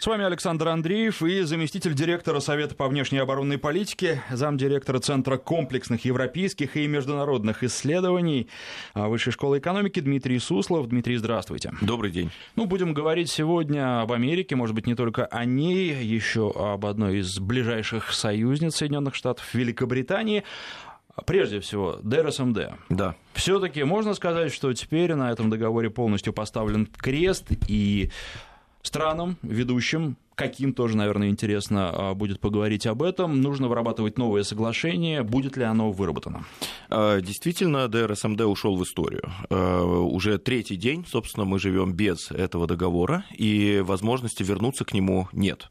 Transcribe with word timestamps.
С 0.00 0.06
вами 0.06 0.24
Александр 0.24 0.68
Андреев 0.68 1.22
и 1.22 1.42
заместитель 1.42 1.92
директора 1.92 2.40
Совета 2.40 2.74
по 2.74 2.88
внешней 2.88 3.18
оборонной 3.18 3.58
политике, 3.58 4.22
замдиректора 4.30 4.98
Центра 4.98 5.36
комплексных 5.36 6.06
европейских 6.06 6.78
и 6.78 6.86
международных 6.86 7.62
исследований 7.62 8.48
Высшей 8.94 9.30
школы 9.30 9.58
экономики 9.58 10.00
Дмитрий 10.00 10.38
Суслов. 10.38 10.86
Дмитрий, 10.86 11.18
здравствуйте. 11.18 11.72
Добрый 11.82 12.10
день. 12.12 12.30
Ну, 12.56 12.64
будем 12.64 12.94
говорить 12.94 13.30
сегодня 13.30 14.00
об 14.00 14.12
Америке, 14.12 14.56
может 14.56 14.74
быть, 14.74 14.86
не 14.86 14.94
только 14.94 15.26
о 15.26 15.44
ней, 15.44 16.02
еще 16.02 16.50
об 16.56 16.86
одной 16.86 17.18
из 17.18 17.38
ближайших 17.38 18.10
союзниц 18.10 18.76
Соединенных 18.76 19.14
Штатов, 19.14 19.52
Великобритании. 19.52 20.44
Прежде 21.26 21.60
всего, 21.60 21.98
ДРСМД. 22.02 22.70
Да. 22.88 23.16
Все-таки 23.34 23.82
можно 23.84 24.14
сказать, 24.14 24.54
что 24.54 24.72
теперь 24.72 25.14
на 25.14 25.30
этом 25.30 25.50
договоре 25.50 25.90
полностью 25.90 26.32
поставлен 26.32 26.86
крест, 26.86 27.48
и 27.68 28.10
странам, 28.82 29.36
ведущим, 29.42 30.16
каким 30.40 30.72
тоже, 30.72 30.96
наверное, 30.96 31.28
интересно 31.28 31.90
а, 31.92 32.14
будет 32.14 32.40
поговорить 32.40 32.86
об 32.86 33.02
этом. 33.02 33.42
Нужно 33.42 33.68
вырабатывать 33.68 34.16
новое 34.16 34.42
соглашение. 34.42 35.22
Будет 35.22 35.58
ли 35.58 35.64
оно 35.64 35.92
выработано? 35.92 36.44
А, 36.88 37.20
действительно, 37.20 37.88
ДРСМД 37.88 38.40
ушел 38.42 38.76
в 38.76 38.82
историю. 38.82 39.30
А, 39.50 39.82
уже 39.84 40.38
третий 40.38 40.76
день, 40.76 41.04
собственно, 41.06 41.44
мы 41.44 41.58
живем 41.58 41.92
без 41.92 42.30
этого 42.30 42.66
договора, 42.66 43.24
и 43.36 43.82
возможности 43.84 44.42
вернуться 44.42 44.86
к 44.86 44.94
нему 44.94 45.28
нет. 45.32 45.70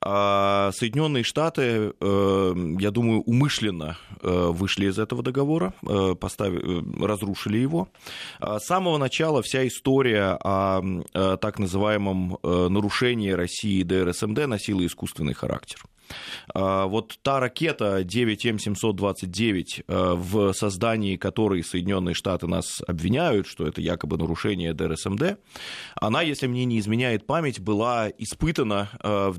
А 0.00 0.70
Соединенные 0.72 1.24
Штаты, 1.24 1.92
э, 1.98 2.54
я 2.78 2.90
думаю, 2.90 3.22
умышленно 3.22 3.96
э, 4.20 4.48
вышли 4.50 4.86
из 4.86 4.98
этого 4.98 5.22
договора, 5.22 5.74
э, 5.82 6.14
поставили, 6.14 7.04
разрушили 7.04 7.58
его. 7.58 7.88
С 8.40 8.64
самого 8.66 8.98
начала 8.98 9.42
вся 9.42 9.66
история 9.66 10.38
о 10.42 10.82
так 11.12 11.58
называемом 11.58 12.38
нарушении 12.42 13.30
России 13.30 13.82
ДРСМД 13.82 14.46
носила 14.46 14.84
искусственный 14.84 15.34
характер. 15.34 15.80
А, 16.54 16.86
вот 16.86 17.18
та 17.22 17.40
ракета 17.40 18.02
9М729, 18.02 19.84
а, 19.88 20.14
в 20.14 20.52
создании 20.52 21.16
которой 21.16 21.62
Соединенные 21.64 22.14
Штаты 22.14 22.46
нас 22.46 22.80
обвиняют, 22.86 23.46
что 23.46 23.66
это 23.66 23.80
якобы 23.80 24.16
нарушение 24.16 24.72
ДРСМД, 24.74 25.38
она, 25.96 26.22
если 26.22 26.46
мне 26.46 26.64
не 26.64 26.78
изменяет 26.78 27.26
память, 27.26 27.60
была 27.60 28.08
испытана 28.18 28.90
а, 29.00 29.30
в 29.30 29.38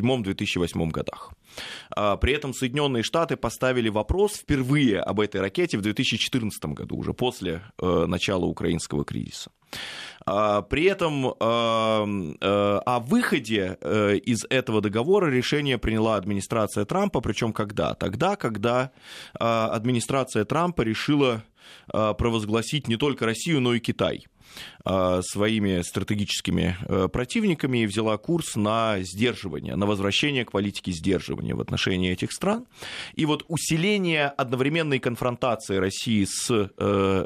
2007-2008 0.00 0.90
годах. 0.90 1.32
При 2.20 2.32
этом 2.32 2.52
Соединенные 2.52 3.02
Штаты 3.02 3.36
поставили 3.36 3.88
вопрос 3.88 4.32
впервые 4.32 5.00
об 5.00 5.20
этой 5.20 5.40
ракете 5.40 5.78
в 5.78 5.82
2014 5.82 6.64
году, 6.66 6.96
уже 6.96 7.12
после 7.12 7.62
начала 7.80 8.44
украинского 8.44 9.04
кризиса. 9.04 9.50
А, 10.26 10.62
при 10.62 10.84
этом 10.84 11.26
а, 11.26 12.06
а, 12.40 12.82
о 12.84 13.00
выходе 13.00 13.76
э, 13.80 14.16
из 14.16 14.44
этого 14.48 14.80
договора 14.80 15.26
решение 15.26 15.78
приняла 15.78 16.16
администрация 16.16 16.84
Трампа, 16.84 17.20
причем 17.20 17.52
когда? 17.52 17.94
Тогда, 17.94 18.36
когда 18.36 18.90
администрация 19.34 20.44
Трампа 20.44 20.82
решила 20.82 21.44
провозгласить 21.86 22.88
не 22.88 22.96
только 22.96 23.24
Россию, 23.24 23.60
но 23.60 23.74
и 23.74 23.80
Китай 23.80 24.26
а, 24.73 24.73
своими 24.84 25.80
стратегическими 25.80 26.76
э, 26.86 27.08
противниками 27.08 27.78
и 27.78 27.86
взяла 27.86 28.18
курс 28.18 28.54
на 28.54 29.00
сдерживание, 29.00 29.76
на 29.76 29.86
возвращение 29.86 30.44
к 30.44 30.52
политике 30.52 30.92
сдерживания 30.92 31.54
в 31.54 31.60
отношении 31.60 32.12
этих 32.12 32.32
стран. 32.32 32.66
И 33.14 33.24
вот 33.24 33.44
усиление 33.48 34.26
одновременной 34.26 34.98
конфронтации 34.98 35.76
России 35.76 36.26
с 36.28 36.50
э, 36.50 36.68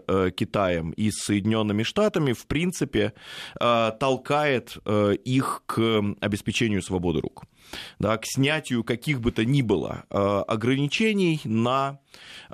э, 0.07 0.31
Китаем 0.37 0.93
и 0.93 1.11
Соединенными 1.11 1.83
Штатами, 1.83 2.33
в 2.33 2.47
принципе, 2.47 3.13
толкает 3.59 4.77
их 5.25 5.63
к 5.67 6.03
обеспечению 6.21 6.83
свободы 6.83 7.21
рук 7.21 7.45
да, 7.99 8.17
к 8.17 8.25
снятию 8.25 8.85
каких 8.85 9.21
бы 9.21 9.31
то 9.33 9.45
ни 9.45 9.63
было 9.63 10.05
ограничений 10.09 11.41
на 11.45 11.99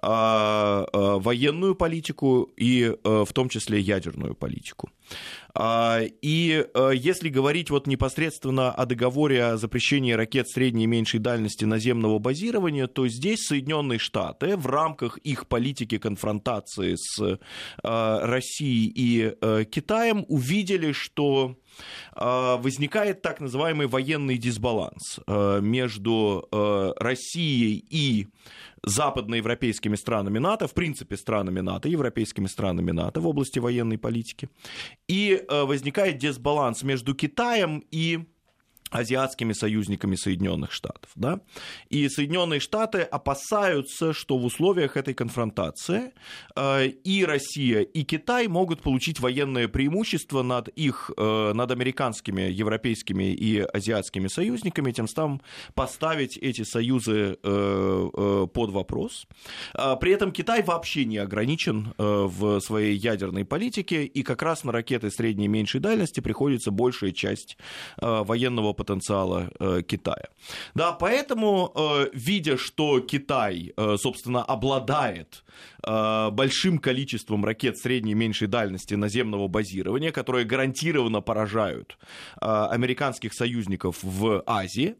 военную 0.02 1.74
политику 1.74 2.50
и 2.56 2.96
в 3.02 3.32
том 3.32 3.48
числе 3.48 3.80
ядерную 3.80 4.34
политику. 4.34 4.90
А, 5.56 6.00
и 6.20 6.66
э, 6.74 6.90
если 6.94 7.28
говорить 7.28 7.70
вот 7.70 7.86
непосредственно 7.86 8.72
о 8.72 8.86
договоре 8.86 9.44
о 9.44 9.56
запрещении 9.56 10.12
ракет 10.12 10.48
средней 10.48 10.84
и 10.84 10.88
меньшей 10.88 11.20
дальности 11.20 11.64
наземного 11.64 12.18
базирования, 12.18 12.88
то 12.88 13.06
здесь 13.06 13.46
Соединенные 13.46 14.00
Штаты 14.00 14.56
в 14.56 14.66
рамках 14.66 15.18
их 15.18 15.46
политики 15.46 15.98
конфронтации 15.98 16.96
с 16.96 17.20
э, 17.22 17.38
Россией 17.82 18.92
и 18.94 19.34
э, 19.40 19.64
Китаем 19.70 20.24
увидели, 20.28 20.90
что 20.90 21.56
возникает 22.14 23.22
так 23.22 23.40
называемый 23.40 23.86
военный 23.86 24.38
дисбаланс 24.38 25.20
между 25.26 26.48
Россией 26.98 27.84
и 27.90 28.28
западноевропейскими 28.84 29.96
странами 29.96 30.38
НАТО, 30.38 30.68
в 30.68 30.74
принципе, 30.74 31.16
странами 31.16 31.60
НАТО, 31.60 31.88
европейскими 31.88 32.46
странами 32.46 32.90
НАТО 32.90 33.20
в 33.20 33.26
области 33.26 33.58
военной 33.58 33.98
политики. 33.98 34.48
И 35.08 35.42
э, 35.48 35.64
возникает 35.64 36.18
дисбаланс 36.18 36.82
между 36.82 37.14
Китаем 37.14 37.84
и 37.90 38.24
азиатскими 38.94 39.52
союзниками 39.52 40.14
Соединенных 40.14 40.70
Штатов. 40.70 41.10
Да? 41.16 41.40
И 41.90 42.08
Соединенные 42.08 42.60
Штаты 42.60 43.00
опасаются, 43.02 44.12
что 44.12 44.38
в 44.38 44.44
условиях 44.44 44.96
этой 44.96 45.14
конфронтации 45.14 46.12
э, 46.54 46.86
и 46.86 47.24
Россия, 47.24 47.80
и 47.80 48.04
Китай 48.04 48.46
могут 48.46 48.82
получить 48.82 49.18
военное 49.18 49.66
преимущество 49.66 50.42
над 50.42 50.68
их, 50.68 51.10
э, 51.16 51.52
над 51.54 51.70
американскими, 51.72 52.42
европейскими 52.42 53.34
и 53.34 53.58
азиатскими 53.58 54.28
союзниками, 54.28 54.92
тем 54.92 55.08
самым 55.08 55.40
поставить 55.74 56.36
эти 56.36 56.62
союзы 56.62 57.36
э, 57.42 58.46
под 58.54 58.70
вопрос. 58.70 59.26
При 60.00 60.12
этом 60.12 60.30
Китай 60.30 60.62
вообще 60.62 61.04
не 61.04 61.18
ограничен 61.18 61.94
в 61.98 62.60
своей 62.60 62.96
ядерной 62.96 63.44
политике, 63.44 64.04
и 64.04 64.22
как 64.22 64.42
раз 64.42 64.62
на 64.64 64.72
ракеты 64.72 65.10
средней 65.10 65.46
и 65.46 65.48
меньшей 65.48 65.80
дальности 65.80 66.20
приходится 66.20 66.70
большая 66.70 67.12
часть 67.12 67.56
военного 67.96 68.72
потенциала 68.72 68.83
потенциала 68.84 69.50
э, 69.60 69.82
Китая. 69.82 70.28
Да, 70.74 70.92
поэтому, 70.92 71.72
э, 71.74 72.10
видя, 72.12 72.56
что 72.58 73.00
Китай, 73.00 73.72
э, 73.76 73.96
собственно, 73.98 74.42
обладает 74.44 75.44
большим 76.32 76.78
количеством 76.78 77.44
ракет 77.44 77.76
средней 77.76 78.12
и 78.12 78.14
меньшей 78.14 78.48
дальности 78.48 78.94
наземного 78.94 79.48
базирования, 79.48 80.12
которые 80.12 80.46
гарантированно 80.46 81.20
поражают 81.20 81.98
американских 82.40 83.34
союзников 83.34 83.98
в 84.02 84.42
Азии, 84.46 84.94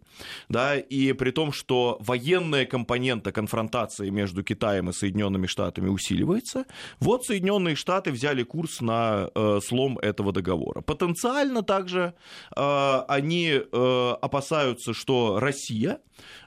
да, 0.51 0.77
и 0.77 1.15
при 1.15 1.31
том, 1.31 1.53
что 1.53 1.97
военная 2.01 2.67
компонента 2.67 3.33
конфронтации 3.33 4.11
между 4.11 4.45
Китаем 4.45 4.91
и 4.91 4.93
Соединенными 4.93 5.47
Штатами 5.47 5.89
усиливается, 5.89 6.67
вот 7.01 7.25
Соединенные 7.25 7.77
Штаты 7.77 8.13
взяли 8.13 8.43
курс 8.43 8.83
на 8.83 9.31
слом 9.67 9.99
этого 9.99 10.33
договора. 10.33 10.83
Потенциально 10.83 11.63
также 11.63 12.13
они 12.55 13.63
опасаются, 13.75 14.95
что 14.95 15.41
Россия 15.41 16.01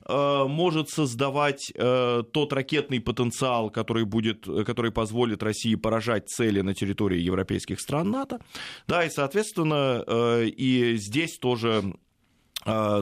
может 0.07 0.89
создавать 0.89 1.71
тот 1.75 2.53
ракетный 2.53 3.01
потенциал, 3.01 3.69
который 3.69 4.05
будет 4.05 4.45
который 4.65 4.91
позволит 4.91 5.43
России 5.43 5.75
поражать 5.75 6.29
цели 6.29 6.61
на 6.61 6.73
территории 6.73 7.19
европейских 7.19 7.79
стран 7.81 8.11
НАТО. 8.11 8.39
Да, 8.87 9.03
и, 9.03 9.09
соответственно, 9.09 10.03
э, 10.05 10.45
и 10.45 10.95
здесь 10.97 11.37
тоже 11.37 11.95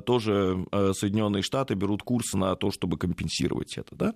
тоже 0.02 0.66
а, 0.72 0.92
Соединенные 0.94 1.44
Штаты 1.44 1.74
берут 1.74 2.04
курс 2.04 2.34
на 2.34 2.56
то, 2.56 2.72
чтобы 2.72 2.98
компенсировать 2.98 3.78
это. 3.78 3.96
Да? 3.96 4.14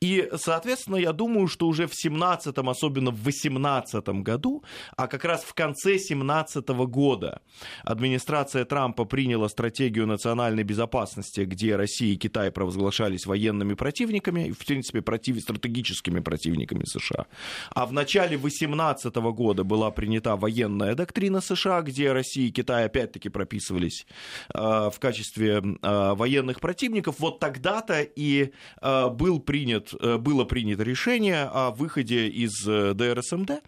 И, 0.00 0.28
соответственно, 0.36 0.96
я 0.96 1.12
думаю, 1.12 1.48
что 1.48 1.66
уже 1.66 1.86
в 1.86 1.94
17 1.94 2.56
особенно 2.58 3.10
в 3.10 3.22
18 3.22 4.08
году, 4.22 4.62
а 4.96 5.06
как 5.06 5.24
раз 5.24 5.42
в 5.44 5.54
конце 5.54 5.98
17 5.98 6.68
года 6.68 7.40
администрация 7.82 8.64
Трампа 8.64 9.04
приняла 9.04 9.48
стратегию 9.48 10.06
национальной 10.06 10.62
безопасности, 10.62 11.40
где 11.40 11.76
Россия 11.76 12.14
и 12.14 12.16
Китай 12.16 12.50
провозглашались 12.50 13.26
военными 13.26 13.74
противниками, 13.74 14.52
в 14.52 14.64
принципе, 14.64 15.02
против, 15.02 15.40
стратегическими 15.40 16.20
противниками 16.20 16.84
США. 16.84 17.26
А 17.70 17.86
в 17.86 17.92
начале 17.92 18.36
18 18.36 19.14
года 19.16 19.64
была 19.64 19.90
принята 19.90 20.36
военная 20.36 20.94
доктрина 20.94 21.40
США, 21.40 21.82
где 21.82 22.12
Россия 22.12 22.48
и 22.48 22.50
Китай 22.50 22.84
опять-таки 22.84 23.28
прописывались 23.28 24.06
а, 24.52 24.83
в 24.90 24.98
качестве 24.98 25.62
военных 25.82 26.60
противников, 26.60 27.16
вот 27.18 27.40
тогда-то 27.40 28.02
и 28.02 28.52
был 28.82 29.40
принят, 29.40 29.94
было 30.20 30.44
принято 30.44 30.82
решение 30.82 31.44
о 31.44 31.70
выходе 31.70 32.28
из 32.28 32.64
ДРСМД. 32.64 33.62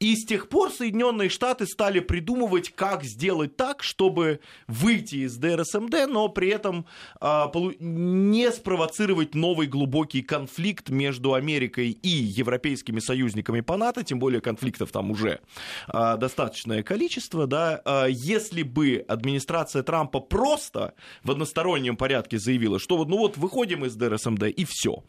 И 0.00 0.16
с 0.16 0.24
тех 0.24 0.48
пор 0.48 0.70
Соединенные 0.70 1.28
Штаты 1.28 1.66
стали 1.66 2.00
придумывать, 2.00 2.70
как 2.74 3.04
сделать 3.04 3.56
так, 3.56 3.82
чтобы 3.82 4.40
выйти 4.66 5.26
из 5.26 5.36
ДРСМД, 5.36 6.08
но 6.08 6.28
при 6.28 6.48
этом 6.48 6.86
не 7.80 8.50
спровоцировать 8.52 9.34
новый 9.34 9.66
глубокий 9.66 10.22
конфликт 10.22 10.90
между 10.90 11.34
Америкой 11.34 11.90
и 11.90 12.08
европейскими 12.08 13.00
союзниками 13.00 13.60
по 13.60 13.76
НАТО, 13.76 14.04
тем 14.04 14.18
более 14.18 14.40
конфликтов 14.40 14.92
там 14.92 15.10
уже 15.10 15.40
достаточное 15.92 16.82
количество, 16.82 17.46
да, 17.46 18.06
если 18.08 18.62
бы 18.62 19.04
администрация 19.08 19.82
Трампа 19.82 20.20
просто 20.20 20.55
в 21.22 21.30
одностороннем 21.30 21.96
порядке 21.96 22.38
заявила, 22.38 22.78
что 22.78 22.96
вот, 22.96 23.08
ну 23.08 23.18
вот 23.18 23.36
выходим 23.36 23.84
из 23.84 23.94
ДРСМД 23.94 24.44
и 24.44 24.66
все, 24.68 25.04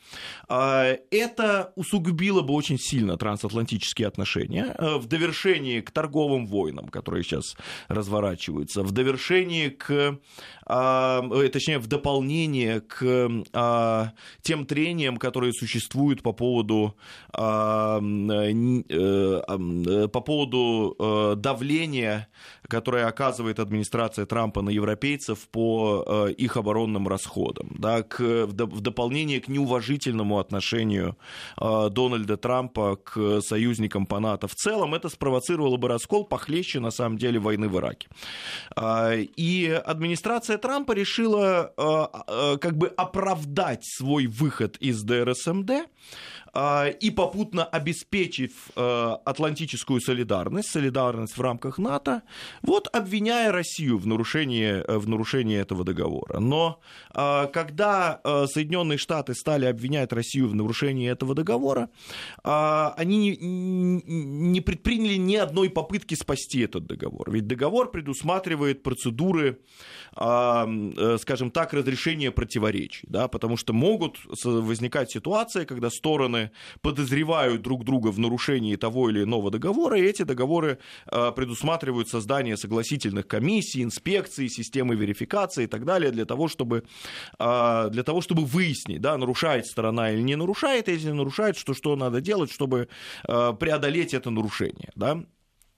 это 0.47 1.73
усугубило 1.75 2.41
бы 2.41 2.53
очень 2.53 2.77
сильно 2.79 3.17
трансатлантические 3.17 4.07
отношения 4.07 4.75
в 4.79 5.05
довершении 5.07 5.81
к 5.81 5.91
торговым 5.91 6.47
войнам, 6.47 6.89
которые 6.89 7.23
сейчас 7.23 7.55
разворачиваются, 7.87 8.83
в 8.83 8.91
довершении 8.91 9.69
к 9.69 10.19
а, 10.69 11.23
э, 11.31 11.47
точнее, 11.47 11.79
в 11.79 11.87
дополнение 11.87 12.81
к 12.81 13.29
а, 13.53 14.11
тем 14.41 14.65
трениям, 14.65 15.17
которые 15.17 15.53
существуют 15.53 16.21
по 16.21 16.33
поводу, 16.33 16.97
а, 17.31 18.01
э, 18.01 20.07
по 20.11 20.21
поводу 20.21 21.35
давления, 21.37 22.27
которое 22.67 23.05
оказывает 23.05 23.59
администрация 23.59 24.25
Трампа 24.25 24.61
на 24.61 24.69
европейцев 24.69 25.26
по 25.51 26.27
их 26.37 26.57
оборонным 26.57 27.07
расходам, 27.07 27.75
да, 27.77 28.03
к, 28.03 28.19
в 28.19 28.81
дополнение 28.81 29.41
к 29.41 29.47
неуважительному 29.47 30.39
отношению 30.39 31.17
Дональда 31.57 32.37
Трампа 32.37 32.97
к 32.97 33.41
союзникам 33.41 34.05
по 34.05 34.19
НАТО 34.19 34.47
в 34.47 34.55
целом, 34.55 34.93
это 34.93 35.09
спровоцировало 35.09 35.77
бы 35.77 35.87
раскол 35.87 36.25
похлеще, 36.25 36.79
на 36.79 36.91
самом 36.91 37.17
деле, 37.17 37.39
войны 37.39 37.67
в 37.67 37.77
Ираке. 37.77 38.07
И 39.37 39.81
администрация 39.85 40.57
Трампа 40.57 40.93
решила 40.93 41.73
э, 41.77 42.19
э, 42.27 42.57
как 42.57 42.77
бы 42.77 42.87
оправдать 42.87 43.85
свой 43.85 44.27
выход 44.27 44.77
из 44.77 45.01
ДРСМД 45.03 45.71
а, 45.71 45.85
и 46.55 47.11
попутно 47.11 47.65
обеспечив 47.65 48.51
э, 48.75 49.17
атлантическую 49.25 50.01
солидарность, 50.01 50.69
солидарность 50.69 51.37
в 51.37 51.41
рамках 51.41 51.77
НАТО, 51.77 52.23
вот 52.61 52.87
обвиняя 52.93 53.51
Россию 53.51 53.97
в 53.97 54.07
нарушении, 54.07 54.83
э, 54.83 54.97
в 54.97 55.07
нарушении 55.07 55.57
этого 55.57 55.83
договора. 55.83 56.39
Но 56.39 56.79
а, 57.11 57.47
когда 57.47 58.21
э, 58.23 58.45
Соединенные 58.47 58.97
Штаты 58.97 59.33
стали 59.33 59.65
обвинять 59.65 60.13
Россию 60.13 60.49
в 60.49 60.55
нарушении 60.55 61.09
этого 61.09 61.35
договора, 61.35 61.89
а, 62.43 62.93
они 62.97 63.37
не 63.37 64.61
предприняли 64.61 65.15
ни 65.15 65.35
одной 65.35 65.69
попытки 65.69 66.15
спасти 66.15 66.61
этот 66.61 66.87
договор. 66.87 67.31
Ведь 67.31 67.47
договор 67.47 67.91
предусматривает 67.91 68.83
процедуры, 68.83 69.59
скажем 70.13 71.51
так, 71.51 71.73
разрешения 71.73 72.31
противоречий, 72.31 73.05
да, 73.09 73.27
потому 73.27 73.57
что 73.57 73.73
могут 73.73 74.17
возникать 74.43 75.11
ситуации, 75.11 75.65
когда 75.65 75.89
стороны 75.89 76.46
подозревают 76.81 77.61
друг 77.61 77.83
друга 77.83 78.09
в 78.09 78.19
нарушении 78.19 78.75
того 78.75 79.09
или 79.09 79.23
иного 79.23 79.51
договора, 79.51 79.99
и 79.99 80.03
эти 80.03 80.23
договоры 80.23 80.79
э, 81.11 81.31
предусматривают 81.35 82.09
создание 82.09 82.57
согласительных 82.57 83.27
комиссий, 83.27 83.83
инспекций, 83.83 84.49
системы 84.49 84.95
верификации 84.95 85.63
и 85.63 85.67
так 85.67 85.85
далее 85.85 86.11
для 86.11 86.25
того, 86.25 86.47
чтобы, 86.47 86.83
э, 87.39 87.89
для 87.91 88.03
того, 88.03 88.21
чтобы 88.21 88.45
выяснить, 88.45 89.01
да, 89.01 89.17
нарушает 89.17 89.65
сторона 89.65 90.11
или 90.11 90.21
не 90.21 90.35
нарушает, 90.35 90.87
если 90.87 91.11
нарушает, 91.11 91.57
что, 91.57 91.73
что 91.73 91.95
надо 91.95 92.21
делать, 92.21 92.51
чтобы 92.51 92.87
э, 93.27 93.53
преодолеть 93.59 94.13
это 94.13 94.29
нарушение. 94.29 94.91
Да? 94.95 95.23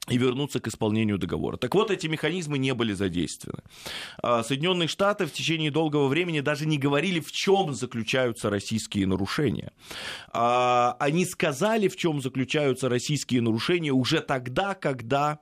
И 0.10 0.18
вернуться 0.18 0.60
к 0.60 0.68
исполнению 0.68 1.18
договора. 1.18 1.58
Так 1.58 1.76
вот, 1.76 1.92
эти 1.92 2.08
механизмы 2.08 2.58
не 2.58 2.74
были 2.74 2.94
задействованы. 2.94 3.64
А, 4.22 4.44
Соединенные 4.44 4.88
Штаты 4.88 5.26
в 5.26 5.32
течение 5.32 5.72
долгого 5.72 6.08
времени 6.08 6.42
даже 6.42 6.66
не 6.66 6.78
говорили, 6.78 7.20
в 7.20 7.32
чем 7.32 7.74
заключаются 7.74 8.50
российские 8.50 9.08
нарушения. 9.08 9.72
А, 10.32 10.96
они 11.00 11.26
сказали, 11.26 11.88
в 11.88 11.96
чем 11.96 12.22
заключаются 12.22 12.90
российские 12.90 13.42
нарушения 13.42 13.92
уже 13.92 14.22
тогда, 14.22 14.74
когда, 14.74 15.40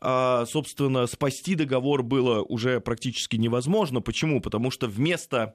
а, 0.00 0.44
собственно, 0.46 1.06
спасти 1.06 1.54
договор 1.54 2.02
было 2.02 2.42
уже 2.42 2.80
практически 2.80 3.36
невозможно. 3.36 4.00
Почему? 4.00 4.40
Потому 4.40 4.70
что 4.70 4.88
вместо 4.88 5.54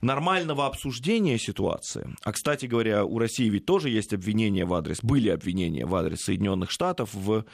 нормального 0.00 0.66
обсуждения 0.66 1.38
ситуации, 1.38 2.14
а, 2.22 2.32
кстати 2.32 2.66
говоря, 2.66 3.04
у 3.04 3.18
России 3.18 3.48
ведь 3.48 3.66
тоже 3.66 3.90
есть 3.90 4.12
обвинения 4.12 4.64
в 4.64 4.74
адрес, 4.74 4.98
были 5.02 5.28
обвинения 5.28 5.86
в 5.86 5.94
адрес 5.94 6.20
Соединенных 6.20 6.70
Штатов 6.70 7.10
в 7.12 7.44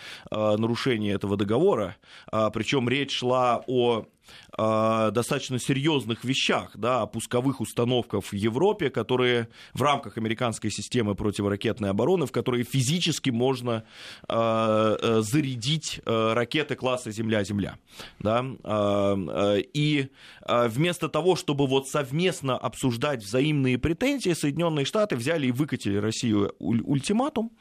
нарушение 0.57 1.15
этого 1.15 1.37
договора, 1.37 1.97
а, 2.31 2.51
причем 2.51 2.89
речь 2.89 3.19
шла 3.19 3.63
о 3.67 4.07
достаточно 4.57 5.59
серьезных 5.59 6.25
вещах, 6.25 6.71
да, 6.75 7.03
о 7.03 7.07
пусковых 7.07 7.61
установках 7.61 8.25
в 8.25 8.33
Европе, 8.35 8.91
которые 8.91 9.49
в 9.75 9.83
рамках 9.83 10.19
американской 10.19 10.71
системы 10.71 11.15
противоракетной 11.15 11.91
обороны, 11.91 12.27
в 12.27 12.33
которые 12.33 12.65
физически 12.65 13.31
можно 13.31 13.85
э, 14.29 14.97
э, 15.01 15.21
зарядить 15.23 16.01
э, 16.05 16.33
ракеты 16.35 16.75
класса 16.75 17.11
Земля-Земля. 17.11 17.79
Да? 18.19 18.45
И 19.75 20.09
вместо 20.47 21.09
того, 21.09 21.37
чтобы 21.37 21.67
вот 21.67 21.89
совместно 21.89 22.57
обсуждать 22.57 23.23
взаимные 23.23 23.79
претензии, 23.79 24.33
Соединенные 24.33 24.85
Штаты 24.85 25.17
взяли 25.17 25.47
и 25.47 25.53
выкатили 25.53 25.97
Россию 25.97 26.55
ультиматум 26.59 27.53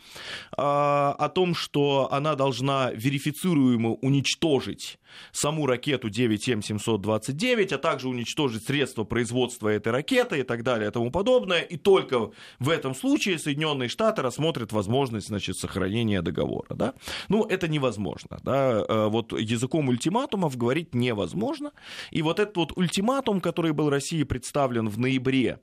о 0.57 1.29
том, 1.33 1.55
что 1.55 2.09
она 2.11 2.35
должна 2.35 2.91
верифицируемо 2.91 3.91
уничтожить 3.91 4.99
саму 5.31 5.65
ракету 5.65 6.09
9М729, 6.51 7.73
а 7.73 7.77
также 7.77 8.07
уничтожить 8.07 8.65
средства 8.65 9.03
производства 9.03 9.69
этой 9.69 9.91
ракеты 9.91 10.39
и 10.39 10.43
так 10.43 10.63
далее 10.63 10.89
и 10.89 10.91
тому 10.91 11.11
подобное. 11.11 11.61
И 11.61 11.77
только 11.77 12.31
в 12.59 12.69
этом 12.69 12.95
случае 12.95 13.39
Соединенные 13.39 13.89
Штаты 13.89 14.21
рассмотрят 14.21 14.71
возможность 14.71 15.27
значит, 15.27 15.57
сохранения 15.57 16.21
договора. 16.21 16.75
Да? 16.75 16.93
Ну, 17.29 17.43
это 17.43 17.67
невозможно. 17.67 18.39
Да? 18.43 18.83
Э, 18.87 19.07
вот 19.07 19.33
языком 19.39 19.89
ультиматумов 19.89 20.57
говорить 20.57 20.93
невозможно. 20.95 21.71
И 22.11 22.21
вот 22.21 22.39
этот 22.39 22.57
вот 22.57 22.71
ультиматум, 22.75 23.41
который 23.41 23.71
был 23.73 23.89
России 23.89 24.23
представлен 24.23 24.89
в 24.89 24.97
ноябре 24.99 25.59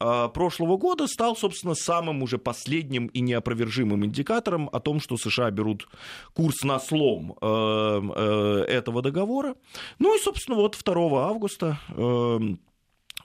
э, 0.00 0.28
прошлого 0.32 0.76
года, 0.76 1.06
стал, 1.06 1.36
собственно, 1.36 1.74
самым 1.74 2.22
уже 2.22 2.38
последним 2.38 3.06
и 3.06 3.20
неопровержимым 3.20 4.04
индикатором 4.04 4.68
о 4.72 4.80
том, 4.80 5.00
что 5.00 5.16
США 5.16 5.50
берут 5.50 5.88
курс 6.34 6.62
на 6.64 6.78
слом 6.78 7.36
э, 7.40 8.64
этого 8.68 9.02
договора. 9.02 9.54
Ну 9.98 10.16
и, 10.16 10.22
собственно, 10.30 10.56
вот 10.58 10.78
2 10.84 11.28
августа 11.28 11.80
эм, 11.88 12.60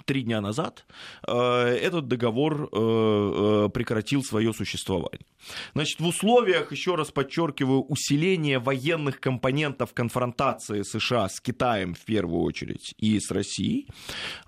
три 0.06 0.24
дня 0.24 0.42
назад 0.42 0.86
э, 1.28 1.34
этот 1.34 2.08
договор 2.08 2.70
э, 2.72 3.66
э, 3.66 3.70
прекратил 3.70 4.24
свое 4.24 4.54
существование. 4.54 5.28
Значит, 5.76 6.00
в 6.00 6.08
условиях, 6.08 6.72
еще 6.72 6.96
раз 6.96 7.12
подчеркиваю, 7.12 7.84
усиления 7.84 8.58
военных 8.58 9.20
компонентов 9.20 9.94
конфронтации 9.94 10.82
США 10.82 11.30
с 11.30 11.40
Китаем 11.40 11.94
в 11.94 12.06
первую 12.06 12.42
очередь 12.42 12.96
и 12.98 13.20
с 13.20 13.30
Россией, 13.30 13.88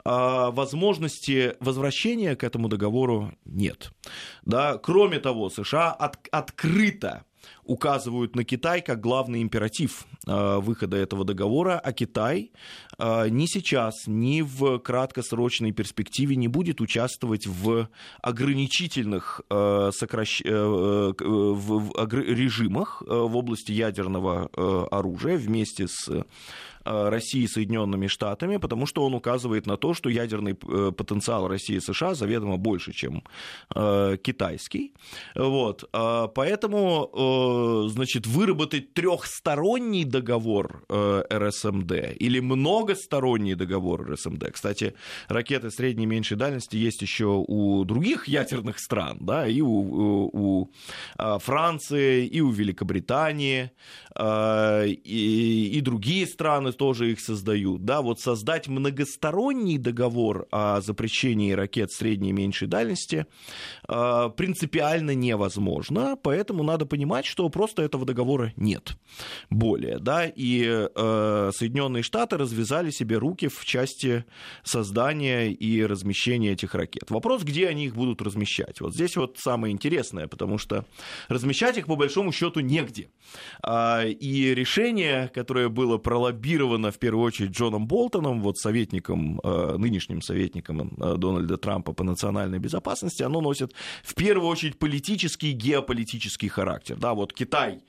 возможности 0.03 1.53
возвращения 1.59 2.35
к 2.35 2.43
этому 2.43 2.69
договору 2.69 3.33
нет. 3.45 3.91
Да? 4.43 4.79
Кроме 4.79 5.19
того, 5.19 5.49
США 5.49 5.91
от, 5.91 6.17
открыто 6.31 7.23
указывают 7.63 8.35
на 8.35 8.43
Китай 8.43 8.81
как 8.81 8.99
главный 8.99 9.41
императив 9.41 10.05
э, 10.25 10.57
выхода 10.57 10.97
этого 10.97 11.25
договора, 11.25 11.79
а 11.79 11.91
Китай 11.91 12.51
э, 12.97 13.29
ни 13.29 13.45
сейчас, 13.45 14.07
ни 14.07 14.41
в 14.41 14.79
краткосрочной 14.79 15.71
перспективе 15.71 16.35
не 16.35 16.47
будет 16.47 16.81
участвовать 16.81 17.45
в 17.47 17.89
ограничительных 18.21 19.41
э, 19.49 19.91
сокращ... 19.93 20.41
режимах 22.27 23.01
в 23.05 23.35
области 23.35 23.71
ядерного 23.71 24.49
оружия 24.91 25.37
вместе 25.37 25.87
с 25.87 26.09
России 26.87 27.43
и 27.43 27.47
Соединенными 27.47 28.07
Штатами, 28.07 28.57
потому 28.57 28.85
что 28.85 29.05
он 29.05 29.13
указывает 29.13 29.65
на 29.67 29.77
то, 29.77 29.93
что 29.93 30.09
ядерный 30.09 30.57
э, 30.67 30.91
потенциал 30.91 31.47
России 31.47 31.75
и 31.75 31.79
США 31.79 32.13
заведомо 32.13 32.57
больше, 32.57 32.93
чем 32.93 33.23
э, 33.75 34.17
китайский. 34.21 34.93
Вот. 35.35 35.83
Поэтому 35.91 37.87
значит, 37.89 38.27
выработать 38.27 38.93
трехсторонний 38.93 40.03
договор 40.03 40.83
РСМД 40.91 41.91
или 42.19 42.39
многосторонний 42.39 43.55
договор 43.55 44.09
РСМД. 44.11 44.51
Кстати, 44.51 44.93
ракеты 45.27 45.71
средней 45.71 46.03
и 46.03 46.07
меньшей 46.07 46.37
дальности 46.37 46.75
есть 46.75 47.01
еще 47.01 47.43
у 47.47 47.83
других 47.83 48.27
ядерных 48.27 48.79
стран, 48.79 49.17
да, 49.21 49.47
и 49.47 49.61
у, 49.61 49.69
у, 49.69 50.29
у 50.33 50.69
Франции, 51.39 52.25
и 52.25 52.41
у 52.41 52.51
Великобритании, 52.51 53.71
и, 54.19 55.71
и 55.73 55.81
другие 55.81 56.25
страны 56.27 56.71
тоже 56.77 57.11
их 57.11 57.19
создают. 57.19 57.85
Да, 57.85 58.01
вот 58.01 58.19
создать 58.19 58.67
многосторонний 58.67 59.77
договор 59.77 60.47
о 60.51 60.81
запрещении 60.81 61.51
ракет 61.51 61.91
средней 61.91 62.29
и 62.29 62.33
меньшей 62.33 62.67
дальности 62.67 63.25
принципиально 63.87 65.15
невозможно, 65.15 66.17
поэтому 66.21 66.63
надо 66.63 66.85
понимать, 66.85 67.25
что 67.25 67.47
просто 67.49 67.81
этого 67.81 68.05
договора 68.05 68.53
нет 68.55 68.97
более, 69.49 69.99
да, 69.99 70.25
и 70.25 70.63
э, 70.67 71.51
Соединенные 71.53 72.03
Штаты 72.03 72.37
развязали 72.37 72.91
себе 72.91 73.17
руки 73.17 73.47
в 73.47 73.65
части 73.65 74.25
создания 74.63 75.51
и 75.51 75.83
размещения 75.85 76.51
этих 76.51 76.75
ракет. 76.75 77.09
Вопрос, 77.09 77.43
где 77.43 77.67
они 77.67 77.85
их 77.85 77.95
будут 77.95 78.21
размещать. 78.21 78.81
Вот 78.81 78.93
здесь 78.93 79.15
вот 79.15 79.37
самое 79.39 79.73
интересное, 79.73 80.27
потому 80.27 80.57
что 80.57 80.85
размещать 81.27 81.77
их 81.77 81.87
по 81.87 81.95
большому 81.95 82.31
счету 82.31 82.59
негде. 82.59 83.09
А, 83.61 84.03
и 84.05 84.53
решение, 84.53 85.29
которое 85.33 85.69
было 85.69 85.97
пролоббировано 85.97 86.56
в 86.65 86.97
первую 86.99 87.25
очередь 87.25 87.51
Джоном 87.51 87.87
Болтоном, 87.87 88.41
вот 88.41 88.57
советником, 88.57 89.39
э, 89.43 89.77
нынешним 89.77 90.21
советником 90.21 90.93
э, 90.97 91.15
Дональда 91.17 91.57
Трампа 91.57 91.93
по 91.93 92.03
национальной 92.03 92.59
безопасности, 92.59 93.23
оно 93.23 93.41
носит 93.41 93.73
в 94.03 94.15
первую 94.15 94.49
очередь 94.49 94.77
политический 94.77 95.51
и 95.51 95.53
геополитический 95.53 96.49
характер. 96.49 96.97
Да, 96.97 97.13
вот 97.13 97.33
Китай 97.33 97.79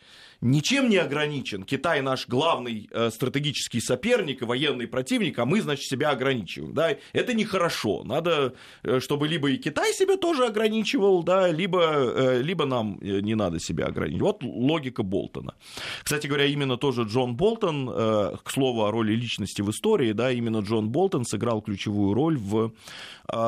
ничем 0.40 0.88
не 0.88 0.97
ограничен. 0.97 1.64
Китай 1.64 2.00
наш 2.00 2.28
главный 2.28 2.88
э, 2.90 3.11
стратегический 3.11 3.80
соперник 3.80 4.42
и 4.42 4.45
военный 4.45 4.87
противник, 4.87 5.38
а 5.38 5.45
мы, 5.45 5.61
значит, 5.61 5.87
себя 5.87 6.11
ограничиваем. 6.11 6.75
Да? 6.75 6.97
Это 7.12 7.35
нехорошо. 7.35 8.04
Надо, 8.04 8.54
э, 8.83 9.00
чтобы 9.00 9.28
либо 9.28 9.50
и 9.50 9.57
Китай 9.57 9.92
себя 9.92 10.16
тоже 10.16 10.47
ограничивал, 10.47 11.23
да, 11.23 11.50
либо, 11.50 11.83
э, 11.83 12.42
либо 12.42 12.64
нам 12.66 12.99
э, 13.00 13.21
не 13.21 13.35
надо 13.35 13.59
себя 13.59 13.87
ограничивать. 13.87 14.23
Вот 14.23 14.42
логика 14.42 15.02
Болтона. 15.02 15.54
Кстати 16.02 16.26
говоря, 16.26 16.47
именно 16.47 16.76
тоже 16.76 17.02
Джон 17.02 17.37
Болтон, 17.37 17.90
э, 17.90 18.37
к 18.42 18.50
слову 18.50 18.85
о 18.85 18.90
роли 18.90 19.12
личности 19.12 19.62
в 19.62 19.71
истории, 19.71 20.12
да, 20.12 20.30
именно 20.30 20.59
Джон 20.59 20.90
Болтон 20.90 21.25
сыграл 21.25 21.62
ключевую 21.62 22.14
роль 22.14 22.38
в 22.38 22.66
э, 22.66 22.71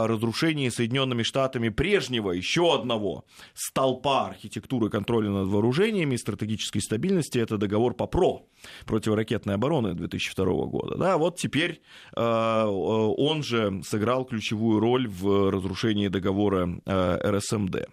разрушении 0.06 0.68
Соединенными 0.68 1.22
Штатами 1.22 1.68
прежнего, 1.68 2.32
еще 2.32 2.74
одного 2.74 3.24
столпа 3.54 4.26
архитектуры 4.26 4.90
контроля 4.90 5.30
над 5.30 5.48
вооружениями 5.48 6.14
и 6.14 6.18
стратегической 6.18 6.79
энергетической 6.80 6.90
стабильности, 6.90 7.38
это 7.38 7.56
договор 7.56 7.94
по 7.94 8.06
ПРО, 8.06 8.42
противоракетной 8.86 9.54
обороны 9.54 9.94
2002 9.94 10.44
года. 10.66 10.96
Да, 10.96 11.16
вот 11.16 11.36
теперь 11.36 11.80
э, 12.16 12.20
он 12.20 13.42
же 13.42 13.82
сыграл 13.84 14.24
ключевую 14.24 14.80
роль 14.80 15.08
в 15.08 15.50
разрушении 15.50 16.08
договора 16.08 16.80
э, 16.84 17.30
РСМД. 17.30 17.88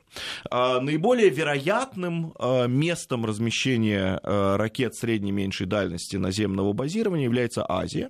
А 0.50 0.80
наиболее 0.82 1.30
вероятным 1.30 2.34
э, 2.40 2.68
местом 2.68 3.26
размещения 3.26 4.20
ракет 4.24 4.96
средней 4.96 5.30
и 5.30 5.34
меньшей 5.34 5.68
дальности 5.68 6.18
наземного 6.18 6.74
базирования 6.74 7.26
является 7.26 7.66
Азия, 7.68 8.10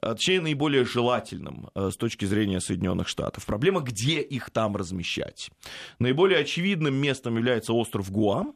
точнее 0.00 0.40
наиболее 0.40 0.84
желательным 0.84 1.68
с 1.74 1.96
точки 1.96 2.24
зрения 2.24 2.60
Соединенных 2.60 3.08
Штатов. 3.08 3.46
Проблема, 3.46 3.80
где 3.80 4.20
их 4.20 4.50
там 4.50 4.76
размещать. 4.76 5.50
Наиболее 5.98 6.38
очевидным 6.38 6.94
местом 6.94 7.36
является 7.36 7.72
остров 7.72 8.10
Гуам, 8.10 8.54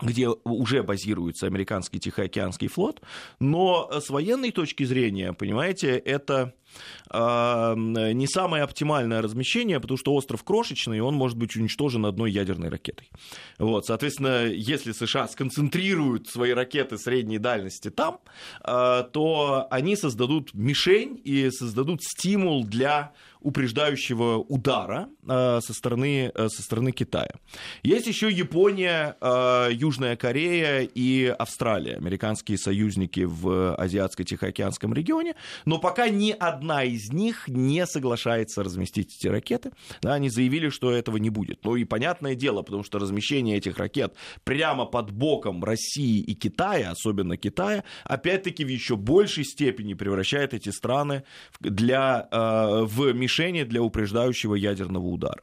где 0.00 0.28
уже 0.28 0.82
базируется 0.82 1.46
американский 1.46 1.98
Тихоокеанский 1.98 2.68
флот, 2.68 3.00
но 3.40 3.90
с 3.90 4.10
военной 4.10 4.50
точки 4.50 4.84
зрения, 4.84 5.32
понимаете, 5.32 5.96
это 5.96 6.54
не 7.12 8.26
самое 8.26 8.62
оптимальное 8.62 9.22
размещение, 9.22 9.80
потому 9.80 9.96
что 9.96 10.14
остров 10.14 10.42
крошечный, 10.44 10.98
и 10.98 11.00
он 11.00 11.14
может 11.14 11.36
быть 11.38 11.56
уничтожен 11.56 12.04
одной 12.04 12.30
ядерной 12.30 12.68
ракетой. 12.68 13.08
Вот, 13.58 13.86
соответственно, 13.86 14.46
если 14.46 14.92
США 14.92 15.28
сконцентрируют 15.28 16.28
свои 16.28 16.52
ракеты 16.52 16.98
средней 16.98 17.38
дальности 17.38 17.90
там, 17.90 18.20
а, 18.60 19.04
то 19.04 19.66
они 19.70 19.96
создадут 19.96 20.54
мишень 20.54 21.20
и 21.24 21.50
создадут 21.50 22.02
стимул 22.02 22.64
для 22.64 23.12
упреждающего 23.46 24.38
удара 24.38 25.08
э, 25.22 25.60
со 25.62 25.72
стороны, 25.72 26.32
э, 26.34 26.48
со 26.48 26.62
стороны 26.62 26.90
Китая. 26.90 27.30
Есть 27.84 28.08
еще 28.08 28.28
Япония, 28.28 29.16
э, 29.20 29.68
Южная 29.70 30.16
Корея 30.16 30.80
и 30.82 31.26
Австралия, 31.26 31.94
американские 31.94 32.58
союзники 32.58 33.20
в 33.20 33.76
Азиатско-Тихоокеанском 33.78 34.92
регионе, 34.92 35.36
но 35.64 35.78
пока 35.78 36.08
ни 36.08 36.32
одна 36.32 36.65
из 36.84 37.12
них 37.12 37.48
не 37.48 37.86
соглашается 37.86 38.62
разместить 38.62 39.16
эти 39.16 39.28
ракеты. 39.28 39.72
Да, 40.02 40.14
они 40.14 40.28
заявили, 40.28 40.68
что 40.68 40.90
этого 40.90 41.16
не 41.16 41.30
будет. 41.30 41.64
Ну 41.64 41.76
и 41.76 41.84
понятное 41.84 42.34
дело, 42.34 42.62
потому 42.62 42.82
что 42.82 42.98
размещение 42.98 43.56
этих 43.56 43.78
ракет 43.78 44.14
прямо 44.44 44.86
под 44.86 45.12
боком 45.12 45.62
России 45.64 46.20
и 46.20 46.34
Китая, 46.34 46.90
особенно 46.90 47.36
Китая, 47.36 47.84
опять-таки 48.04 48.64
в 48.64 48.68
еще 48.68 48.96
большей 48.96 49.44
степени 49.44 49.94
превращает 49.94 50.52
эти 50.52 50.70
страны 50.70 51.22
для, 51.60 52.28
в 52.30 53.12
мишень 53.12 53.36
мишени 53.36 53.64
для 53.64 53.82
упреждающего 53.82 54.54
ядерного 54.54 55.06
удара. 55.06 55.42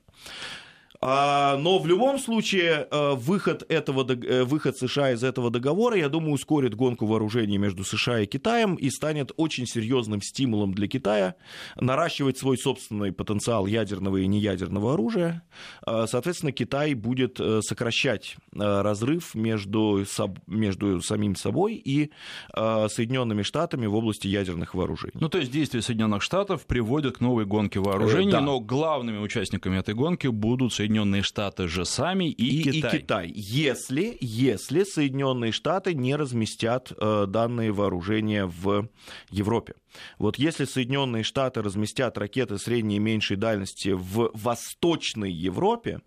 А, 1.06 1.58
но 1.58 1.80
в 1.80 1.88
любом 1.88 2.18
случае 2.18 2.88
э, 2.90 3.14
выход, 3.16 3.66
этого, 3.70 4.10
э, 4.10 4.44
выход 4.44 4.78
США 4.78 5.12
из 5.12 5.24
этого 5.24 5.50
договора, 5.50 5.98
я 5.98 6.08
думаю, 6.08 6.34
ускорит 6.34 6.76
гонку 6.76 7.06
вооружений 7.06 7.58
между 7.58 7.84
США 7.84 8.22
и 8.22 8.26
Китаем 8.26 8.76
и 8.76 8.90
станет 8.90 9.34
очень 9.36 9.66
серьезным 9.66 10.22
стимулом 10.22 10.74
для 10.74 10.88
Китая 10.88 11.36
наращивать 11.76 12.38
свой 12.38 12.58
собственный 12.58 13.12
потенциал 13.12 13.66
ядерного 13.66 14.18
и 14.18 14.28
неядерного 14.28 14.94
оружия. 14.94 15.44
А, 15.86 16.08
соответственно, 16.08 16.54
Китай 16.54 16.94
будет 16.94 17.38
э, 17.40 17.60
сокращать 17.62 18.38
разрыв 18.56 19.36
между, 19.36 20.06
между 20.48 21.02
самим 21.02 21.36
собой 21.36 21.74
и 21.74 22.12
Соединенными 22.54 23.42
Штатами 23.42 23.88
в 23.88 23.96
области 23.96 24.28
ядерных 24.28 24.76
вооружений. 24.76 25.14
Ну, 25.16 25.28
то 25.28 25.40
есть 25.40 25.52
действия 25.52 25.82
Соединенных 25.82 26.22
Штатов 26.22 26.66
приводят 26.66 27.18
к 27.18 27.20
новой 27.20 27.46
гонке 27.46 27.80
вооружений, 27.80 28.32
да. 28.32 28.42
но 28.42 28.60
главными 28.60 29.18
участниками 29.18 29.80
этой 29.80 29.96
гонки 29.96 30.28
будут 30.28 30.74
Соединенные 30.74 30.93
Соединенные 30.94 31.24
Штаты 31.24 31.68
же 31.68 31.86
сами 31.86 32.30
и, 32.30 32.62
и 32.62 32.64
Китай. 32.64 32.96
И 32.96 33.00
Китай. 33.00 33.32
Если, 33.34 34.18
если 34.22 34.84
Соединенные 34.84 35.52
Штаты 35.52 35.96
не 35.96 36.16
разместят 36.16 36.92
э, 36.92 37.26
данные 37.28 37.72
вооружения 37.72 38.46
в 38.46 38.88
Европе. 39.32 39.74
Вот 40.18 40.38
если 40.38 40.66
Соединенные 40.66 41.24
Штаты 41.24 41.62
разместят 41.62 42.18
ракеты 42.18 42.58
средней 42.58 42.98
и 42.98 43.00
меньшей 43.00 43.38
дальности 43.38 43.90
в 43.90 44.32
Восточной 44.34 45.32
Европе, 45.32 46.02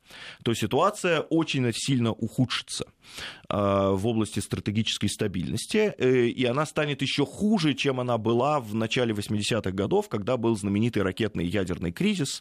то 0.45 0.55
ситуация 0.55 1.21
очень 1.21 1.71
сильно 1.73 2.13
ухудшится 2.13 2.87
э, 3.49 3.57
в 3.57 4.07
области 4.07 4.41
стратегической 4.41 5.09
стабильности, 5.09 5.95
э, 5.99 6.27
и 6.27 6.45
она 6.45 6.67
станет 6.67 7.03
еще 7.03 7.27
хуже, 7.27 7.75
чем 7.75 8.01
она 8.01 8.19
была 8.19 8.61
в 8.61 8.75
начале 8.75 9.15
80-х 9.15 9.71
годов, 9.73 10.09
когда 10.09 10.37
был 10.37 10.57
знаменитый 10.57 11.03
ракетный 11.03 11.47
ядерный 11.47 11.93
кризис 11.93 12.41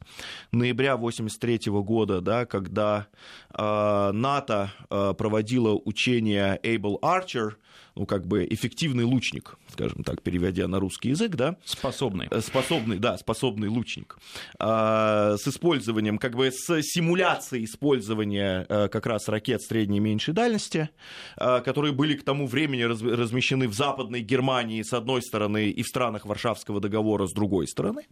ноября 0.52 0.94
1983 0.94 1.72
года, 1.82 2.22
да, 2.22 2.46
когда 2.46 3.08
э, 3.54 4.12
НАТО 4.12 4.72
проводило 4.90 5.80
учение 5.84 6.60
Able 6.64 7.00
Archer, 7.02 7.56
ну, 7.96 8.06
как 8.06 8.28
бы 8.28 8.46
эффективный 8.50 9.06
лучник, 9.06 9.58
скажем 9.70 10.04
так, 10.04 10.22
переводя 10.22 10.68
на 10.68 10.80
русский 10.80 11.10
язык, 11.10 11.36
да. 11.36 11.56
Способный. 11.64 12.28
Э, 12.30 12.42
способный, 12.42 13.00
да, 13.00 13.18
способный 13.18 13.70
лучник. 13.70 14.18
А, 14.60 15.38
с 15.38 15.48
использованием, 15.48 16.18
как 16.18 16.36
бы 16.36 16.52
с 16.52 16.82
симуляцией 16.82 17.66
использования 17.66 18.66
а, 18.68 18.90
как 18.90 19.06
раз 19.06 19.30
ракет 19.30 19.62
средней 19.62 19.98
и 19.98 20.02
меньшей 20.02 20.34
дальности, 20.34 20.90
а, 21.38 21.62
которые 21.62 21.94
были 21.94 22.16
к 22.16 22.24
тому 22.24 22.48
времени 22.48 22.82
раз, 22.82 23.02
размещены 23.02 23.68
в 23.70 23.74
Западной 23.74 24.22
Германии 24.22 24.82
с 24.82 24.92
одной 24.92 25.22
стороны 25.22 25.70
и 25.70 25.82
в 25.82 25.88
странах 25.88 26.26
Варшавского 26.26 26.82
договора 26.82 27.28
с 27.28 27.34
другой 27.34 27.68
стороны. 27.68 28.08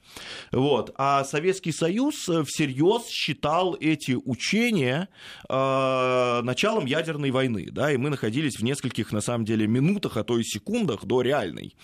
Вот. 0.51 0.93
А 0.95 1.25
Советский 1.25 1.73
Союз 1.73 2.15
всерьез 2.45 3.07
считал 3.09 3.75
эти 3.79 4.13
учения 4.13 5.09
а, 5.49 6.41
началом 6.43 6.85
ядерной 6.85 7.31
войны, 7.31 7.67
да, 7.69 7.91
и 7.91 7.97
мы 7.97 8.09
находились 8.09 8.57
в 8.57 8.63
нескольких, 8.63 9.11
на 9.11 9.19
самом 9.19 9.43
деле, 9.43 9.72
минутах, 9.73 10.17
а 10.17 10.23
то 10.23 10.37
и 10.37 10.43
секундах 10.43 11.05
до 11.05 11.21
реальной 11.21 11.75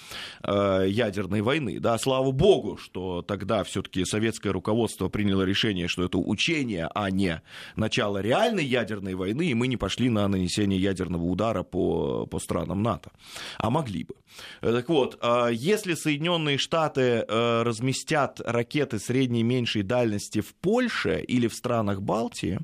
э, 0.43 0.86
ядерной 0.88 1.41
войны. 1.41 1.79
Да, 1.79 1.98
слава 1.98 2.31
богу, 2.31 2.77
что 2.77 3.22
тогда 3.22 3.63
все-таки 3.63 4.05
советское 4.05 4.51
руководство 4.51 5.10
приняло 5.10 5.43
решение, 5.43 5.88
что 5.88 6.03
это 6.03 6.17
учение, 6.17 6.89
а 6.93 7.10
не 7.12 7.41
начало 7.75 8.19
реальной 8.19 8.65
ядерной 8.65 9.15
войны, 9.15 9.48
и 9.48 9.53
мы 9.53 9.67
не 9.67 9.77
пошли 9.77 10.10
на 10.10 10.27
нанесение 10.27 10.79
ядерного 10.79 11.24
удара 11.24 11.63
по, 11.63 12.25
по 12.25 12.39
странам 12.39 12.84
НАТО. 12.84 13.12
А 13.58 13.69
могли 13.69 14.03
бы. 14.03 14.15
Так 14.62 14.89
вот, 14.89 15.17
э, 15.22 15.50
если 15.53 15.93
Соединенные 15.93 16.58
Штаты 16.58 17.25
э, 17.27 17.63
разместят 17.63 18.41
ракеты 18.46 19.00
средней 19.00 19.41
и 19.41 19.43
меньшей 19.43 19.84
дальности 19.84 20.41
в 20.41 20.53
Польше 20.55 21.24
или 21.27 21.48
в 21.48 21.53
странах 21.53 22.01
Балтии, 22.01 22.60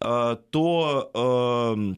э, 0.00 0.36
то 0.50 1.96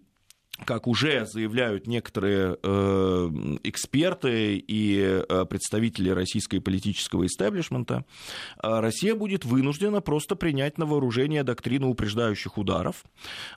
как 0.64 0.86
уже 0.86 1.26
заявляют 1.26 1.86
некоторые 1.86 2.56
э, 2.62 3.30
эксперты 3.62 4.56
и 4.56 5.22
э, 5.28 5.44
представители 5.48 6.10
российского 6.10 6.60
политического 6.60 7.26
истеблишмента, 7.26 8.04
э, 8.62 8.80
Россия 8.80 9.14
будет 9.14 9.44
вынуждена 9.44 10.00
просто 10.00 10.34
принять 10.34 10.78
на 10.78 10.86
вооружение 10.86 11.42
доктрину 11.42 11.90
упреждающих 11.90 12.58
ударов, 12.58 13.04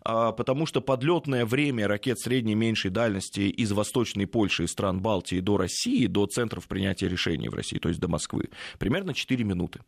потому 0.03 0.65
что 0.65 0.81
подлетное 0.81 1.45
время 1.45 1.87
ракет 1.87 2.19
средней 2.19 2.53
и 2.53 2.55
меньшей 2.55 2.91
дальности 2.91 3.41
из 3.41 3.71
Восточной 3.71 4.27
Польши 4.27 4.65
и 4.65 4.67
стран 4.67 4.99
Балтии 4.99 5.39
до 5.39 5.57
России, 5.57 6.05
до 6.07 6.25
центров 6.25 6.67
принятия 6.67 7.07
решений 7.07 7.49
в 7.49 7.53
России, 7.53 7.77
то 7.77 7.89
есть 7.89 8.01
до 8.01 8.07
Москвы, 8.07 8.49
примерно 8.77 9.13
4 9.13 9.43
минуты. 9.43 9.81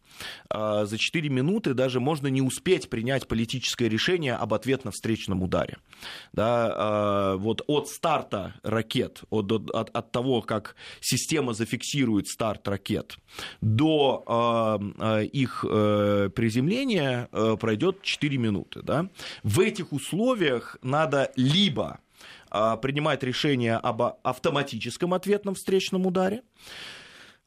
За 0.50 0.98
4 0.98 1.30
минуты 1.30 1.74
даже 1.74 2.00
можно 2.00 2.28
не 2.28 2.42
успеть 2.42 2.90
принять 2.90 3.28
политическое 3.28 3.90
решение 3.90 4.36
об 4.36 4.54
ответно-встречном 4.54 5.42
ударе. 5.44 5.78
Да, 6.34 7.01
вот 7.38 7.62
от 7.68 7.88
старта 7.88 8.56
ракет, 8.64 9.24
от, 9.30 9.52
от, 9.52 9.90
от 9.90 10.12
того, 10.12 10.42
как 10.42 10.76
система 11.00 11.54
зафиксирует 11.54 12.28
старт 12.28 12.68
ракет, 12.68 13.18
до 13.62 14.24
э, 15.00 15.22
э 15.22 15.26
их 15.26 15.66
э, 15.68 16.30
приземления 16.36 17.28
э, 17.32 17.58
пройдет 17.60 18.02
4 18.02 18.38
минуты. 18.38 18.82
Да? 18.82 19.08
В 19.44 19.60
этих 19.60 19.94
условиях 19.94 20.78
надо 20.82 21.32
либо 21.36 22.00
э, 22.52 22.78
принимать 22.82 23.24
решение 23.24 23.76
об 23.76 24.02
автоматическом 24.24 25.14
ответном 25.14 25.56
встречном 25.56 26.06
ударе, 26.06 26.42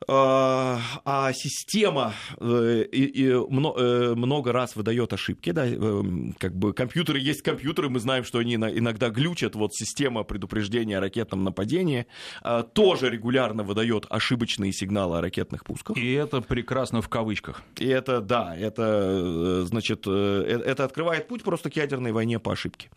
а, 0.09 0.81
а 1.05 1.33
система 1.33 2.15
э, 2.41 2.85
э, 2.93 4.15
много 4.15 4.53
раз 4.53 4.75
выдает 4.75 5.13
ошибки, 5.13 5.53
да, 5.53 5.67
э, 5.67 6.03
как 6.39 6.55
бы 6.57 6.73
компьютеры 6.73 7.21
есть 7.21 7.43
компьютеры, 7.43 7.89
мы 7.89 8.01
знаем, 8.01 8.25
что 8.25 8.39
они 8.39 8.57
иногда 8.57 9.09
глючат, 9.09 9.55
вот 9.55 9.73
система 9.73 10.25
предупреждения 10.25 10.99
о 10.99 11.01
ракетном 11.01 11.45
нападении 11.45 12.07
а, 12.43 12.65
тоже 12.65 13.09
регулярно 13.09 13.63
выдает 13.63 14.07
ошибочные 14.11 14.73
сигналы 14.73 15.19
о 15.19 15.21
ракетных 15.21 15.65
пусках. 15.65 15.97
И 15.97 16.13
это 16.13 16.41
прекрасно 16.41 17.01
в 17.01 17.09
кавычках. 17.09 17.63
И 17.77 17.87
это, 17.87 18.21
да, 18.21 18.55
это, 18.57 19.65
значит, 19.65 20.07
это 20.07 20.85
открывает 20.85 21.29
путь 21.29 21.45
просто 21.45 21.71
к 21.71 21.77
ядерной 21.77 22.13
войне 22.13 22.39
по 22.41 22.53
ошибке. 22.53 22.91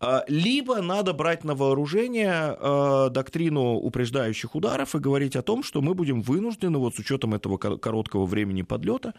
А, 0.00 0.24
либо 0.28 0.80
надо 0.80 1.12
брать 1.12 1.42
на 1.44 1.54
вооружение 1.54 2.56
доктрину 3.10 3.74
упреждающих 3.74 4.54
ударов 4.54 4.94
и 4.94 4.98
говорить 4.98 5.36
о 5.36 5.42
том, 5.42 5.62
что 5.62 5.82
мы 5.82 5.94
будем 5.94 6.22
вынуждены 6.22 6.43
вынуждены, 6.44 6.78
вот 6.78 6.94
с 6.94 6.98
учетом 6.98 7.34
этого 7.34 7.56
короткого 7.56 8.26
времени 8.26 8.62
подлета, 8.62 9.14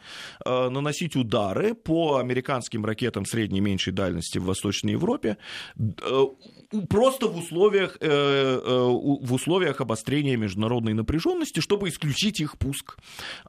э, 0.45 0.69
наносить 0.69 1.15
удары 1.15 1.73
по 1.73 2.17
американским 2.17 2.85
ракетам 2.85 3.25
средней 3.25 3.59
и 3.59 3.61
меньшей 3.61 3.93
дальности 3.93 4.39
в 4.39 4.45
Восточной 4.45 4.93
Европе. 4.93 5.37
Э, 5.77 6.25
просто 6.81 7.27
в 7.27 7.37
условиях, 7.37 7.97
э, 8.01 8.59
в 8.59 9.33
условиях 9.33 9.81
обострения 9.81 10.37
международной 10.37 10.93
напряженности, 10.93 11.59
чтобы 11.59 11.89
исключить 11.89 12.39
их 12.39 12.57
пуск 12.57 12.97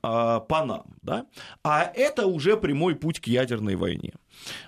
по 0.02 0.64
нам. 0.64 0.84
Да? 1.02 1.26
А 1.62 1.82
это 1.82 2.26
уже 2.26 2.56
прямой 2.56 2.94
путь 2.94 3.20
к 3.20 3.26
ядерной 3.26 3.76
войне. 3.76 4.14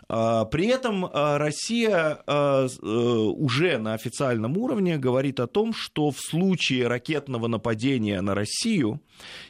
А, 0.08 0.44
при 0.44 0.66
этом 0.66 1.04
а, 1.04 1.38
Россия 1.38 2.18
э, 2.26 2.68
уже 2.82 3.78
на 3.78 3.94
официальном 3.94 4.56
уровне 4.56 4.96
говорит 4.96 5.40
о 5.40 5.46
том, 5.46 5.72
что 5.74 6.10
в 6.10 6.18
случае 6.18 6.86
ракетного 6.86 7.46
нападения 7.46 8.20
на 8.20 8.34
Россию, 8.34 9.00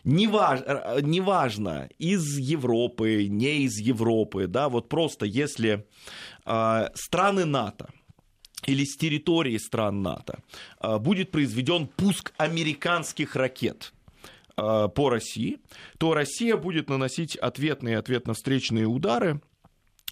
неважно, 0.04 1.00
неважно 1.02 1.88
из 1.98 2.38
Европы, 2.38 3.26
не 3.28 3.62
из 3.62 3.78
Европы, 3.78 4.46
да, 4.46 4.68
вот 4.68 4.88
просто 4.88 5.26
если 5.26 5.86
страны 6.94 7.44
НАТО, 7.44 7.90
или 8.66 8.84
с 8.84 8.96
территории 8.96 9.56
стран 9.58 10.02
НАТО 10.02 10.40
будет 11.00 11.30
произведен 11.30 11.86
пуск 11.86 12.32
американских 12.36 13.36
ракет 13.36 13.92
по 14.56 15.08
России, 15.08 15.58
то 15.98 16.14
Россия 16.14 16.56
будет 16.56 16.88
наносить 16.90 17.36
ответные 17.36 17.98
ответно-встречные 17.98 18.86
удары 18.86 19.40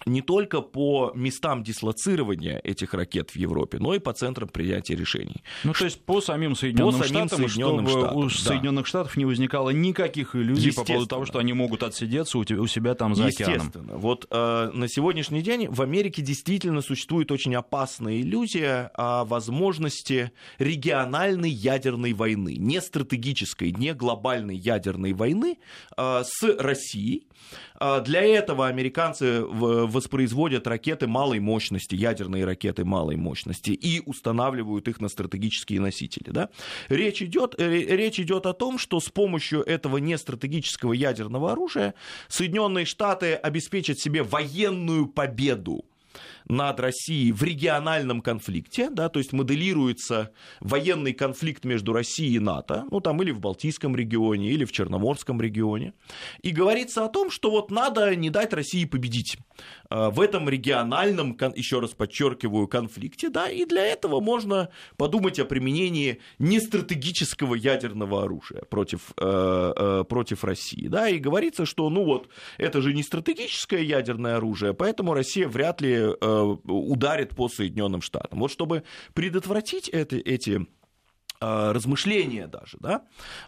не 0.05 0.21
только 0.21 0.61
по 0.61 1.11
местам 1.15 1.63
дислоцирования 1.63 2.59
этих 2.63 2.93
ракет 2.93 3.31
в 3.31 3.35
Европе, 3.35 3.77
но 3.79 3.93
и 3.93 3.99
по 3.99 4.13
центрам 4.13 4.47
принятия 4.47 4.95
решений. 4.95 5.43
Ну, 5.63 5.73
то 5.73 5.85
есть 5.85 5.99
по 6.05 6.21
самим 6.21 6.55
Соединенным 6.55 6.99
по 6.99 7.07
самим 7.07 7.27
Штатам, 7.27 7.49
Соединенных 7.49 7.89
чтобы 7.89 8.01
Штатам, 8.01 8.17
у 8.17 8.23
да. 8.23 8.29
Соединенных 8.29 8.87
Штатов 8.87 9.17
не 9.17 9.25
возникало 9.25 9.71
никаких 9.71 10.35
иллюзий 10.35 10.71
по 10.71 10.83
поводу 10.83 11.07
того, 11.07 11.25
что 11.25 11.39
они 11.39 11.53
могут 11.53 11.83
отсидеться 11.83 12.37
у, 12.37 12.41
у 12.41 12.67
себя 12.67 12.95
там 12.95 13.15
за 13.15 13.25
океаном. 13.25 13.55
Естественно. 13.55 13.97
Вот 13.97 14.27
э, 14.29 14.71
на 14.73 14.87
сегодняшний 14.87 15.41
день 15.41 15.67
в 15.67 15.81
Америке 15.81 16.21
действительно 16.21 16.81
существует 16.81 17.31
очень 17.31 17.55
опасная 17.55 18.21
иллюзия 18.21 18.91
о 18.93 19.25
возможности 19.25 20.31
региональной 20.59 21.49
ядерной 21.49 22.13
войны, 22.13 22.55
не 22.57 22.81
стратегической, 22.81 23.71
не 23.71 23.93
глобальной 23.93 24.55
ядерной 24.55 25.13
войны 25.13 25.57
э, 25.97 26.23
с 26.23 26.43
Россией. 26.59 27.27
Э, 27.79 28.01
для 28.01 28.21
этого 28.21 28.67
американцы 28.67 29.41
воспроизводят 29.41 30.67
ракеты 30.67 31.07
малой 31.07 31.39
мощности, 31.39 31.95
ядерные 31.95 32.45
ракеты 32.45 32.85
малой 32.85 33.15
мощности, 33.15 33.71
и 33.71 34.01
устанавливают 34.05 34.87
их 34.87 34.99
на 34.99 35.09
стратегические 35.09 35.81
носители. 35.81 36.29
Да? 36.31 36.49
Речь, 36.89 37.21
идет, 37.21 37.55
э, 37.57 37.69
речь 37.69 38.19
идет 38.19 38.45
о 38.45 38.53
том, 38.53 38.77
что 38.77 38.99
с 38.99 39.09
помощью 39.09 39.61
этого 39.61 39.97
нестратегического 39.97 40.93
ядерного 40.93 41.51
оружия 41.51 41.93
Соединенные 42.27 42.85
Штаты 42.85 43.33
обеспечат 43.33 43.99
себе 43.99 44.23
военную 44.23 45.07
победу 45.07 45.85
над 46.49 46.79
Россией 46.79 47.31
в 47.31 47.43
региональном 47.43 48.21
конфликте, 48.21 48.89
да, 48.89 49.09
то 49.09 49.19
есть 49.19 49.33
моделируется 49.33 50.31
военный 50.59 51.13
конфликт 51.13 51.65
между 51.65 51.93
Россией 51.93 52.35
и 52.35 52.39
НАТО, 52.39 52.85
ну 52.89 52.99
там 53.01 53.21
или 53.21 53.31
в 53.31 53.39
Балтийском 53.39 53.95
регионе, 53.95 54.51
или 54.51 54.63
в 54.63 54.71
Черноморском 54.71 55.41
регионе, 55.41 55.93
и 56.41 56.51
говорится 56.51 57.05
о 57.05 57.09
том, 57.09 57.29
что 57.31 57.51
вот 57.51 57.69
надо 57.71 58.15
не 58.15 58.29
дать 58.29 58.53
России 58.53 58.85
победить 58.85 59.37
э, 59.89 60.09
в 60.09 60.21
этом 60.21 60.47
региональном, 60.47 61.37
еще 61.55 61.79
раз 61.79 61.91
подчеркиваю, 61.91 62.67
конфликте, 62.67 63.29
да, 63.29 63.49
и 63.49 63.65
для 63.65 63.85
этого 63.85 64.21
можно 64.21 64.69
подумать 64.95 65.39
о 65.39 65.45
применении 65.45 66.19
нестратегического 66.39 67.55
ядерного 67.55 68.23
оружия 68.23 68.61
против, 68.69 69.11
э, 69.17 69.73
э, 69.75 70.03
против 70.07 70.43
России, 70.43 70.87
да, 70.87 71.09
и 71.09 71.17
говорится, 71.17 71.65
что, 71.65 71.89
ну 71.89 72.05
вот, 72.05 72.29
это 72.57 72.81
же 72.81 72.93
не 72.93 73.03
стратегическое 73.03 73.83
ядерное 73.83 74.37
оружие, 74.37 74.73
поэтому 74.73 75.13
Россия 75.13 75.47
вряд 75.47 75.81
ли 75.81 75.97
ударит 76.43 77.35
по 77.35 77.49
Соединенным 77.49 78.01
Штатам. 78.01 78.39
Вот 78.39 78.51
чтобы 78.51 78.83
предотвратить 79.13 79.89
это, 79.89 80.17
эти 80.17 80.67
Э, 80.76 80.76
размышления 81.39 82.47
даже, 82.47 82.77
да, 82.79 83.01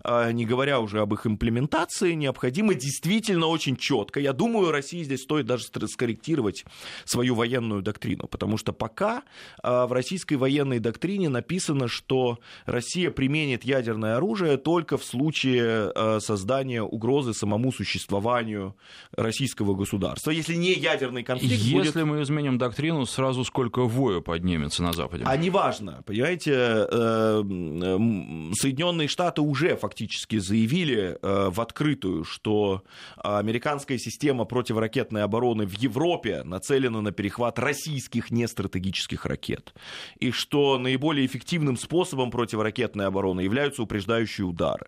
э, 0.03 0.31
не 0.31 0.45
говоря 0.45 0.79
уже 0.79 0.99
об 1.01 1.13
их 1.13 1.25
имплементации, 1.25 2.13
необходимо 2.13 2.73
действительно 2.73 3.47
очень 3.47 3.75
четко. 3.75 4.19
Я 4.19 4.33
думаю, 4.33 4.71
России 4.71 5.03
здесь 5.03 5.21
стоит 5.21 5.45
даже 5.45 5.65
скорректировать 5.87 6.65
свою 7.05 7.35
военную 7.35 7.81
доктрину, 7.81 8.27
потому 8.27 8.57
что 8.57 8.73
пока 8.73 9.23
э, 9.63 9.85
в 9.85 9.91
российской 9.91 10.35
военной 10.35 10.79
доктрине 10.79 11.29
написано, 11.29 11.87
что 11.87 12.39
Россия 12.65 13.11
применит 13.11 13.63
ядерное 13.63 14.17
оружие 14.17 14.57
только 14.57 14.97
в 14.97 15.03
случае 15.03 15.91
создания 16.19 16.81
угрозы 16.81 17.33
самому 17.33 17.71
существованию 17.71 18.75
российского 19.11 19.73
государства. 19.73 20.31
Если 20.31 20.55
не 20.55 20.73
ядерный 20.73 21.23
конфликт 21.23 21.53
Если 21.53 21.73
будет... 21.73 21.95
мы 22.05 22.21
изменим 22.21 22.57
доктрину, 22.57 23.05
сразу 23.05 23.43
сколько 23.43 23.83
вою 23.83 24.21
поднимется 24.21 24.83
на 24.83 24.93
Западе. 24.93 25.23
А 25.25 25.35
неважно, 25.37 26.03
понимаете, 26.05 26.87
Эм, 26.91 27.78
Соединенные 27.79 29.07
Штаты 29.07 29.41
уже 29.41 29.75
фактически 29.75 30.37
заявили 30.39 31.17
э, 31.21 31.49
в 31.49 31.59
открытую, 31.61 32.23
что 32.23 32.83
американская 33.17 33.97
система 33.97 34.45
противоракетной 34.45 35.23
обороны 35.23 35.65
в 35.65 35.73
Европе 35.73 36.43
нацелена 36.43 37.01
на 37.01 37.11
перехват 37.11 37.59
российских 37.59 38.31
нестратегических 38.31 39.25
ракет, 39.25 39.73
и 40.19 40.31
что 40.31 40.77
наиболее 40.77 41.25
эффективным 41.25 41.77
способом 41.77 42.31
противоракетной 42.31 43.05
обороны 43.05 43.41
являются 43.41 43.83
упреждающие 43.83 44.45
удары. 44.45 44.87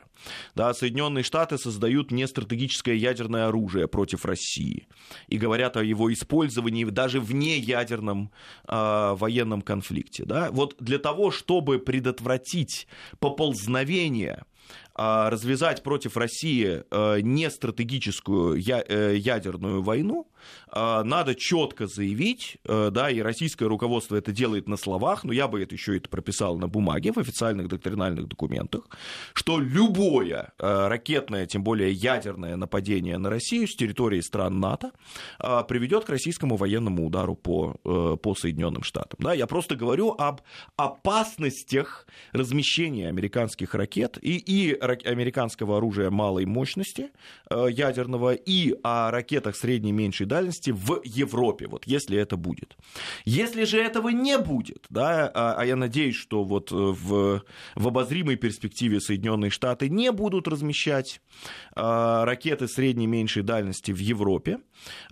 Да, 0.56 0.74
Соединенные 0.74 1.24
Штаты 1.24 1.58
создают 1.58 2.12
нестратегическое 2.12 2.96
ядерное 2.96 3.48
оружие 3.48 3.88
против 3.88 4.26
России 4.26 4.88
и 5.28 5.38
говорят 5.38 5.78
о 5.78 5.84
его 5.84 6.12
использовании 6.14 6.86
даже 6.86 7.20
вне 7.20 7.58
ядерном 7.58 8.32
э, 8.68 9.14
военном 9.16 9.62
конфликте. 9.62 10.26
Да? 10.26 10.50
Вот 10.52 10.76
для 10.80 11.00
того, 11.00 11.32
чтобы 11.32 11.80
предотвратить 11.80 12.81
поползновение 13.20 14.44
развязать 14.94 15.84
против 15.84 16.18
России 16.18 16.84
не 17.22 17.50
стратегическую 17.50 18.58
ядерную 18.58 19.82
войну, 19.82 20.28
надо 20.74 21.36
четко 21.36 21.88
заявить, 21.88 22.58
да, 22.66 23.10
и 23.10 23.22
российское 23.22 23.68
руководство 23.68 24.16
это 24.16 24.32
делает 24.32 24.68
на 24.68 24.76
словах, 24.76 25.24
но 25.24 25.32
я 25.32 25.48
бы 25.48 25.62
это 25.62 25.76
еще 25.76 25.96
это 25.96 26.10
прописал 26.10 26.58
на 26.58 26.68
бумаге 26.68 27.14
в 27.14 27.18
официальных 27.18 27.68
доктринальных 27.68 28.28
документах, 28.28 28.88
что 29.34 29.60
любое 29.60 30.52
ракетное, 30.58 31.46
тем 31.46 31.64
более 31.64 31.92
ядерное 31.92 32.58
нападение 32.58 33.18
на 33.18 33.30
Россию 33.30 33.68
с 33.68 33.76
территории 33.76 34.20
стран 34.20 34.60
НАТО 34.60 34.92
приведет 35.68 36.06
к 36.06 36.10
российскому 36.10 36.58
военному 36.58 37.06
удару 37.06 37.36
по, 37.36 37.76
по 38.18 38.36
Соединенным 38.36 38.84
Штатам. 38.84 39.20
Да, 39.20 39.34
я 39.34 39.48
просто 39.48 39.76
говорю 39.76 40.16
об 40.18 40.42
опасностях 40.76 42.08
размещения 42.34 43.08
американских 43.08 43.74
ракет 43.74 44.18
и, 44.22 44.38
и 44.52 44.74
американского 44.74 45.78
оружия 45.78 46.10
малой 46.10 46.46
мощности 46.46 47.12
э, 47.50 47.68
ядерного, 47.72 48.34
и 48.34 48.76
о 48.84 49.10
ракетах 49.10 49.56
средней 49.56 49.92
и 49.92 49.94
меньшей 49.94 50.26
дальности 50.26 50.72
в 50.72 51.02
Европе, 51.06 51.68
вот 51.68 51.88
если 51.88 52.18
это 52.18 52.36
будет. 52.36 52.76
Если 53.24 53.64
же 53.64 53.78
этого 53.80 54.10
не 54.10 54.38
будет, 54.38 54.86
да, 54.90 55.32
а, 55.34 55.56
а 55.58 55.66
я 55.66 55.78
надеюсь, 55.78 56.16
что 56.16 56.44
вот 56.44 56.72
в, 56.72 57.44
в 57.76 57.88
обозримой 57.88 58.36
перспективе 58.36 59.00
Соединенные 59.00 59.52
Штаты 59.52 59.88
не 59.88 60.12
будут 60.12 60.50
размещать 60.50 61.22
э, 61.76 62.24
ракеты 62.24 62.68
средней 62.68 63.06
и 63.06 63.08
меньшей 63.08 63.44
дальности 63.44 63.94
в 63.94 64.00
Европе, 64.00 64.60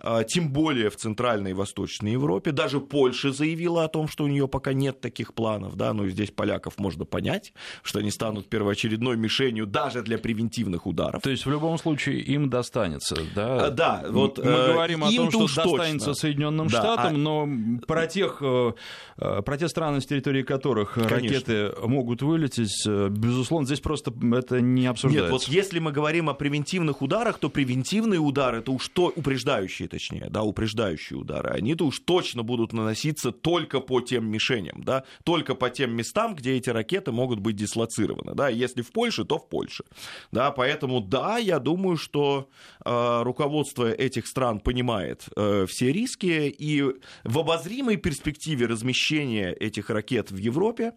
э, 0.02 0.24
тем 0.28 0.52
более 0.52 0.90
в 0.90 0.96
Центральной 0.96 1.52
и 1.52 1.54
Восточной 1.54 2.12
Европе, 2.12 2.52
даже 2.52 2.80
Польша 2.80 3.32
заявила 3.32 3.84
о 3.84 3.88
том, 3.88 4.06
что 4.06 4.24
у 4.24 4.28
нее 4.28 4.48
пока 4.48 4.74
нет 4.74 5.00
таких 5.00 5.32
планов, 5.32 5.76
да, 5.76 5.94
но 5.94 6.06
здесь 6.08 6.30
поляков 6.30 6.78
можно 6.78 7.06
понять, 7.06 7.54
что 7.82 8.00
они 8.00 8.10
станут 8.10 8.50
первоочередной 8.50 9.16
мишенью 9.30 9.66
даже 9.66 10.02
для 10.02 10.18
превентивных 10.18 10.86
ударов. 10.86 11.22
То 11.22 11.30
есть 11.30 11.46
в 11.46 11.50
любом 11.50 11.78
случае 11.78 12.20
им 12.20 12.50
достанется, 12.50 13.16
да? 13.34 13.66
А, 13.66 13.70
да, 13.70 14.04
вот 14.08 14.38
мы 14.38 14.44
э, 14.44 14.72
говорим 14.72 15.04
о 15.04 15.10
том, 15.10 15.30
что 15.30 15.46
достанется 15.46 16.06
точно. 16.06 16.14
Соединенным 16.14 16.66
да, 16.66 16.78
Штатам, 16.78 17.14
а... 17.14 17.18
но 17.18 17.48
про 17.86 18.06
тех, 18.06 18.38
э, 18.40 18.72
э, 19.18 19.42
про 19.42 19.56
те 19.56 19.68
страны, 19.68 20.00
с 20.00 20.06
территории 20.06 20.42
которых 20.42 20.94
Конечно. 20.94 21.14
ракеты 21.14 21.72
могут 21.86 22.22
вылететь, 22.22 22.86
безусловно, 22.86 23.66
здесь 23.66 23.80
просто 23.80 24.12
это 24.34 24.60
не 24.60 24.86
обсуждается. 24.86 25.32
Нет, 25.32 25.32
вот 25.32 25.44
если 25.44 25.78
мы 25.78 25.92
говорим 25.92 26.28
о 26.28 26.34
превентивных 26.34 27.02
ударах, 27.02 27.38
то 27.38 27.48
превентивные 27.48 28.20
удары, 28.20 28.58
это 28.58 28.72
уж 28.72 28.88
то, 28.88 29.12
упреждающие, 29.14 29.88
точнее, 29.88 30.28
да, 30.30 30.42
упреждающие 30.42 31.18
удары, 31.18 31.50
они-то 31.50 31.86
уж 31.86 32.00
точно 32.00 32.42
будут 32.42 32.72
наноситься 32.72 33.30
только 33.30 33.80
по 33.80 34.00
тем 34.00 34.28
мишеням, 34.28 34.82
да, 34.82 35.04
только 35.24 35.54
по 35.54 35.70
тем 35.70 35.92
местам, 35.92 36.34
где 36.34 36.56
эти 36.56 36.70
ракеты 36.70 37.12
могут 37.12 37.38
быть 37.38 37.56
дислоцированы, 37.56 38.34
да, 38.34 38.48
если 38.48 38.82
в 38.82 38.90
Польше, 38.90 39.19
то 39.24 39.38
в 39.38 39.48
Польше, 39.48 39.84
да, 40.32 40.50
поэтому, 40.50 41.00
да, 41.00 41.38
я 41.38 41.58
думаю, 41.58 41.96
что 41.96 42.48
э, 42.84 43.22
руководство 43.22 43.90
этих 43.90 44.26
стран 44.26 44.60
понимает 44.60 45.28
э, 45.36 45.66
все 45.68 45.92
риски, 45.92 46.54
и 46.58 46.82
в 47.24 47.38
обозримой 47.38 47.96
перспективе 47.96 48.66
размещения 48.66 49.52
этих 49.52 49.90
ракет 49.90 50.30
в 50.30 50.36
Европе 50.36 50.92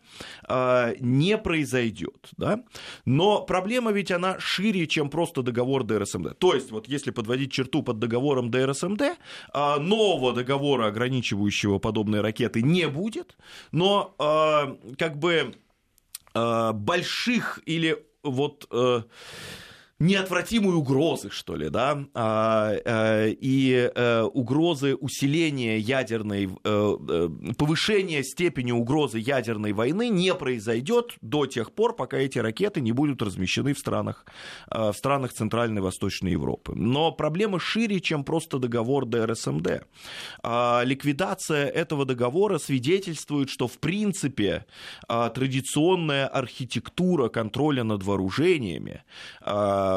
э, 0.48 0.96
не 1.00 1.38
произойдет, 1.38 2.30
да, 2.38 2.64
но 3.06 3.42
проблема 3.42 3.92
ведь 3.92 4.12
она 4.12 4.40
шире, 4.40 4.88
чем 4.88 5.10
просто 5.10 5.42
договор 5.42 5.84
ДРСМД, 5.84 6.38
то 6.38 6.54
есть, 6.54 6.72
вот 6.72 6.88
если 6.88 7.12
подводить 7.12 7.52
черту 7.52 7.84
под 7.84 8.00
договором 8.00 8.52
ДРСМД, 8.52 9.02
э, 9.02 9.16
нового 9.80 10.34
договора, 10.34 10.88
ограничивающего 10.88 11.80
подобные 11.80 12.22
ракеты, 12.22 12.62
не 12.62 12.88
будет, 12.88 13.38
но 13.72 14.16
э, 14.20 14.96
как 14.98 15.18
бы 15.18 15.54
э, 16.34 16.72
больших 16.74 17.60
или 17.66 18.06
вот 18.24 18.68
э, 18.72 19.04
неотвратимой 20.04 20.76
угрозы, 20.76 21.30
что 21.32 21.56
ли, 21.56 21.70
да, 21.70 22.06
а, 22.14 22.74
а, 22.86 23.28
и 23.28 23.92
а, 23.96 24.26
угрозы 24.26 24.96
усиления 24.96 25.80
ядерной, 25.80 26.50
а, 26.64 27.30
повышения 27.58 28.24
степени 28.24 28.72
угрозы 28.72 29.20
ядерной 29.20 29.72
войны 29.72 30.10
не 30.10 30.34
произойдет 30.36 31.14
до 31.22 31.46
тех 31.46 31.72
пор, 31.72 31.96
пока 31.96 32.18
эти 32.18 32.38
ракеты 32.40 32.82
не 32.82 32.92
будут 32.92 33.22
размещены 33.22 33.74
в 33.74 33.80
странах, 33.80 34.26
в 34.70 34.94
странах 34.94 35.34
Центральной 35.34 35.80
и 35.80 35.84
Восточной 35.84 36.32
Европы. 36.32 36.74
Но 36.76 37.12
проблема 37.12 37.60
шире, 37.60 38.00
чем 38.00 38.24
просто 38.24 38.60
договор 38.60 39.06
ДРСМД. 39.06 39.86
А, 40.44 40.84
ликвидация 40.84 41.68
этого 41.68 42.06
договора 42.06 42.58
свидетельствует, 42.58 43.50
что 43.50 43.68
в 43.68 43.80
принципе 43.80 44.66
а, 45.08 45.30
традиционная 45.30 46.28
архитектура 46.28 47.30
контроля 47.30 47.84
над 47.84 48.04
вооружениями 48.04 49.04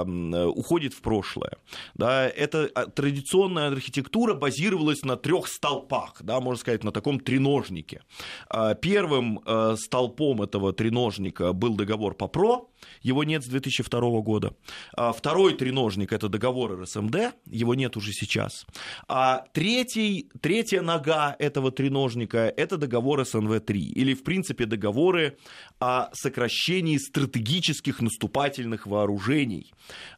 уходит 0.02 0.94
в 0.94 1.00
прошлое. 1.00 1.52
Да, 1.94 2.26
это 2.28 2.70
а, 2.74 2.86
традиционная 2.86 3.68
архитектура 3.68 4.34
базировалась 4.34 5.02
на 5.02 5.16
трех 5.16 5.46
столпах, 5.48 6.16
да, 6.20 6.40
можно 6.40 6.60
сказать, 6.60 6.84
на 6.84 6.92
таком 6.92 7.20
треножнике. 7.20 8.02
А, 8.48 8.74
первым 8.74 9.40
э, 9.44 9.76
столпом 9.78 10.42
этого 10.42 10.72
треножника 10.72 11.52
был 11.52 11.76
договор 11.76 12.14
по 12.14 12.28
ПРО, 12.28 12.68
его 13.02 13.24
нет 13.24 13.44
с 13.44 13.46
2002 13.46 14.00
года. 14.20 14.54
А, 14.96 15.12
второй 15.12 15.54
треножник– 15.54 16.12
это 16.14 16.28
договор 16.28 16.80
РСМД, 16.80 17.34
его 17.46 17.74
нет 17.74 17.96
уже 17.96 18.12
сейчас. 18.12 18.66
А 19.08 19.44
третий, 19.52 20.30
третья 20.40 20.82
нога 20.82 21.36
этого 21.38 21.70
треножника– 21.70 22.52
это 22.56 22.76
договор 22.76 23.20
СНВ-3, 23.20 23.76
или, 23.76 24.14
в 24.14 24.22
принципе, 24.24 24.66
договоры 24.66 25.38
о 25.80 26.10
сокращении 26.12 26.98
стратегических 26.98 28.00
наступательных 28.00 28.86
вооружений. 28.86 29.72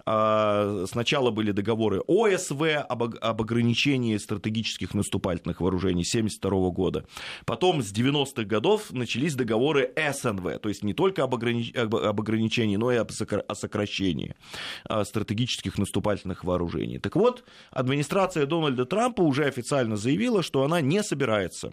А, 0.07 0.85
сначала 0.91 1.31
были 1.31 1.53
договоры 1.53 2.01
ОСВ 2.07 2.63
об, 2.89 3.03
ограничении 3.03 4.17
стратегических 4.17 4.95
наступательных 4.95 5.61
вооружений 5.61 6.05
1972 6.05 6.71
года. 6.71 7.07
Потом 7.45 7.83
с 7.83 7.93
90-х 7.93 8.45
годов 8.45 8.93
начались 8.93 9.35
договоры 9.35 9.93
СНВ, 9.97 10.59
то 10.61 10.69
есть 10.69 10.83
не 10.83 10.95
только 10.95 11.25
об, 11.25 11.35
ограни... 11.35 11.73
ограничении, 12.49 12.77
но 12.77 12.93
и 12.93 12.97
о 12.97 13.55
сокращении 13.55 14.35
стратегических 15.05 15.79
наступательных 15.79 16.45
вооружений. 16.45 16.99
Так 16.99 17.17
вот, 17.17 17.45
администрация 17.71 18.47
Дональда 18.47 18.85
Трампа 18.85 19.23
уже 19.23 19.45
официально 19.45 19.97
заявила, 19.97 20.43
что 20.43 20.63
она 20.63 20.81
не 20.81 21.03
собирается 21.03 21.73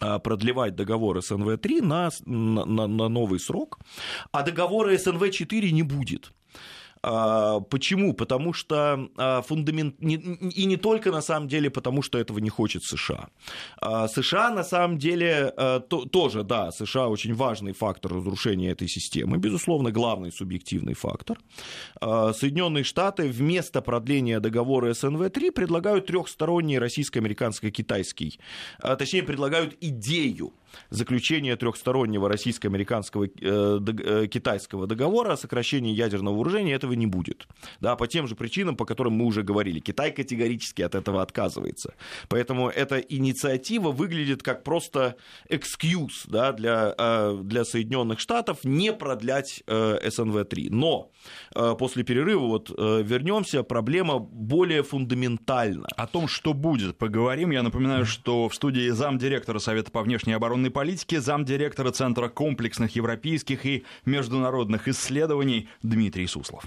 а, 0.00 0.18
продлевать 0.18 0.74
договор 0.74 1.18
СНВ-3 1.18 1.82
на, 1.82 2.10
на, 2.26 2.86
на 2.86 3.08
новый 3.08 3.40
срок, 3.40 3.78
а 4.32 4.42
договора 4.42 4.94
СНВ-4 4.94 5.70
не 5.72 5.82
будет. 5.82 6.32
А, 7.02 7.60
почему? 7.60 8.14
Потому 8.14 8.52
что 8.52 9.08
а, 9.16 9.42
фундамент... 9.42 9.96
И 10.00 10.64
не 10.66 10.76
только 10.76 11.10
на 11.10 11.20
самом 11.20 11.48
деле 11.48 11.70
потому, 11.70 12.02
что 12.02 12.18
этого 12.18 12.38
не 12.38 12.48
хочет 12.48 12.84
США. 12.84 13.28
А, 13.80 14.08
США 14.08 14.50
на 14.50 14.64
самом 14.64 14.98
деле 14.98 15.52
тоже, 16.12 16.42
да, 16.42 16.70
США 16.70 17.08
очень 17.08 17.34
важный 17.34 17.72
фактор 17.72 18.14
разрушения 18.14 18.70
этой 18.70 18.88
системы, 18.88 19.38
безусловно, 19.38 19.90
главный 19.90 20.32
субъективный 20.32 20.94
фактор. 20.94 21.38
Соединенные 22.00 22.84
Штаты 22.84 23.28
вместо 23.28 23.80
продления 23.82 24.40
договора 24.40 24.90
СНВ-3 24.92 25.52
предлагают 25.52 26.06
трехсторонний 26.06 26.78
российско-американско-китайский, 26.78 28.38
точнее, 28.80 29.22
предлагают 29.22 29.76
идею 29.80 30.52
заключения 30.90 31.56
трехстороннего 31.56 32.28
российско-американского 32.28 33.24
э, 33.24 33.30
э, 33.40 34.26
китайского 34.26 34.86
договора 34.86 35.32
о 35.32 35.36
сокращении 35.36 35.94
ядерного 35.94 36.34
вооружения 36.34 36.74
этого 36.74 36.92
не 36.92 37.06
будет. 37.06 37.46
Да, 37.80 37.96
по 37.96 38.06
тем 38.06 38.26
же 38.26 38.34
причинам, 38.34 38.76
по 38.76 38.84
которым 38.84 39.14
мы 39.14 39.24
уже 39.24 39.42
говорили. 39.42 39.80
Китай 39.80 40.12
категорически 40.12 40.82
от 40.82 40.94
этого 40.94 41.22
отказывается. 41.22 41.94
Поэтому 42.28 42.68
эта 42.68 42.98
инициатива 42.98 43.90
выглядит 43.90 44.42
как 44.42 44.64
просто 44.64 45.16
excuse 45.48 46.26
да, 46.26 46.52
для, 46.52 46.94
э, 46.96 47.38
для 47.42 47.64
Соединенных 47.64 48.20
Штатов 48.20 48.64
не 48.64 48.92
продлять 48.92 49.62
СНВ-3. 49.66 50.68
Но 50.70 51.10
после 51.78 52.02
перерыва 52.02 52.46
вот 52.46 52.70
вернемся, 52.70 53.62
проблема 53.62 54.18
более 54.18 54.82
фундаментальна. 54.82 55.86
О 55.96 56.06
том, 56.06 56.28
что 56.28 56.54
будет, 56.54 56.96
поговорим. 56.96 57.50
Я 57.50 57.62
напоминаю, 57.62 58.06
что 58.06 58.48
в 58.48 58.54
студии 58.54 58.90
замдиректора 58.90 59.58
Совета 59.58 59.90
по 59.90 60.02
внешней 60.02 60.32
обороне 60.32 60.57
оборонной 60.58 60.70
политики, 60.70 61.16
замдиректора 61.16 61.92
Центра 61.92 62.28
комплексных 62.28 62.96
европейских 62.96 63.64
и 63.64 63.84
международных 64.04 64.88
исследований 64.88 65.68
Дмитрий 65.82 66.26
Суслов. 66.26 66.64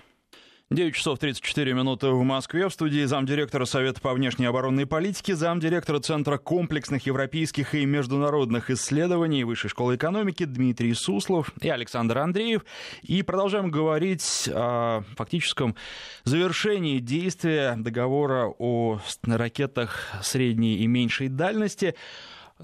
9 0.70 0.96
часов 0.96 1.20
34 1.20 1.74
минуты 1.74 2.08
в 2.08 2.24
Москве. 2.24 2.70
В 2.70 2.72
студии 2.72 3.04
замдиректора 3.04 3.66
Совета 3.66 4.00
по 4.00 4.14
внешней 4.14 4.46
оборонной 4.46 4.86
политике, 4.86 5.36
замдиректора 5.36 6.00
Центра 6.00 6.38
комплексных 6.38 7.06
европейских 7.06 7.76
и 7.76 7.86
международных 7.86 8.70
исследований 8.70 9.44
Высшей 9.44 9.70
школы 9.70 9.98
экономики 9.98 10.46
Дмитрий 10.46 10.94
Суслов 10.94 11.52
и 11.60 11.68
Александр 11.68 12.20
Андреев. 12.20 12.64
И 13.02 13.22
продолжаем 13.22 13.70
говорить 13.70 14.50
о 14.54 15.02
фактическом 15.18 15.76
завершении 16.24 17.00
действия 17.00 17.76
договора 17.76 18.48
о 18.58 19.02
ракетах 19.26 20.08
средней 20.24 20.78
и 20.78 20.88
меньшей 20.88 21.28
дальности. 21.28 21.96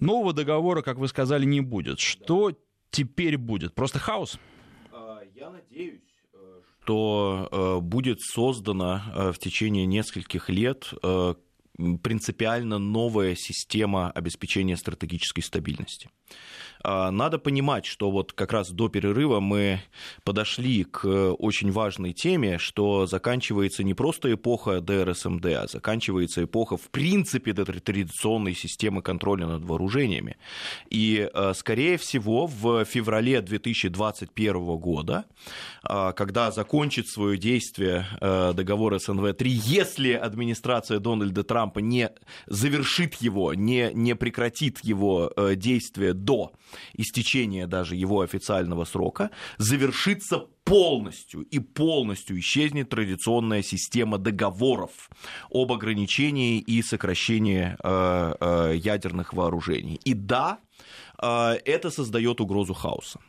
Нового 0.02 0.34
договора, 0.34 0.82
как 0.82 0.98
вы 0.98 1.08
сказали, 1.08 1.46
не 1.46 1.62
будет. 1.62 2.00
Что 2.00 2.54
теперь 2.92 3.38
будет? 3.38 3.74
Просто 3.76 4.00
хаос? 4.00 4.40
А, 4.92 5.22
я 5.36 5.50
надеюсь, 5.50 6.02
э, 6.34 6.62
что 6.84 7.80
будет 7.82 8.22
создана 8.22 9.32
в 9.34 9.40
течение 9.40 9.86
нескольких 9.86 10.50
лет 10.50 10.94
принципиально 12.02 12.80
новая 12.80 13.36
система 13.36 14.12
обеспечения 14.12 14.78
стратегической 14.78 15.44
стабильности. 15.44 16.10
А, 16.84 17.12
надо 17.12 17.40
понимать, 17.40 17.86
что 17.86 18.12
вот 18.12 18.34
как 18.34 18.54
раз 18.54 18.70
до 18.70 18.90
перерыва 18.90 19.40
мы 19.40 19.82
подошли 20.24 20.84
к 20.84 21.06
очень 21.34 21.72
важной 21.72 22.14
теме, 22.14 22.58
что 22.58 23.06
заканчивается 23.06 23.84
не 23.84 23.94
просто 23.94 24.34
эпоха 24.34 24.82
ДРСМД, 24.82 25.46
а 25.46 25.68
заканчивается 25.68 26.44
эпоха 26.44 26.78
в 26.78 26.90
принципе 26.90 27.54
традиционной 27.54 28.54
системы 28.54 29.02
контроля 29.02 29.48
над 29.48 29.64
вооружениями. 29.64 30.38
И, 30.90 31.30
а, 31.34 31.54
скорее 31.54 31.98
всего, 31.98 32.48
в 32.48 32.86
феврале 32.86 33.42
2021 33.42 34.78
года, 34.78 35.26
а, 35.84 36.12
когда 36.14 36.52
закончит 36.52 37.08
свое 37.08 37.38
действие 37.38 38.06
договор 38.22 38.96
СНВ-3, 38.96 39.48
если 39.48 40.14
администрация 40.14 41.00
Дональда 41.00 41.44
Трампа 41.44 41.67
не 41.76 42.12
завершит 42.48 43.16
его, 43.16 43.54
не, 43.54 43.92
не 43.94 44.16
прекратит 44.16 44.80
его 44.84 45.32
действие 45.56 46.14
до 46.14 46.52
истечения 46.94 47.68
даже 47.68 47.96
его 47.96 48.22
официального 48.22 48.86
срока, 48.86 49.32
завершится 49.58 50.48
полностью 50.68 51.44
и 51.44 51.60
полностью 51.60 52.38
исчезнет 52.40 52.90
традиционная 52.90 53.64
система 53.64 54.18
договоров 54.18 55.10
об 55.50 55.72
ограничении 55.72 56.60
и 56.60 56.82
сокращении 56.82 57.78
э, 57.82 58.34
э, 58.40 58.76
ядерных 58.76 59.34
вооружений. 59.34 60.00
И 60.04 60.14
да, 60.14 60.60
э, 61.22 61.54
это 61.64 61.90
создает 61.90 62.42
угрозу 62.42 62.74
хаоса. 62.74 63.20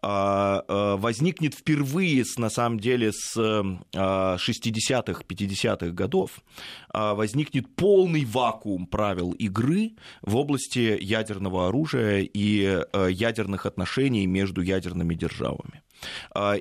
А, 0.00 0.62
а, 0.68 0.96
возникнет 0.96 1.54
впервые, 1.54 2.24
на 2.36 2.50
самом 2.50 2.78
деле, 2.78 3.12
с 3.12 3.36
60-х, 3.36 5.22
50-х 5.28 5.90
годов, 5.90 6.42
а, 6.90 7.14
возникнет 7.14 7.74
полный 7.74 8.24
вакуум 8.24 8.86
правил 8.86 9.32
игры 9.32 9.92
в 10.22 10.36
области 10.36 10.98
ядерного 11.00 11.68
оружия 11.68 12.20
и 12.20 12.82
ядерных 13.08 13.66
отношений 13.66 14.26
между 14.26 14.62
ядерными 14.62 15.14
державами. 15.14 15.82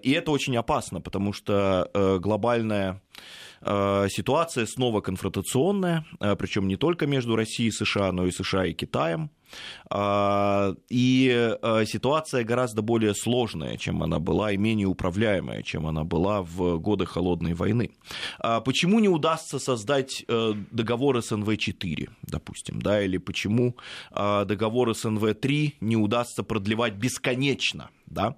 И 0.01 0.11
это 0.11 0.31
очень 0.31 0.57
опасно, 0.57 0.99
потому 0.99 1.31
что 1.31 1.89
глобальная 2.21 3.01
ситуация 3.61 4.65
снова 4.65 5.01
конфронтационная, 5.01 6.05
причем 6.39 6.67
не 6.67 6.75
только 6.75 7.05
между 7.05 7.35
Россией 7.35 7.69
и 7.69 7.71
США, 7.71 8.11
но 8.11 8.25
и 8.25 8.31
США 8.31 8.65
и 8.65 8.73
Китаем. 8.73 9.29
А, 9.89 10.73
и 10.89 11.55
а, 11.62 11.86
ситуация 11.86 12.43
гораздо 12.43 12.81
более 12.81 13.13
сложная, 13.13 13.77
чем 13.77 14.03
она 14.03 14.19
была, 14.19 14.51
и 14.51 14.57
менее 14.57 14.88
управляемая, 14.88 15.63
чем 15.63 15.88
она 15.88 16.03
была 16.03 16.41
в 16.41 16.77
годы 16.79 17.05
Холодной 17.05 17.53
войны. 17.53 17.91
А 18.39 18.62
почему 18.62 18.99
не 18.99 19.10
удастся 19.10 19.60
создать 19.60 20.23
э, 20.27 20.53
договор 20.71 21.17
СНВ-4, 21.17 22.10
допустим, 22.23 22.81
да, 22.81 23.01
или 23.01 23.17
почему 23.17 23.77
договор 24.12 24.89
СНВ-3 24.89 25.75
не 25.81 25.95
удастся 25.95 26.43
продлевать 26.43 26.93
бесконечно? 26.93 27.89
Да? 28.05 28.38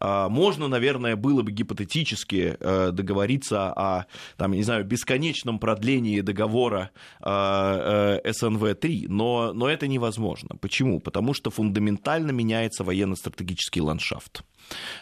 Можно, 0.00 0.68
наверное, 0.68 1.14
было 1.14 1.42
бы 1.42 1.52
гипотетически 1.52 2.56
э, 2.58 2.90
договориться 2.90 3.72
о, 3.72 4.06
там, 4.36 4.52
не 4.52 4.62
знаю, 4.62 4.84
бесконечном 4.84 5.58
продлении 5.58 6.20
договора 6.20 6.90
э, 7.20 8.20
СНВ-3, 8.24 9.06
но, 9.08 9.52
но 9.52 9.68
это 9.68 9.86
невозможно 9.86 10.49
важно. 10.50 10.58
Почему? 10.58 11.00
Потому 11.00 11.34
что 11.34 11.50
фундаментально 11.50 12.32
меняется 12.32 12.84
военно-стратегический 12.84 13.80
ландшафт. 13.80 14.42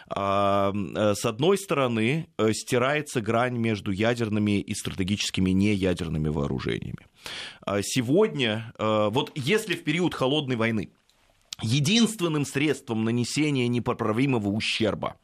А, 0.09 0.71
э, 0.73 1.13
с 1.15 1.25
одной 1.25 1.57
стороны, 1.57 2.27
э, 2.37 2.53
стирается 2.53 3.21
грань 3.21 3.57
между 3.57 3.91
ядерными 3.91 4.59
и 4.59 4.73
стратегическими 4.73 5.51
неядерными 5.51 6.29
вооружениями. 6.29 7.07
А 7.65 7.81
сегодня, 7.81 8.73
э, 8.79 9.09
вот 9.11 9.31
если 9.35 9.75
в 9.75 9.83
период 9.83 10.13
холодной 10.13 10.55
войны 10.55 10.89
единственным 11.61 12.45
средством 12.45 13.03
нанесения 13.03 13.67
непоправимого 13.67 14.47
ущерба 14.47 15.15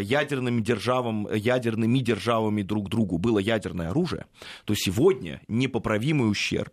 ядерным 0.00 0.62
державам, 0.62 1.28
ядерными 1.34 1.98
державами 1.98 2.62
друг 2.62 2.88
другу 2.88 3.18
было 3.18 3.40
ядерное 3.40 3.90
оружие, 3.90 4.26
то 4.64 4.74
сегодня 4.76 5.40
непоправимый 5.48 6.30
ущерб 6.30 6.72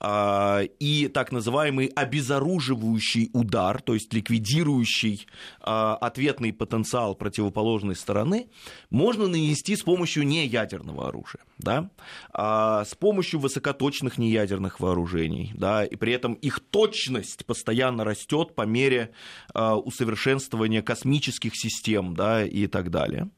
и 0.00 1.10
так 1.12 1.32
называемый 1.32 1.86
обезоруживающий 1.86 3.30
удар, 3.32 3.82
то 3.82 3.94
есть 3.94 4.12
ликвидирующий 4.12 5.26
а, 5.60 5.96
ответный 5.96 6.52
потенциал 6.52 7.14
противоположной 7.14 7.96
стороны, 7.96 8.48
можно 8.90 9.26
нанести 9.26 9.76
с 9.76 9.82
помощью 9.82 10.26
неядерного 10.26 11.08
оружия, 11.08 11.42
да? 11.58 11.90
А, 12.32 12.84
с 12.84 12.94
помощью 12.94 13.40
высокоточных 13.40 14.18
неядерных 14.18 14.80
вооружений, 14.80 15.52
да? 15.54 15.84
и 15.84 15.96
при 15.96 16.12
этом 16.12 16.34
их 16.34 16.60
точность 16.60 17.44
постоянно 17.46 18.04
растет 18.04 18.54
по 18.54 18.62
мере 18.62 19.12
усовершенствования 19.54 20.82
космических 20.82 21.52
систем 21.54 22.14
да? 22.14 22.44
и 22.44 22.66
так 22.66 22.90
далее 22.90 23.30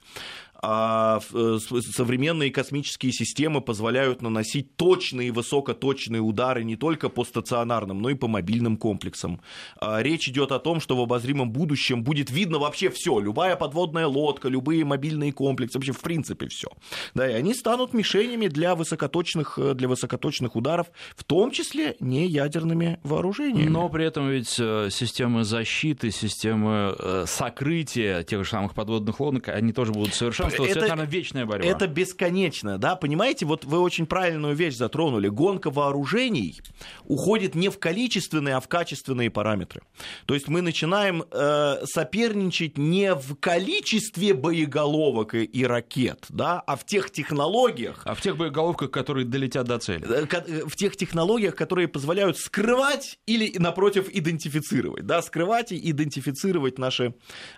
а 0.62 1.20
э, 1.32 1.58
современные 1.58 2.50
космические 2.50 3.12
системы 3.12 3.60
позволяют 3.60 4.20
наносить 4.20 4.76
точные 4.76 5.32
высокоточные 5.32 6.20
удары 6.20 6.64
не 6.64 6.76
только 6.76 7.08
по 7.08 7.24
стационарным, 7.24 8.02
но 8.02 8.10
и 8.10 8.14
по 8.14 8.28
мобильным 8.28 8.76
комплексам. 8.76 9.40
А 9.80 10.02
речь 10.02 10.28
идет 10.28 10.52
о 10.52 10.58
том, 10.58 10.80
что 10.80 10.96
в 10.96 11.00
обозримом 11.00 11.50
будущем 11.50 12.04
будет 12.04 12.30
видно 12.30 12.58
вообще 12.58 12.90
все, 12.90 13.18
любая 13.20 13.56
подводная 13.56 14.06
лодка, 14.06 14.48
любые 14.48 14.84
мобильные 14.84 15.32
комплексы, 15.32 15.78
вообще 15.78 15.92
в 15.92 16.00
принципе 16.00 16.48
все. 16.48 16.68
Да, 17.14 17.28
и 17.28 17.32
они 17.32 17.54
станут 17.54 17.94
мишенями 17.94 18.48
для 18.48 18.74
высокоточных, 18.74 19.58
э, 19.58 19.74
для 19.74 19.88
высокоточных 19.88 20.56
ударов, 20.56 20.88
в 21.16 21.24
том 21.24 21.52
числе 21.52 21.96
не 22.00 22.26
ядерными 22.26 23.00
вооружениями. 23.02 23.68
Но 23.68 23.88
при 23.88 24.04
этом 24.04 24.28
ведь 24.28 24.56
э, 24.58 24.88
системы 24.90 25.44
защиты, 25.44 26.10
системы 26.10 26.96
сокрытия 27.26 28.22
тех 28.24 28.44
же 28.44 28.50
самых 28.50 28.74
подводных 28.74 29.20
лодок, 29.20 29.48
они 29.48 29.72
тоже 29.72 29.92
будут 29.92 30.14
совершенно 30.14 30.49
это, 30.54 30.64
это, 30.64 30.80
наверное, 30.80 31.06
вечная 31.06 31.46
борьба. 31.46 31.66
Это 31.66 31.86
бесконечно, 31.86 32.78
да, 32.78 32.96
понимаете, 32.96 33.46
вот 33.46 33.64
вы 33.64 33.80
очень 33.80 34.06
правильную 34.06 34.54
вещь 34.54 34.74
затронули. 34.76 35.28
Гонка 35.28 35.70
вооружений 35.70 36.60
уходит 37.04 37.54
не 37.54 37.68
в 37.68 37.78
количественные, 37.78 38.56
а 38.56 38.60
в 38.60 38.68
качественные 38.68 39.30
параметры. 39.30 39.82
То 40.26 40.34
есть 40.34 40.48
мы 40.48 40.62
начинаем 40.62 41.24
э, 41.30 41.84
соперничать 41.84 42.78
не 42.78 43.14
в 43.14 43.36
количестве 43.36 44.34
боеголовок 44.34 45.34
и, 45.34 45.44
и 45.44 45.64
ракет, 45.64 46.26
да, 46.28 46.60
а 46.60 46.76
в 46.76 46.84
тех 46.84 47.10
технологиях. 47.10 48.02
А 48.04 48.14
в 48.14 48.20
тех 48.20 48.36
боеголовках, 48.36 48.90
которые 48.90 49.26
долетят 49.26 49.66
до 49.66 49.78
цели. 49.78 50.06
Э, 50.08 50.26
э, 50.30 50.64
в 50.66 50.76
тех 50.76 50.96
технологиях, 50.96 51.54
которые 51.54 51.88
позволяют 51.88 52.38
скрывать 52.38 53.18
или, 53.26 53.56
напротив, 53.58 54.08
идентифицировать. 54.12 55.06
Да, 55.06 55.22
скрывать 55.22 55.72
и 55.72 55.90
идентифицировать 55.90 56.78
наши, 56.78 57.14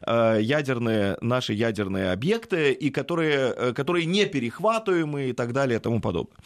э, 0.06 0.38
ядерные, 0.40 1.16
наши 1.20 1.52
ядерные 1.52 2.12
объекты 2.12 2.72
и 2.82 2.90
которые, 2.90 3.54
э, 3.56 3.72
которые 3.72 4.06
не 4.06 4.26
перехватываемые 4.26 5.30
и 5.30 5.32
так 5.32 5.52
далее 5.52 5.78
и 5.78 5.82
тому 5.82 6.00
подобное. 6.00 6.36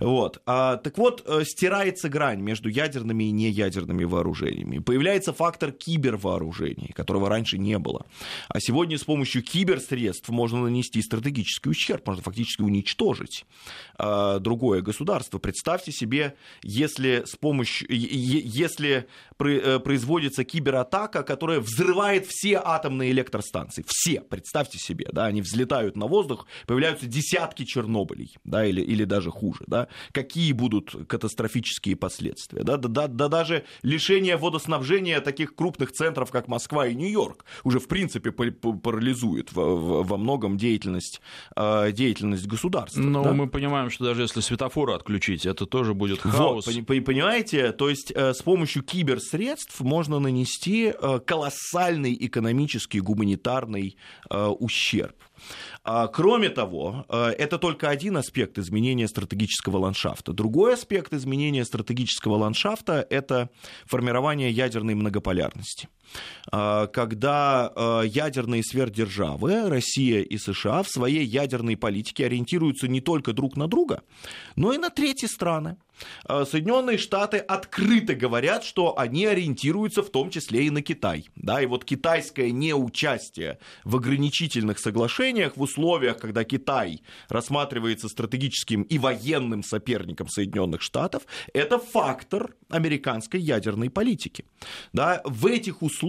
Вот. 0.00 0.40
А, 0.46 0.76
так 0.76 0.98
вот, 0.98 1.22
э, 1.26 1.44
стирается 1.44 2.08
грань 2.08 2.40
между 2.40 2.68
ядерными 2.68 3.24
и 3.24 3.30
неядерными 3.30 4.04
вооружениями. 4.04 4.78
Появляется 4.78 5.32
фактор 5.32 5.70
кибервооружений, 5.72 6.92
которого 6.94 7.28
раньше 7.28 7.58
не 7.58 7.78
было. 7.78 8.06
А 8.48 8.60
сегодня 8.60 8.96
с 8.96 9.04
помощью 9.04 9.42
киберсредств 9.42 10.28
можно 10.30 10.62
нанести 10.62 11.02
стратегический 11.02 11.70
ущерб, 11.70 12.06
можно 12.06 12.22
фактически 12.22 12.62
уничтожить 12.62 13.44
а, 13.98 14.38
другое 14.38 14.80
государство. 14.80 15.38
Представьте 15.38 15.92
себе, 15.92 16.34
если 16.62 17.24
с 17.26 17.36
помощью, 17.36 17.86
если 17.90 19.06
э, 19.38 19.78
производится 19.80 20.44
кибератака, 20.44 21.22
которая 21.22 21.60
взрывает 21.60 22.26
все 22.26 22.60
атомные 22.64 23.10
электростанции. 23.10 23.84
Все, 23.86 24.20
представьте 24.20 24.78
себе, 24.78 25.08
да, 25.12 25.26
они 25.26 25.42
взлетают 25.42 25.81
взлетают 25.82 25.96
на 25.96 26.06
воздух, 26.06 26.46
появляются 26.66 27.06
десятки 27.06 27.64
Чернобылей, 27.64 28.36
да, 28.44 28.64
или, 28.64 28.80
или 28.80 29.04
даже 29.04 29.30
хуже, 29.30 29.64
да, 29.66 29.88
какие 30.12 30.52
будут 30.52 30.94
катастрофические 31.08 31.96
последствия, 31.96 32.62
да, 32.62 32.76
да, 32.76 32.88
да, 32.88 33.06
да 33.08 33.28
даже 33.28 33.64
лишение 33.82 34.36
водоснабжения 34.36 35.20
таких 35.20 35.54
крупных 35.54 35.92
центров, 35.92 36.30
как 36.30 36.48
Москва 36.48 36.86
и 36.86 36.94
Нью-Йорк, 36.94 37.44
уже 37.64 37.78
в 37.78 37.88
принципе 37.88 38.30
парализует 38.32 39.52
во, 39.52 40.02
во 40.02 40.16
многом 40.16 40.56
деятельность, 40.56 41.20
а, 41.56 41.90
деятельность 41.90 42.46
государства. 42.46 43.00
Но 43.00 43.24
да? 43.24 43.32
мы 43.32 43.48
понимаем, 43.48 43.90
что 43.90 44.04
даже 44.04 44.22
если 44.22 44.40
светофоры 44.40 44.94
отключить, 44.94 45.46
это 45.46 45.66
тоже 45.66 45.94
будет 45.94 46.20
хаос. 46.20 46.66
Вот, 46.66 46.86
понимаете, 46.86 47.72
то 47.72 47.88
есть 47.88 48.12
э, 48.14 48.32
с 48.32 48.42
помощью 48.42 48.82
киберсредств 48.82 49.80
можно 49.80 50.18
нанести 50.18 50.92
э, 50.92 51.20
колоссальный 51.26 52.16
экономический, 52.20 53.00
гуманитарный 53.00 53.96
э, 54.30 54.46
ущерб. 54.46 55.16
А, 55.84 56.06
кроме 56.08 56.48
того, 56.48 57.04
э, 57.08 57.30
это 57.38 57.58
только 57.58 57.88
один 57.88 58.16
аспект 58.16 58.58
изменения 58.58 59.08
стратегического 59.08 59.78
ландшафта. 59.78 60.32
Другой 60.32 60.74
аспект 60.74 61.12
изменения 61.12 61.64
стратегического 61.64 62.36
ландшафта– 62.36 63.06
это 63.10 63.50
формирование 63.86 64.50
ядерной 64.50 64.94
многополярности. 64.94 65.88
А, 66.50 66.86
когда 66.88 67.72
э, 67.74 68.02
ядерные 68.06 68.62
сверхдержавы, 68.62 69.68
Россия 69.68 70.22
и 70.22 70.38
США, 70.38 70.82
в 70.82 70.88
своей 70.88 71.24
ядерной 71.24 71.76
политике 71.76 72.26
ориентируются 72.26 72.88
не 72.88 73.00
только 73.00 73.32
друг 73.32 73.56
на 73.56 73.68
друга, 73.68 74.02
но 74.56 74.72
и 74.72 74.78
на 74.78 74.90
третьи 74.90 75.26
страны. 75.26 75.76
Э, 76.28 76.44
Соединенные 76.48 76.98
Штаты 76.98 77.38
открыто 77.38 78.14
говорят, 78.14 78.64
что 78.64 78.98
они 78.98 79.26
ориентируются 79.26 80.02
в 80.02 80.10
том 80.10 80.30
числе 80.30 80.66
и 80.66 80.70
на 80.70 80.82
Китай. 80.82 81.28
Да, 81.36 81.62
и 81.62 81.66
вот 81.66 81.84
китайское 81.84 82.50
неучастие 82.50 83.58
в 83.84 83.96
ограничительных 83.96 84.78
соглашениях 84.78 85.56
в 85.56 85.62
условиях, 85.62 86.18
когда 86.18 86.44
Китай 86.44 87.02
рассматривается 87.28 88.08
стратегическим 88.08 88.82
и 88.82 88.98
военным 88.98 89.62
соперником 89.62 90.28
Соединенных 90.28 90.82
Штатов, 90.82 91.22
это 91.52 91.78
фактор 91.78 92.54
американской 92.68 93.40
ядерной 93.40 93.90
политики. 93.90 94.44
Да, 94.92 95.20
в 95.24 95.46
этих 95.46 95.82
условиях 95.82 96.01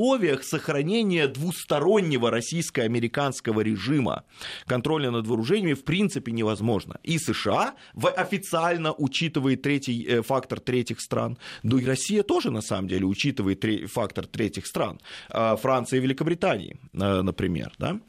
сохранение 0.43 1.27
двустороннего 1.27 2.32
российско-американского 2.32 3.62
режима 3.62 4.23
контроля 4.65 5.12
над 5.12 5.27
вооружениями 5.27 5.73
в 5.73 5.84
принципе 5.84 6.32
невозможно. 6.32 6.99
И 7.03 7.17
США 7.17 7.75
официально 8.15 8.93
учитывает 8.93 9.62
третий 9.62 10.06
э, 10.08 10.21
фактор 10.21 10.60
третьих 10.60 10.99
стран. 10.99 11.38
Ну 11.63 11.77
и 11.77 11.86
Россия 11.86 12.23
тоже, 12.23 12.51
на 12.51 12.62
самом 12.62 12.88
деле, 12.88 13.06
учитывает 13.06 13.63
фактор 13.91 14.25
третьих 14.25 14.65
стран. 14.65 14.99
А, 15.29 15.56
Франция 15.56 15.99
и 15.99 16.01
Великобритании, 16.01 16.77
э, 16.93 17.21
например. 17.21 17.71
Да? 17.77 17.99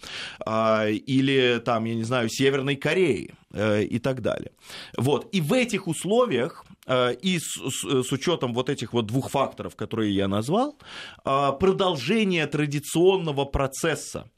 А, 0.44 0.88
или, 0.88 1.60
там, 1.64 1.84
я 1.84 1.94
не 1.94 2.04
знаю, 2.04 2.28
Северной 2.28 2.76
Кореи 2.76 3.34
и 3.54 3.98
так 3.98 4.20
далее. 4.20 4.52
Вот. 4.96 5.28
И 5.32 5.40
в 5.40 5.52
этих 5.52 5.86
условиях 5.86 6.64
и 7.22 7.38
с, 7.38 7.56
с, 7.56 8.02
с 8.02 8.12
учетом 8.12 8.52
вот 8.52 8.68
этих 8.68 8.92
вот 8.92 9.06
двух 9.06 9.30
факторов, 9.30 9.76
которые 9.76 10.14
я 10.14 10.28
назвал, 10.28 10.78
продолжение 11.24 12.46
традиционного 12.46 13.44
процесса 13.44 14.30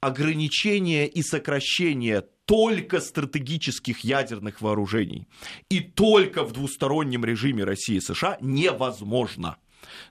ограничения 0.00 1.06
и 1.06 1.22
сокращения 1.22 2.24
только 2.44 3.00
стратегических 3.00 4.00
ядерных 4.00 4.62
вооружений 4.62 5.26
и 5.68 5.80
только 5.80 6.44
в 6.44 6.52
двустороннем 6.52 7.24
режиме 7.24 7.64
России 7.64 7.96
и 7.96 8.00
США 8.00 8.38
невозможно 8.40 9.56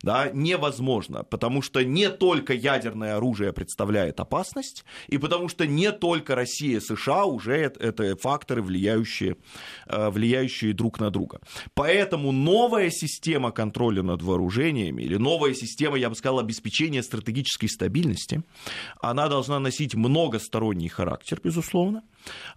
да, 0.02 0.30
невозможно, 0.34 1.24
потому 1.24 1.62
что 1.62 1.84
не 1.84 2.10
только 2.10 2.54
ядерное 2.54 3.18
оружие 3.18 3.54
представляет 3.54 4.20
опасность, 4.20 4.86
и 5.08 5.18
потому 5.18 5.50
что 5.50 5.66
не 5.66 5.92
только 5.92 6.36
Россия 6.36 6.78
и 6.78 6.82
США 6.82 7.26
уже 7.26 7.56
это 7.56 8.16
факторы, 8.18 8.62
влияющие, 8.62 9.38
э, 9.88 10.10
влияющие 10.10 10.74
друг 10.74 11.00
на 11.00 11.10
друга. 11.10 11.40
Поэтому 11.74 12.32
новая 12.32 12.90
система 12.90 13.52
контроля 13.52 14.04
над 14.04 14.22
вооружениями, 14.22 15.04
или 15.04 15.18
новая 15.18 15.54
система, 15.54 15.98
я 15.98 16.10
бы 16.10 16.16
сказал, 16.16 16.40
обеспечения 16.40 17.04
стратегической 17.04 17.70
стабильности, 17.70 18.44
она 19.02 19.28
должна 19.28 19.60
носить 19.60 19.96
многосторонний 19.96 20.90
характер, 20.90 21.40
безусловно, 21.44 22.04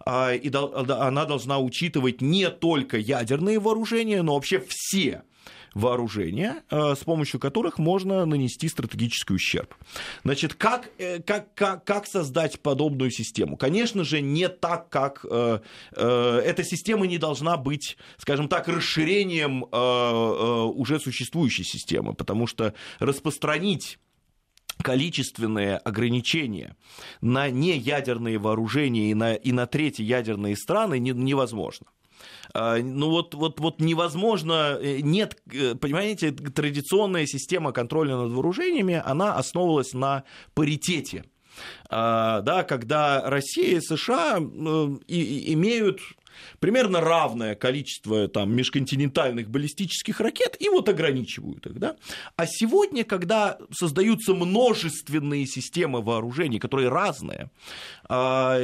а, 0.05 0.33
и 0.33 0.51
она 0.53 1.25
должна 1.25 1.59
учитывать 1.59 2.21
не 2.21 2.49
только 2.49 2.97
ядерные 2.97 3.59
вооружения, 3.59 4.21
но 4.21 4.35
вообще 4.35 4.59
все 4.59 5.23
вооружения, 5.73 6.63
э, 6.69 6.95
с 6.95 7.03
помощью 7.03 7.39
которых 7.39 7.77
можно 7.77 8.25
нанести 8.25 8.67
стратегический 8.67 9.33
ущерб. 9.33 9.73
Значит, 10.23 10.53
как, 10.55 10.89
э, 10.97 11.19
как, 11.19 11.53
как, 11.53 11.85
как 11.85 12.07
создать 12.07 12.59
подобную 12.59 13.11
систему? 13.11 13.57
Конечно 13.57 14.03
же, 14.03 14.21
не 14.21 14.49
так, 14.49 14.89
как 14.89 15.25
э, 15.29 15.59
эта 15.91 16.63
система 16.63 17.07
не 17.07 17.17
должна 17.17 17.57
быть, 17.57 17.97
скажем 18.17 18.47
так, 18.47 18.67
расширением 18.67 19.63
уже 19.71 20.99
существующей 20.99 21.63
системы, 21.63 22.13
потому 22.13 22.47
что 22.47 22.73
распространить 22.99 23.99
количественные 24.81 25.77
ограничения 25.77 26.75
на 27.21 27.49
неядерные 27.49 28.37
вооружения 28.37 29.11
и 29.11 29.13
на, 29.13 29.35
и 29.35 29.51
на 29.51 29.67
третьи 29.67 30.03
ядерные 30.03 30.55
страны 30.55 30.99
невозможно. 30.99 31.87
А, 32.53 32.77
ну 32.77 33.09
вот, 33.09 33.33
вот, 33.33 33.59
вот 33.59 33.79
невозможно, 33.79 34.77
э, 34.81 34.99
нет, 35.01 35.37
э, 35.51 35.75
понимаете, 35.75 36.31
традиционная 36.31 37.25
система 37.25 37.71
контроля 37.71 38.17
над 38.17 38.31
вооружениями, 38.31 39.01
она 39.03 39.35
основывалась 39.35 39.93
на 39.93 40.23
паритете 40.53 41.23
а, 41.89 42.41
да, 42.41 42.63
когда 42.63 43.29
Россия 43.29 43.77
и 43.77 43.81
США 43.81 44.39
ну, 44.39 45.01
имеют 45.07 45.99
примерно 46.59 47.01
равное 47.01 47.55
количество 47.55 48.27
там, 48.27 48.55
межконтинентальных 48.55 49.49
баллистических 49.49 50.19
ракет 50.21 50.55
и 50.59 50.69
вот 50.69 50.89
ограничивают 50.89 51.65
их. 51.67 51.79
Да? 51.79 51.95
А 52.35 52.45
сегодня, 52.47 53.03
когда 53.03 53.57
создаются 53.71 54.33
множественные 54.33 55.45
системы 55.45 56.01
вооружений, 56.01 56.59
которые 56.59 56.89
разные, 56.89 57.51
а, 58.07 58.57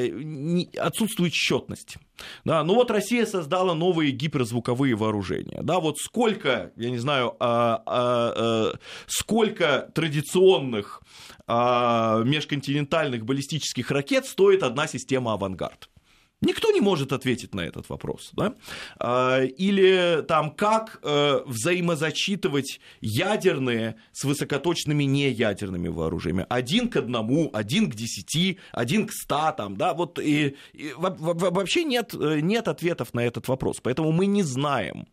отсутствует 0.77 1.33
счетность. 1.33 1.97
Да, 2.45 2.63
ну 2.63 2.75
вот 2.75 2.91
Россия 2.91 3.25
создала 3.25 3.73
новые 3.75 4.11
гиперзвуковые 4.11 4.95
вооружения. 4.95 5.59
Да, 5.61 5.79
вот 5.79 5.97
сколько, 5.99 6.71
я 6.75 6.89
не 6.89 6.97
знаю, 6.97 7.35
а, 7.39 7.83
а, 7.85 8.73
сколько 9.07 9.89
традиционных 9.93 11.01
межконтинентальных 11.47 13.23
баллистических 13.23 13.89
ракет 13.89 14.25
стоит 14.25 14.63
одна 14.63 14.85
система 14.85 15.31
«Авангард». 15.33 15.89
Никто 16.41 16.71
не 16.71 16.81
может 16.81 17.13
ответить 17.13 17.55
на 17.55 17.61
этот 17.61 17.89
вопрос. 17.89 18.29
Да? 18.33 18.53
А, 18.99 19.41
или 19.41 20.23
там, 20.27 20.51
как 20.51 20.99
э, 21.01 21.41
взаимозачитывать 21.45 22.79
ядерные 23.01 23.95
с 24.11 24.23
высокоточными 24.23 25.03
неядерными 25.03 25.87
вооружениями. 25.87 26.45
Один 26.49 26.89
к 26.89 26.97
одному, 26.97 27.49
один 27.53 27.89
к 27.89 27.95
десяти, 27.95 28.59
один 28.71 29.07
к 29.07 29.13
ста. 29.13 29.51
Там, 29.51 29.77
да? 29.77 29.95
вот, 29.95 30.19
и, 30.19 30.55
и, 30.73 30.93
вообще 30.95 31.83
нет, 31.83 32.13
э, 32.13 32.39
нет 32.41 32.67
ответов 32.67 33.15
на 33.15 33.21
этот 33.21 33.47
вопрос. 33.47 33.79
Поэтому 33.81 34.11
мы 34.11 34.27
не 34.27 34.43
знаем, 34.43 35.07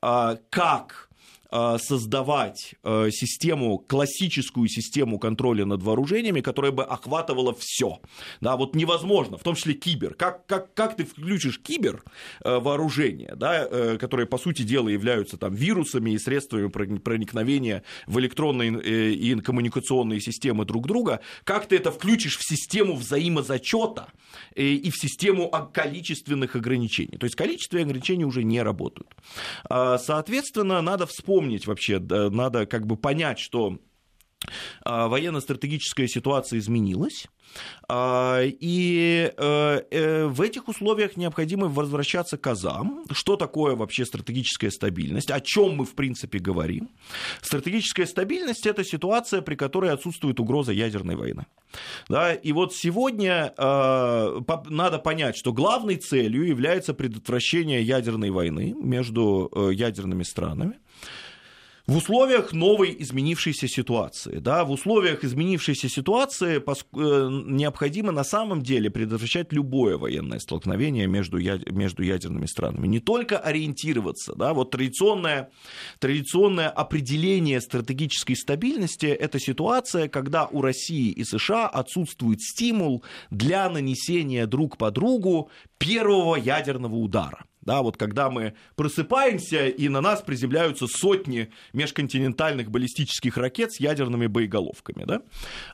а, 0.00 0.38
как 0.48 1.09
создавать 1.50 2.74
э, 2.82 3.10
систему, 3.10 3.78
классическую 3.78 4.68
систему 4.68 5.18
контроля 5.18 5.64
над 5.64 5.82
вооружениями, 5.82 6.40
которая 6.40 6.72
бы 6.72 6.84
охватывала 6.84 7.54
все. 7.58 8.00
Да, 8.40 8.56
вот 8.56 8.74
невозможно, 8.74 9.36
в 9.36 9.42
том 9.42 9.54
числе 9.54 9.74
кибер. 9.74 10.14
Как, 10.14 10.46
как, 10.46 10.74
как 10.74 10.96
ты 10.96 11.04
включишь 11.04 11.60
кибер 11.60 12.02
э, 12.44 12.58
вооружения, 12.58 13.34
да, 13.36 13.96
которые, 13.98 14.26
по 14.26 14.38
сути 14.38 14.62
дела, 14.62 14.88
являются 14.88 15.36
там, 15.36 15.54
вирусами 15.54 16.12
и 16.12 16.18
средствами 16.18 16.68
проникновения 16.68 17.82
в 18.06 18.18
электронные 18.18 19.14
и 19.14 19.34
коммуникационные 19.40 20.20
системы 20.20 20.64
друг 20.64 20.86
друга, 20.86 21.20
как 21.44 21.66
ты 21.66 21.76
это 21.76 21.90
включишь 21.90 22.36
в 22.36 22.42
систему 22.46 22.94
взаимозачета 22.94 24.12
и 24.54 24.90
в 24.90 24.96
систему 24.96 25.50
количественных 25.72 26.56
ограничений. 26.56 27.18
То 27.18 27.24
есть 27.24 27.36
количественные 27.36 27.84
ограничения 27.84 28.24
уже 28.24 28.44
не 28.44 28.62
работают. 28.62 29.08
А, 29.68 29.98
соответственно, 29.98 30.80
надо 30.82 31.06
вспомнить, 31.06 31.39
помнить 31.40 31.66
вообще, 31.66 31.98
надо 31.98 32.66
как 32.66 32.86
бы 32.86 32.96
понять, 32.96 33.38
что 33.38 33.78
а, 34.82 35.08
военно-стратегическая 35.08 36.08
ситуация 36.08 36.58
изменилась, 36.58 37.26
а, 37.88 38.42
и 38.42 39.32
э, 39.36 39.82
э, 39.90 40.26
в 40.26 40.40
этих 40.40 40.68
условиях 40.68 41.16
необходимо 41.16 41.66
возвращаться 41.66 42.38
к 42.38 42.46
азам. 42.46 43.04
Что 43.10 43.36
такое 43.36 43.74
вообще 43.74 44.06
стратегическая 44.06 44.70
стабильность? 44.70 45.30
О 45.30 45.40
чем 45.40 45.76
мы, 45.76 45.84
в 45.84 45.94
принципе, 45.94 46.38
говорим? 46.38 46.90
Стратегическая 47.42 48.06
стабильность– 48.06 48.66
это 48.66 48.84
ситуация, 48.84 49.42
при 49.42 49.56
которой 49.56 49.90
отсутствует 49.90 50.40
угроза 50.40 50.72
ядерной 50.72 51.16
войны. 51.16 51.46
Да, 52.08 52.32
и 52.32 52.52
вот 52.52 52.74
сегодня 52.74 53.52
э, 53.56 54.40
надо 54.68 54.98
понять, 54.98 55.36
что 55.36 55.52
главной 55.52 55.96
целью 55.96 56.46
является 56.46 56.94
предотвращение 56.94 57.82
ядерной 57.82 58.30
войны 58.30 58.74
между 58.78 59.50
ядерными 59.72 60.22
странами 60.22 60.78
в 61.86 61.96
условиях 61.96 62.52
новой 62.52 62.94
изменившейся 62.98 63.68
ситуации. 63.68 64.38
Да, 64.38 64.64
в 64.64 64.70
условиях 64.70 65.24
изменившейся 65.24 65.88
ситуации 65.88 66.56
э, 66.58 67.28
необходимо 67.46 68.12
на 68.12 68.24
самом 68.24 68.62
деле 68.62 68.90
предотвращать 68.90 69.52
любое 69.52 69.96
военное 69.96 70.38
столкновение 70.38 71.06
между, 71.06 71.38
между 71.38 72.02
ядерными 72.02 72.46
странами. 72.46 72.86
Не 72.86 73.00
только 73.00 73.38
ориентироваться. 73.38 74.34
Да, 74.34 74.54
вот 74.54 74.70
традиционное, 74.70 75.50
традиционное 75.98 76.68
определение 76.68 77.60
стратегической 77.60 78.36
стабильности– 78.36 79.06
это 79.06 79.38
ситуация, 79.38 80.08
когда 80.08 80.46
у 80.46 80.62
России 80.62 81.10
и 81.10 81.24
США 81.24 81.68
отсутствует 81.68 82.40
стимул 82.40 83.04
для 83.30 83.68
нанесения 83.68 84.46
друг 84.46 84.76
по 84.76 84.90
другу 84.90 85.50
первого 85.78 86.36
ядерного 86.36 86.96
удара. 86.96 87.44
Да, 87.62 87.82
вот 87.82 87.96
когда 87.96 88.30
мы 88.30 88.54
просыпаемся, 88.74 89.68
и 89.68 89.88
на 89.88 90.00
нас 90.00 90.22
приземляются 90.22 90.86
сотни 90.86 91.50
межконтинентальных 91.72 92.70
баллистических 92.70 93.36
ракет 93.36 93.72
с 93.72 93.80
ядерными 93.80 94.26
боеголовками. 94.26 95.04
Да? 95.04 95.22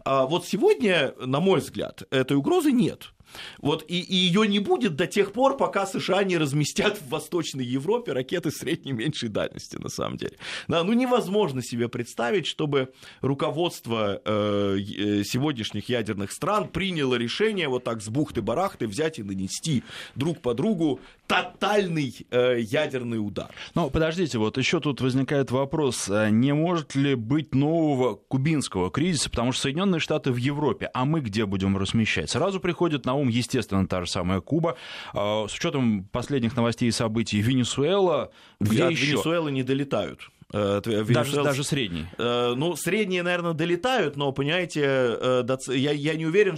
А 0.04 0.26
вот 0.26 0.46
сегодня, 0.46 1.14
на 1.18 1.40
мой 1.40 1.60
взгляд, 1.60 2.02
этой 2.10 2.36
угрозы 2.36 2.72
нет. 2.72 3.12
Вот, 3.58 3.84
и, 3.88 4.00
и 4.00 4.14
ее 4.14 4.46
не 4.46 4.58
будет 4.58 4.96
до 4.96 5.06
тех 5.06 5.32
пор, 5.32 5.56
пока 5.56 5.86
США 5.86 6.24
не 6.24 6.36
разместят 6.38 6.98
в 6.98 7.08
Восточной 7.08 7.64
Европе 7.64 8.12
ракеты 8.12 8.50
средней 8.50 8.92
и 8.92 8.94
меньшей 8.94 9.28
дальности, 9.28 9.76
на 9.76 9.88
самом 9.88 10.16
деле. 10.16 10.36
Да, 10.68 10.84
ну 10.84 10.92
невозможно 10.92 11.62
себе 11.62 11.88
представить, 11.88 12.46
чтобы 12.46 12.92
руководство 13.20 14.20
э, 14.24 14.78
сегодняшних 15.24 15.88
ядерных 15.88 16.32
стран 16.32 16.68
приняло 16.68 17.14
решение 17.14 17.68
вот 17.68 17.84
так 17.84 18.02
с 18.02 18.08
бухты-барахты 18.08 18.86
взять 18.86 19.18
и 19.18 19.22
нанести 19.22 19.82
друг 20.14 20.40
по 20.40 20.54
другу 20.54 21.00
тотальный 21.26 22.14
э, 22.30 22.60
ядерный 22.60 23.18
удар. 23.18 23.50
Но 23.74 23.90
подождите, 23.90 24.38
вот 24.38 24.58
еще 24.58 24.80
тут 24.80 25.00
возникает 25.00 25.50
вопрос, 25.50 26.08
а 26.08 26.30
не 26.30 26.54
может 26.54 26.94
ли 26.94 27.14
быть 27.14 27.54
нового 27.54 28.14
кубинского 28.14 28.90
кризиса, 28.90 29.30
потому 29.30 29.52
что 29.52 29.62
Соединенные 29.62 30.00
Штаты 30.00 30.30
в 30.30 30.36
Европе, 30.36 30.90
а 30.94 31.04
мы 31.04 31.20
где 31.20 31.46
будем 31.46 31.76
размещать? 31.76 32.30
Сразу 32.30 32.60
приходит 32.60 33.04
на 33.04 33.14
ум, 33.16 33.28
естественно, 33.28 33.86
та 33.86 34.04
же 34.04 34.10
самая 34.10 34.40
Куба. 34.40 34.76
Э, 35.14 35.46
с 35.48 35.54
учетом 35.54 36.04
последних 36.04 36.56
новостей 36.56 36.88
и 36.88 36.92
событий 36.92 37.40
Венесуэла, 37.40 38.30
где 38.60 38.84
От 38.84 38.90
еще? 38.92 39.12
Венесуэлы 39.12 39.50
не 39.50 39.62
долетают. 39.62 40.20
Э, 40.52 40.80
даже, 41.08 41.42
даже 41.42 41.64
средний. 41.64 42.06
Э, 42.18 42.54
ну, 42.56 42.76
средние, 42.76 43.22
наверное, 43.22 43.52
долетают, 43.52 44.16
но, 44.16 44.30
понимаете, 44.30 44.82
э, 44.84 45.44
я, 45.68 45.90
я 45.90 46.14
не 46.14 46.24
уверен, 46.24 46.56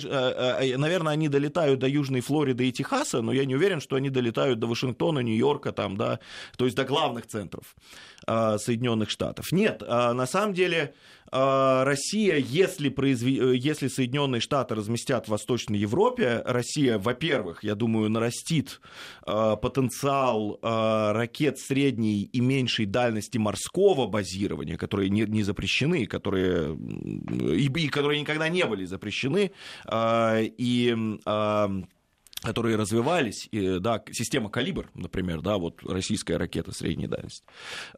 наверное, 0.79 1.15
они 1.15 1.29
долетают 1.29 1.81
до 1.81 1.89
Южной 1.89 2.21
Флориды 2.21 2.69
и 2.69 2.73
Техаса, 2.73 3.23
но 3.23 3.33
я 3.33 3.47
не 3.47 3.55
уверен, 3.55 3.81
что 3.81 3.97
они 3.97 4.11
долетают 4.11 4.59
до 4.59 4.67
Вашингтона, 4.67 5.21
Нью-Йорка, 5.21 5.73
там, 5.73 5.97
да, 5.97 6.21
то 6.57 6.67
есть 6.67 6.77
до 6.77 6.85
главных 6.85 7.27
центров 7.27 7.75
Соединенных 8.27 9.09
Штатов. 9.09 9.53
Нет, 9.53 9.81
на 9.81 10.27
самом 10.27 10.53
деле 10.53 10.93
а, 10.93 11.18
Россия, 11.31 12.37
если, 12.37 12.89
произве... 12.89 13.53
Э, 13.53 13.57
если 13.57 13.89
Соединенные 13.89 14.41
Штаты 14.41 14.75
разместят 14.75 15.27
в 15.27 15.31
Восточной 15.31 15.79
Европе, 15.79 16.43
Россия, 16.45 16.99
во-первых, 16.99 17.65
я 17.65 17.75
думаю, 17.75 18.11
нарастит 18.11 18.81
а, 19.27 19.57
потенциал 19.57 20.59
а, 20.63 21.13
ракет 21.13 21.59
средней 21.59 22.23
и 22.23 22.41
меньшей 22.41 22.87
дальности 22.87 23.39
морского 23.39 24.07
базирования, 24.07 24.77
которые 24.77 25.11
не, 25.11 25.43
запрещены, 25.43 26.07
которые, 26.07 26.77
и 27.57 27.89
которые 27.89 28.21
никогда 28.21 28.49
не 28.49 28.65
были 28.65 28.85
запрещены, 28.85 29.53
и 29.91 30.97
которые 32.43 32.77
развивались, 32.77 33.49
и, 33.51 33.79
да, 33.79 34.03
система 34.13 34.49
«Калибр», 34.49 34.89
например, 34.95 35.41
да, 35.41 35.59
вот 35.59 35.83
российская 35.83 36.37
ракета 36.37 36.73
средней 36.73 37.09
дальности. 37.09 37.45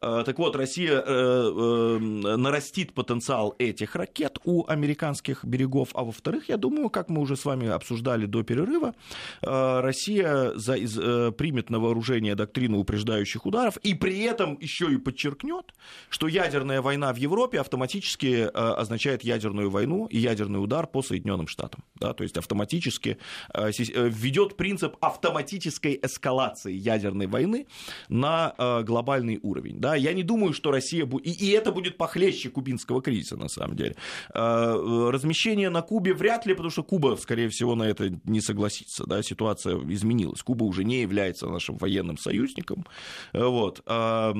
Э, 0.01 0.23
так 0.25 0.39
вот, 0.39 0.55
Россия 0.55 0.99
э, 0.99 1.03
э, 1.05 1.99
нарастит 1.99 2.93
потенциал 2.93 3.53
этих 3.59 3.95
ракет 3.95 4.39
у 4.43 4.65
американских 4.67 5.45
берегов, 5.45 5.89
а 5.93 6.03
во-вторых, 6.03 6.49
я 6.49 6.57
думаю, 6.57 6.89
как 6.89 7.09
мы 7.09 7.21
уже 7.21 7.35
с 7.35 7.45
вами 7.45 7.67
обсуждали 7.67 8.25
до 8.25 8.43
перерыва, 8.43 8.95
Россия 9.41 10.53
за, 10.55 11.31
примет 11.31 11.69
на 11.69 11.79
вооружение 11.79 12.35
доктрину 12.35 12.79
упреждающих 12.79 13.45
ударов 13.45 13.77
и 13.77 13.93
при 13.93 14.21
этом 14.21 14.57
еще 14.59 14.91
и 14.91 14.97
подчеркнет, 14.97 15.73
что 16.09 16.27
ядерная 16.27 16.81
война 16.81 17.13
в 17.13 17.17
Европе 17.17 17.59
автоматически 17.59 18.49
означает 18.53 19.23
ядерную 19.23 19.69
войну 19.69 20.07
и 20.07 20.17
ядерный 20.17 20.63
удар 20.63 20.87
по 20.87 21.01
Соединенным 21.01 21.47
Штатам, 21.47 21.83
да, 21.95 22.13
то 22.13 22.23
есть 22.23 22.37
автоматически 22.37 23.17
введет 23.53 24.30
ведет 24.31 24.55
принцип 24.55 24.95
автоматической 25.01 25.99
эскалации 26.01 26.71
ядерной 26.71 27.27
войны 27.27 27.67
на 28.07 28.53
э, 28.57 28.83
глобальный 28.83 29.39
уровень. 29.43 29.79
Да? 29.79 29.95
Я 29.95 30.13
не 30.13 30.23
думаю, 30.23 30.53
что 30.53 30.71
Россия 30.71 31.05
будет... 31.05 31.27
И, 31.27 31.31
и 31.31 31.49
это 31.51 31.71
будет 31.71 31.97
похлеще 31.97 32.49
кубинского 32.49 33.01
кризиса, 33.01 33.35
на 33.35 33.49
самом 33.49 33.75
деле. 33.75 33.95
Э, 34.33 35.09
размещение 35.11 35.69
на 35.69 35.81
Кубе 35.81 36.13
вряд 36.13 36.45
ли, 36.45 36.53
потому 36.53 36.71
что 36.71 36.83
Куба, 36.83 37.17
скорее 37.19 37.49
всего, 37.49 37.75
на 37.75 37.83
это 37.83 38.09
не 38.23 38.41
согласится. 38.41 39.05
Да? 39.05 39.21
Ситуация 39.21 39.77
изменилась. 39.89 40.41
Куба 40.41 40.63
уже 40.63 40.85
не 40.85 41.01
является 41.01 41.47
нашим 41.47 41.77
военным 41.77 42.17
союзником. 42.17 42.85
Вот. 43.33 43.81
Э, 43.85 44.33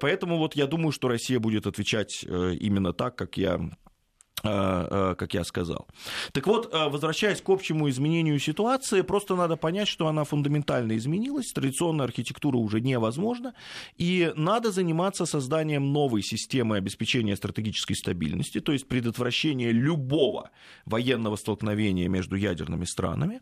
поэтому 0.00 0.38
вот 0.38 0.54
я 0.54 0.66
думаю, 0.66 0.92
что 0.92 1.08
Россия 1.08 1.40
будет 1.40 1.66
отвечать 1.66 2.24
э, 2.24 2.54
именно 2.60 2.92
так, 2.92 3.16
как 3.16 3.36
я 3.36 3.58
Э, 3.58 3.58
э, 3.58 3.95
как 4.42 5.34
я 5.34 5.44
сказал. 5.44 5.86
Так 6.32 6.46
вот, 6.46 6.72
э, 6.72 6.88
возвращаясь 6.88 7.40
к 7.40 7.48
общему 7.48 7.88
изменению 7.88 8.38
ситуации, 8.38 9.02
просто 9.02 9.34
надо 9.34 9.56
понять, 9.56 9.88
что 9.88 10.06
она 10.06 10.24
фундаментально 10.24 10.96
изменилась, 10.96 11.52
традиционная 11.52 12.06
архитектура 12.06 12.56
уже 12.58 12.80
невозможна, 12.80 13.54
и 13.96 14.32
надо 14.36 14.70
заниматься 14.70 15.26
созданием 15.26 15.92
новой 15.92 16.22
системы 16.22 16.76
обеспечения 16.76 17.36
стратегической 17.36 17.96
стабильности, 17.96 18.60
то 18.60 18.72
есть 18.72 18.86
предотвращения 18.86 19.72
любого 19.72 20.50
военного 20.84 21.36
столкновения 21.36 22.08
между 22.08 22.36
ядерными 22.36 22.84
странами. 22.84 23.40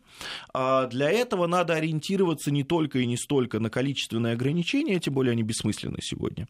А 0.52 0.86
для 0.86 1.10
этого 1.10 1.46
надо 1.46 1.74
ориентироваться 1.74 2.50
не 2.50 2.62
только 2.62 3.00
и 3.00 3.06
не 3.06 3.16
столько 3.16 3.58
на 3.58 3.68
количественные 3.68 4.34
ограничения, 4.34 5.00
тем 5.00 5.14
более 5.14 5.32
они 5.32 5.42
бессмысленны 5.42 5.98
сегодня, 6.00 6.48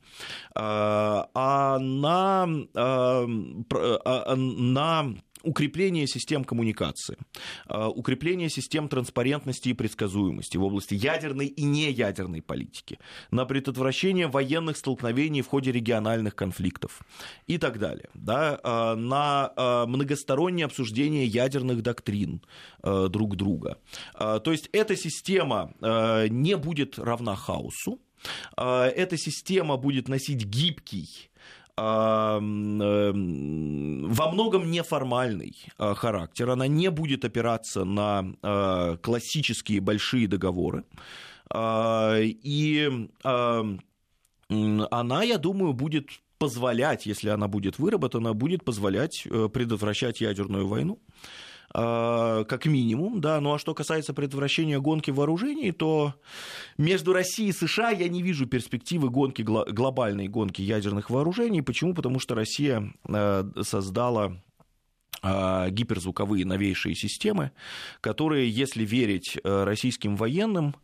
а, 0.54 1.28
а 1.34 1.78
на 1.78 2.48
а, 2.74 3.26
на 4.44 5.14
укрепление 5.44 6.06
систем 6.06 6.44
коммуникации, 6.44 7.16
а, 7.66 7.88
укрепление 7.88 8.48
систем 8.48 8.88
транспарентности 8.88 9.68
и 9.68 9.74
предсказуемости 9.74 10.56
в 10.56 10.64
области 10.64 10.94
ядерной 10.94 11.46
и 11.46 11.64
неядерной 11.64 12.42
политики, 12.42 12.98
на 13.30 13.44
предотвращение 13.44 14.26
военных 14.26 14.76
столкновений 14.76 15.42
в 15.42 15.46
ходе 15.46 15.70
региональных 15.70 16.34
конфликтов 16.34 17.02
и 17.46 17.58
так 17.58 17.78
далее, 17.78 18.08
да, 18.14 18.58
а, 18.62 18.96
на 18.96 19.52
а, 19.56 19.86
многостороннее 19.86 20.66
обсуждение 20.66 21.26
ядерных 21.26 21.82
доктрин 21.82 22.42
друг 22.82 23.36
друга. 23.36 23.78
То 24.18 24.42
есть 24.46 24.68
эта 24.72 24.96
система 24.96 25.74
не 25.80 26.56
будет 26.56 26.98
равна 26.98 27.36
хаосу, 27.36 27.98
эта 28.56 29.16
система 29.16 29.76
будет 29.76 30.08
носить 30.08 30.44
гибкий 30.44 31.30
во 31.76 32.40
многом 34.32 34.70
неформальный 34.70 35.56
а, 35.76 35.94
характер. 35.94 36.50
Она 36.50 36.68
не 36.68 36.90
будет 36.90 37.24
опираться 37.24 37.84
на 37.84 38.24
а, 38.42 38.96
классические 38.98 39.80
большие 39.80 40.28
договоры. 40.28 40.84
А, 41.50 42.16
и 42.20 43.08
она, 44.90 45.22
я 45.22 45.38
думаю, 45.38 45.72
будет 45.72 46.10
позволять, 46.38 47.06
если 47.06 47.30
она 47.30 47.48
будет 47.48 47.78
выработана, 47.78 48.34
будет 48.34 48.64
позволять 48.64 49.26
э, 49.26 49.48
предотвращать 49.48 50.20
ядерную 50.20 50.66
войну. 50.66 50.98
А, 51.76 52.44
как 52.44 52.66
минимум, 52.66 53.20
да. 53.20 53.40
Ну 53.40 53.52
а 53.52 53.58
что 53.58 53.74
касается 53.74 54.14
предотвращения 54.14 54.78
гонки 54.78 55.10
вооружений, 55.10 55.72
то 55.72 56.14
между 56.78 57.12
Россией 57.12 57.48
и 57.48 57.52
США 57.52 57.90
я 57.90 58.08
не 58.08 58.22
вижу 58.22 58.46
перспективы 58.46 59.10
гонки, 59.10 59.42
глобальной 59.42 60.28
гонки 60.28 60.62
ядерных 60.62 61.10
вооружений. 61.10 61.62
Почему? 61.62 61.92
Потому 61.92 62.20
что 62.20 62.36
Россия 62.36 62.94
э, 63.08 63.44
создала 63.62 64.36
а, 65.26 65.70
гиперзвуковые 65.70 66.44
новейшие 66.44 66.94
системы, 66.94 67.50
которые, 68.02 68.50
если 68.50 68.84
верить 68.84 69.38
э, 69.42 69.64
российским 69.64 70.16
военным, 70.16 70.76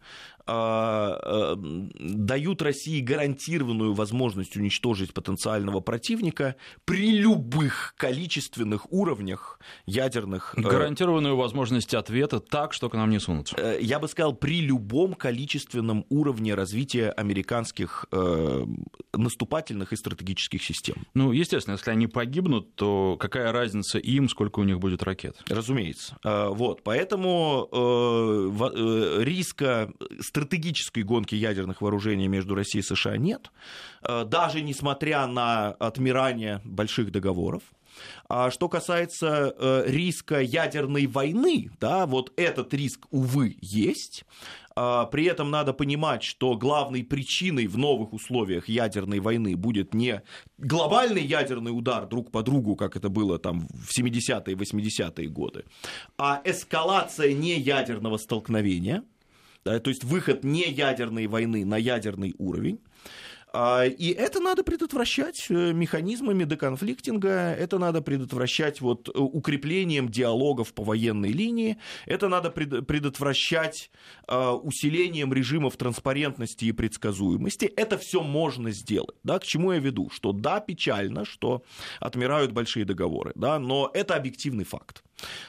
дают 1.98 2.62
России 2.62 3.01
гарантированную 3.01 3.94
возможность 3.94 4.57
уничтожить 4.57 5.12
потенциального 5.12 5.80
противника 5.80 6.57
при 6.84 7.18
любых 7.18 7.94
количественных 7.96 8.92
уровнях 8.92 9.61
ядерных... 9.86 10.55
Э, 10.57 10.62
гарантированную 10.62 11.36
возможность 11.36 11.94
ответа 11.94 12.40
так, 12.40 12.72
что 12.72 12.88
к 12.88 12.94
нам 12.94 13.11
не 13.11 13.20
сунутся. 13.20 13.57
Э, 13.59 13.78
я 13.80 13.98
бы 13.98 14.09
сказал, 14.09 14.34
при 14.34 14.61
любом 14.61 15.14
количественном 15.14 16.05
уровне 16.09 16.55
развития 16.55 17.11
американских 17.11 18.07
э, 18.12 18.66
наступательных 19.12 19.92
и 19.92 19.96
стратегических 19.96 20.62
систем. 20.62 20.96
Ну, 21.14 21.32
естественно, 21.32 21.74
если 21.74 21.90
они 21.90 22.07
погибнут, 22.07 22.74
то 22.74 23.16
какая 23.18 23.53
разница 23.53 23.98
им, 23.98 24.28
сколько 24.28 24.61
у 24.61 24.64
них 24.64 24.78
будет 24.78 25.03
ракет? 25.03 25.36
Разумеется. 25.48 26.16
Вот, 26.22 26.82
поэтому 26.82 27.68
риска 29.20 29.92
стратегической 30.41 31.03
гонки 31.03 31.34
ядерных 31.34 31.82
вооружений 31.82 32.28
между 32.28 32.55
Россией 32.55 32.82
и 32.82 32.86
США 32.86 33.18
нет, 33.18 33.51
э, 34.03 34.24
даже 34.24 34.62
несмотря 34.62 35.26
на 35.26 35.72
отмирание 35.72 36.62
больших 36.64 37.12
договоров. 37.12 37.62
А 38.28 38.51
что 38.51 38.68
касается 38.68 39.55
э, 39.59 39.84
риска 39.86 40.41
ядерной 40.41 41.07
войны, 41.07 41.70
да, 41.78 42.07
вот 42.07 42.32
этот 42.36 42.72
риск, 42.72 43.07
увы, 43.11 43.57
есть. 43.61 44.24
А, 44.76 45.05
при 45.07 45.24
этом 45.24 45.51
надо 45.51 45.74
понимать, 45.74 46.22
что 46.22 46.57
главной 46.57 47.05
причиной 47.05 47.66
в 47.66 47.76
новых 47.76 48.14
условиях 48.14 48.68
ядерной 48.68 49.18
войны 49.18 49.57
будет 49.57 49.93
не 49.93 50.22
глобальный 50.57 51.22
ядерный 51.22 51.76
удар 51.76 52.07
друг 52.07 52.30
по 52.30 52.43
другу, 52.43 52.76
как 52.76 52.97
это 52.97 53.11
было 53.11 53.38
там 53.38 53.66
в 53.68 53.91
70-е 53.91 54.55
и 54.55 54.57
80-е 54.57 55.28
годы, 55.28 55.64
а 56.16 56.41
эскалация 56.45 57.34
неядерного 57.34 58.16
столкновения– 58.16 59.03
то 59.64 59.90
есть 59.90 60.04
выход 60.04 60.44
не 60.44 60.70
ядерной 60.70 61.26
войны 61.26 61.64
на 61.64 61.76
ядерный 61.76 62.34
уровень. 62.38 62.80
А, 63.52 63.84
и 63.84 64.11
это 64.11 64.40
надо 64.40 64.62
предотвращать 64.62 65.46
э, 65.48 65.72
механизмами 65.72 66.44
деконфликтинга, 66.44 67.52
это 67.52 67.78
надо 67.78 68.00
предотвращать 68.00 68.80
вот 68.80 69.08
э, 69.08 69.18
укреплением 69.18 70.08
диалогов 70.08 70.72
по 70.72 70.84
военной 70.84 71.32
линии, 71.32 71.76
это 72.06 72.28
надо 72.28 72.50
предотвращать 72.50 73.90
а, 74.28 74.54
усилением 74.54 75.32
режимов 75.32 75.76
транспарентности 75.76 76.66
и 76.66 76.72
предсказуемости. 76.72 77.64
Это 77.64 77.98
все 77.98 78.22
можно 78.22 78.70
сделать. 78.70 79.16
Да? 79.24 79.38
К 79.38 79.44
чему 79.44 79.72
я 79.72 79.80
веду? 79.80 80.11
Что 80.11 80.32
да, 80.32 80.61
печально, 80.61 81.24
что 81.24 81.62
отмирают 81.98 82.52
большие 82.52 82.84
договоры, 82.84 83.32
да, 83.34 83.58
но 83.58 83.90
это 83.92 84.14
объективный 84.14 84.64
факт. 84.64 85.02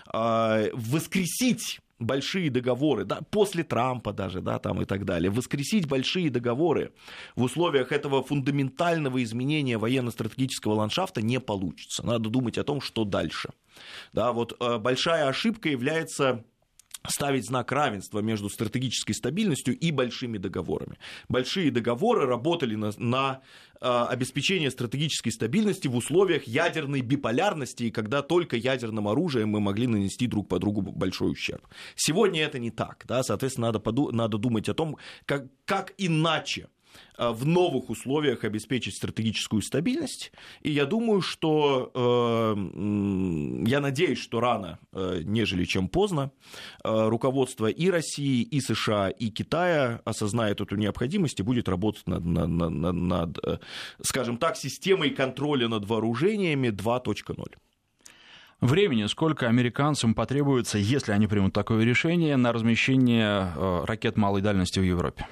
А, 0.08 0.64
воскресить 0.74 1.80
большие 2.02 2.50
договоры, 2.50 3.06
да, 3.06 3.22
после 3.30 3.64
Трампа 3.64 4.14
даже, 4.14 4.42
да, 4.42 4.60
там 4.60 4.82
и 4.82 4.86
так 4.86 5.06
далее, 5.06 5.32
воскресить 5.32 5.88
большие 5.88 6.30
договоры 6.30 6.94
в 7.36 7.44
условиях 7.44 7.92
этого 7.92 8.24
фундаментального 8.24 9.22
изменения 9.24 9.78
военно-стратегического 9.78 10.74
ландшафта 10.74 11.22
не 11.22 11.40
получится. 11.40 12.06
Надо 12.06 12.30
думать 12.30 12.58
о 12.58 12.64
том, 12.64 12.82
что 12.82 13.06
дальше. 13.06 13.50
Да, 14.14 14.34
вот 14.34 14.56
э, 14.60 14.78
большая 14.78 15.28
ошибка 15.28 15.70
является 15.70 16.44
ставить 17.08 17.46
знак 17.46 17.72
равенства 17.72 18.20
между 18.20 18.50
стратегической 18.50 19.14
стабильностью 19.14 19.78
и 19.78 19.92
большими 19.92 20.38
договорами. 20.38 20.98
Большие 21.30 21.72
договоры 21.72 22.26
работали 22.26 22.76
на, 22.76 22.92
на 22.98 23.42
э, 23.80 23.88
обеспечение 23.88 24.70
стратегической 24.70 25.32
стабильности 25.32 25.88
в 25.88 25.96
условиях 25.96 26.44
ядерной 26.44 27.02
биполярности, 27.02 27.86
и 27.86 27.92
когда 27.92 28.22
только 28.22 28.56
ядерным 28.56 29.08
оружием 29.08 29.50
мы 29.50 29.60
могли 29.60 29.88
нанести 29.88 30.28
друг 30.28 30.48
по 30.48 30.60
другу 30.60 30.82
большой 30.82 31.32
ущерб. 31.32 31.68
Сегодня 31.96 32.44
это 32.44 32.60
не 32.60 32.72
так. 32.72 33.04
Да? 33.08 33.24
Соответственно, 33.24 33.68
надо, 33.68 33.80
поду- 33.80 34.12
надо 34.12 34.38
думать 34.38 34.70
о 34.70 34.74
том, 34.74 34.98
как, 35.26 35.48
как 35.66 35.94
иначе 35.98 36.68
в 37.18 37.46
новых 37.46 37.90
условиях 37.90 38.44
обеспечить 38.44 38.96
стратегическую 38.96 39.62
стабильность. 39.62 40.32
И 40.62 40.72
я 40.72 40.86
думаю, 40.86 41.22
что 41.22 41.92
э, 41.94 42.56
я 43.68 43.80
надеюсь, 43.80 44.18
что 44.18 44.40
рано, 44.40 44.80
э, 44.92 45.22
нежели 45.24 45.66
чем 45.66 45.88
поздно, 45.88 46.32
руководство 46.84 47.68
и 47.68 47.90
России, 47.90 48.42
и 48.42 48.60
США, 48.60 49.10
и 49.10 49.30
Китая 49.30 50.02
осознает 50.04 50.62
эту 50.62 50.76
необходимость 50.76 51.40
и 51.40 51.44
будет 51.44 51.70
работать 51.70 52.08
над, 52.08 52.26
над, 52.26 52.50
над, 52.50 52.94
над 52.94 53.62
скажем 54.02 54.38
так, 54.38 54.58
системой 54.58 55.12
контроля 55.12 55.68
над 55.68 55.86
вооружениями 55.86 56.70
2.0. 56.70 57.54
Времени 58.62 59.06
сколько 59.08 59.48
американцам 59.48 60.14
потребуется, 60.14 60.78
если 60.78 61.12
они 61.12 61.28
примут 61.28 61.54
такое 61.54 61.84
решение, 61.84 62.38
на 62.38 62.52
размещение 62.52 63.86
ракет 63.86 64.18
малой 64.18 64.42
дальности 64.42 64.80
в 64.80 64.84
Европе? 64.84 65.28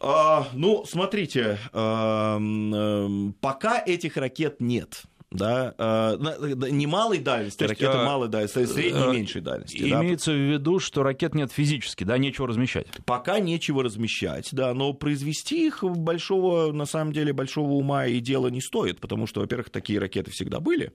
А, 0.00 0.48
ну, 0.52 0.84
смотрите, 0.86 1.58
а, 1.72 2.38
а, 2.40 3.08
пока 3.40 3.82
этих 3.84 4.16
ракет 4.16 4.60
нет 4.60 5.04
да, 5.34 5.74
э, 5.76 6.54
не 6.70 6.86
малой 6.86 7.18
дальности, 7.18 7.62
есть, 7.62 7.70
ракеты 7.70 7.98
э, 7.98 8.04
малой 8.04 8.28
дальности, 8.28 8.60
а 8.60 8.66
средней 8.66 9.00
и 9.00 9.04
э, 9.04 9.12
меньшей 9.12 9.40
дальности. 9.40 9.76
Имеется 9.78 10.30
да. 10.30 10.36
в 10.36 10.40
виду, 10.40 10.78
что 10.78 11.02
ракет 11.02 11.34
нет 11.34 11.52
физически, 11.52 12.04
да, 12.04 12.16
нечего 12.18 12.46
размещать. 12.46 12.86
Пока 13.04 13.40
нечего 13.40 13.82
размещать, 13.82 14.48
да, 14.52 14.72
но 14.74 14.92
произвести 14.92 15.66
их 15.66 15.82
большого, 15.82 16.72
на 16.72 16.86
самом 16.86 17.12
деле, 17.12 17.32
большого 17.32 17.72
ума 17.72 18.06
и 18.06 18.20
дела 18.20 18.48
не 18.48 18.60
стоит, 18.60 19.00
потому 19.00 19.26
что, 19.26 19.40
во-первых, 19.40 19.70
такие 19.70 19.98
ракеты 19.98 20.30
всегда 20.30 20.60
были, 20.60 20.86
а, 20.86 20.92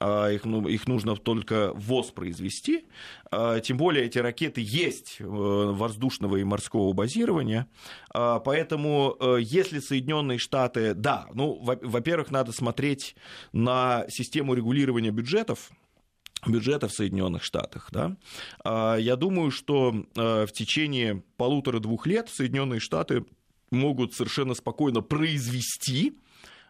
их, 0.00 0.44
ну, 0.44 0.66
их 0.66 0.86
нужно 0.86 1.16
только 1.16 1.72
воспроизвести, 1.74 2.84
а, 3.30 3.60
тем 3.60 3.76
более 3.76 4.06
эти 4.06 4.18
ракеты 4.18 4.62
есть 4.64 5.16
воздушного 5.20 6.36
и 6.36 6.44
морского 6.44 6.92
базирования, 6.92 7.68
поэтому 8.12 9.16
если 9.38 9.78
Соединенные 9.78 10.38
Штаты, 10.38 10.94
да, 10.94 11.26
ну, 11.34 11.58
во-первых, 11.62 12.30
надо 12.30 12.52
смотреть 12.52 13.14
на 13.52 14.04
систему 14.08 14.54
регулирования 14.54 15.10
бюджетов, 15.10 15.70
бюджета 16.46 16.88
в 16.88 16.92
Соединенных 16.92 17.42
Штатах. 17.42 17.88
Да? 17.92 18.16
А, 18.64 18.96
я 18.96 19.16
думаю, 19.16 19.50
что 19.50 19.94
а, 20.16 20.46
в 20.46 20.52
течение 20.52 21.22
полутора-двух 21.36 22.06
лет 22.06 22.28
Соединенные 22.28 22.80
Штаты 22.80 23.24
могут 23.70 24.14
совершенно 24.14 24.54
спокойно 24.54 25.00
произвести 25.00 26.14
а, 26.16 26.21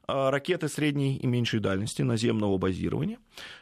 ракеты 0.07 0.69
средней 0.69 1.17
и 1.17 1.27
меньшей 1.27 1.61
дальности 1.61 2.03
наземного 2.03 2.59
базирования. 2.59 3.19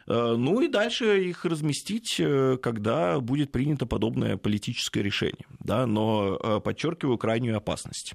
Ну 0.07 0.61
и 0.61 0.67
дальше 0.67 1.23
их 1.23 1.45
разместить, 1.45 2.19
э, 2.19 2.57
когда 2.61 3.19
будет 3.19 3.51
принято 3.51 3.85
подобное 3.85 4.37
политическое 4.37 5.01
решение. 5.01 5.45
Да? 5.59 5.85
Но 5.85 6.61
подчеркиваю 6.61 7.17
крайнюю 7.17 7.57
опасность 7.57 8.13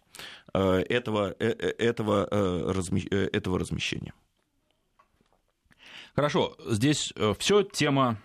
э, 0.53 0.85
этого, 0.89 1.35
э, 1.39 1.47
этого, 1.79 2.25
этого 3.33 3.59
размещения. 3.59 4.13
Хорошо, 6.17 6.57
здесь 6.67 7.13
э, 7.15 7.35
все 7.39 7.63
тема 7.63 8.19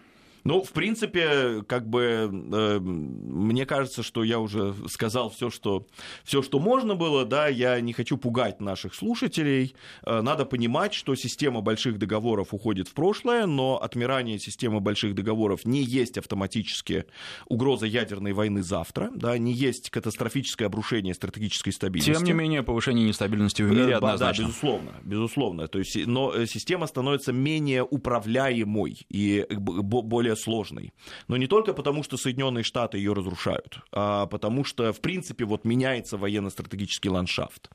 ну, 0.44 0.64
в 0.64 0.72
принципе, 0.72 1.64
как 1.68 1.88
бы 1.88 2.30
э, 2.32 2.80
мне 2.80 3.66
кажется, 3.66 4.04
что 4.04 4.24
я 4.24 4.40
уже 4.40 4.74
сказал 4.90 5.30
все, 5.30 5.50
что, 5.50 5.88
все, 6.24 6.42
что 6.42 6.60
можно 6.60 6.96
было, 6.96 7.26
да, 7.26 7.48
я 7.48 7.80
не 7.80 7.94
хочу 7.94 8.18
пугать 8.18 8.60
наших 8.60 8.96
слушателей. 8.96 9.76
Э, 10.06 10.22
надо 10.22 10.46
понимать, 10.46 10.94
что 10.94 11.16
система 11.16 11.62
больших 11.62 11.98
договоров 12.00 12.54
уходит 12.54 12.88
в 12.88 12.94
прошлое, 12.94 13.46
но 13.46 13.82
отмирание 13.82 14.40
системы 14.40 14.80
больших 14.80 15.16
договоров 15.16 15.66
не 15.66 15.84
есть 15.84 16.18
автоматически 16.18 17.06
угроза 17.48 17.86
ядерной 17.86 18.34
войны 18.34 18.64
завтра, 18.64 19.12
да, 19.14 19.38
не 19.38 19.54
есть 19.54 19.90
катастрофическое 19.90 20.68
обрушение 20.68 21.14
стратегической 21.14 21.74
стабильности. 21.74 22.14
Тем 22.14 22.24
не 22.24 22.34
менее, 22.34 22.64
повышение 22.64 23.08
нестабильности 23.08 23.62
в 23.62 23.70
мире 23.72 23.92
э, 23.92 23.96
однозначно. 23.96 24.46
Да, 24.46 24.50
безусловно, 24.50 24.92
безусловно. 25.04 25.68
То 25.68 25.80
есть, 25.80 26.08
но 26.08 26.34
э, 26.34 26.46
система 26.48 26.88
становится 26.88 27.32
менее 27.32 27.84
управляемой 27.84 29.06
и 29.10 29.46
более 29.50 30.31
более 30.32 30.36
сложной. 30.36 30.94
Но 31.28 31.38
не 31.38 31.48
только 31.48 31.74
потому, 31.74 32.04
что 32.04 32.18
Соединенные 32.18 32.64
Штаты 32.64 32.98
ее 32.98 33.14
разрушают, 33.14 33.80
а 33.92 34.26
потому 34.26 34.64
что, 34.64 34.92
в 34.92 35.00
принципе, 35.00 35.46
вот 35.46 35.66
меняется 35.66 36.18
военно-стратегический 36.18 37.10
ландшафт. 37.10 37.70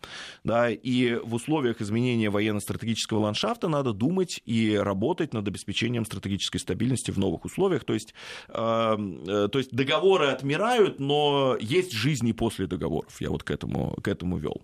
Да, 0.44 0.70
и 0.70 1.14
в 1.14 1.34
условиях 1.34 1.80
изменения 1.80 2.30
военно-стратегического 2.30 3.20
ландшафта 3.20 3.68
надо 3.68 3.92
думать 3.92 4.40
и 4.46 4.76
работать 4.76 5.34
над 5.34 5.48
обеспечением 5.48 6.04
стратегической 6.04 6.61
стабильности 6.61 7.12
в 7.12 7.18
новых 7.18 7.44
условиях. 7.44 7.84
То 7.84 7.94
есть, 7.94 8.14
э, 8.48 8.96
э, 9.28 9.48
то 9.48 9.59
есть 9.59 9.70
договоры 9.72 10.26
отмирают, 10.26 11.00
но 11.00 11.57
есть 11.61 11.92
жизни 11.92 12.32
после 12.32 12.66
договоров. 12.66 13.20
Я 13.20 13.30
вот 13.30 13.42
к 13.42 13.50
этому, 13.50 13.96
к 14.02 14.09
этому 14.09 14.38
вел. 14.38 14.61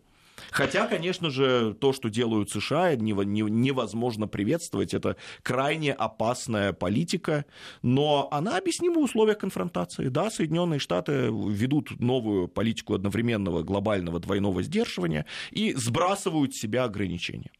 Хотя, 0.50 0.86
конечно 0.86 1.30
же, 1.30 1.74
то, 1.74 1.92
что 1.92 2.08
делают 2.08 2.50
США, 2.50 2.94
невозможно 2.96 4.26
приветствовать. 4.28 4.94
Это 4.94 5.16
крайне 5.42 5.92
опасная 5.92 6.72
политика, 6.72 7.44
но 7.82 8.28
она 8.30 8.56
объяснима 8.56 8.96
в 8.96 9.04
условиях 9.04 9.38
конфронтации. 9.38 10.08
Да, 10.08 10.30
Соединенные 10.30 10.80
Штаты 10.80 11.30
ведут 11.30 12.00
новую 12.00 12.48
политику 12.48 12.94
одновременного 12.94 13.62
глобального 13.62 14.18
двойного 14.20 14.62
сдерживания 14.62 15.26
и 15.50 15.72
сбрасывают 15.74 16.54
с 16.54 16.60
себя 16.60 16.84
ограничения. 16.84 17.50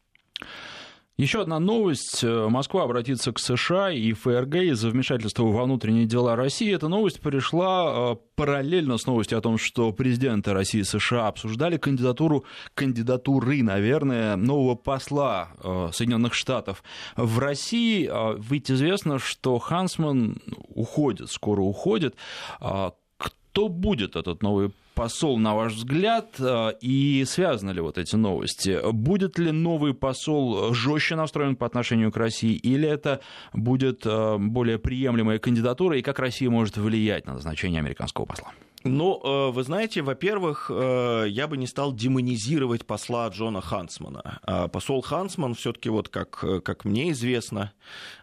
Еще 1.15 1.41
одна 1.41 1.59
новость. 1.59 2.23
Москва 2.23 2.85
обратится 2.85 3.31
к 3.31 3.37
США 3.37 3.91
и 3.91 4.13
ФРГ 4.13 4.55
из-за 4.55 4.89
вмешательства 4.89 5.43
во 5.43 5.65
внутренние 5.65 6.05
дела 6.05 6.35
России. 6.35 6.73
Эта 6.73 6.87
новость 6.87 7.21
пришла 7.21 8.13
э, 8.13 8.15
параллельно 8.35 8.97
с 8.97 9.05
новостью 9.05 9.37
о 9.37 9.41
том, 9.41 9.59
что 9.59 9.93
президенты 9.93 10.53
России 10.53 10.79
и 10.79 10.83
США 10.83 11.27
обсуждали 11.27 11.77
кандидатуру, 11.77 12.45
кандидатуры, 12.73 13.61
наверное, 13.61 14.35
нового 14.37 14.73
посла 14.73 15.49
э, 15.63 15.89
Соединенных 15.93 16.33
Штатов 16.33 16.83
в 17.15 17.37
России. 17.37 18.09
Э, 18.11 18.35
ведь 18.39 18.71
известно, 18.71 19.19
что 19.19 19.59
Хансман 19.59 20.41
уходит, 20.69 21.29
скоро 21.29 21.61
уходит. 21.61 22.15
Кто 22.59 23.69
будет 23.69 24.15
этот 24.15 24.41
новый 24.41 24.71
посол, 24.93 25.37
на 25.37 25.55
ваш 25.55 25.73
взгляд, 25.73 26.35
э, 26.39 26.73
и 26.81 27.23
связаны 27.25 27.71
ли 27.71 27.81
вот 27.81 27.97
эти 27.97 28.15
новости? 28.15 28.79
Будет 28.91 29.37
ли 29.37 29.51
новый 29.51 29.93
посол 29.93 30.73
жестче 30.73 31.15
настроен 31.15 31.55
по 31.55 31.65
отношению 31.65 32.11
к 32.11 32.17
России, 32.17 32.53
или 32.53 32.87
это 32.87 33.19
будет 33.53 34.05
э, 34.05 34.37
более 34.37 34.79
приемлемая 34.79 35.39
кандидатура, 35.39 35.97
и 35.97 36.01
как 36.01 36.19
Россия 36.19 36.49
может 36.49 36.77
влиять 36.77 37.25
на 37.25 37.33
назначение 37.33 37.79
американского 37.79 38.25
посла? 38.25 38.51
Ну, 38.83 39.21
э, 39.23 39.51
вы 39.51 39.63
знаете, 39.63 40.01
во-первых, 40.01 40.69
я 40.69 41.47
бы 41.47 41.57
не 41.57 41.67
стал 41.67 41.93
демонизировать 41.93 42.85
посла 42.85 43.27
Джона 43.29 43.61
Хансмана. 43.61 44.69
Посол 44.71 45.01
Хансман 45.01 45.53
все-таки, 45.55 45.89
вот 45.89 46.09
как, 46.09 46.63
как 46.63 46.85
мне 46.85 47.11
известно, 47.11 47.71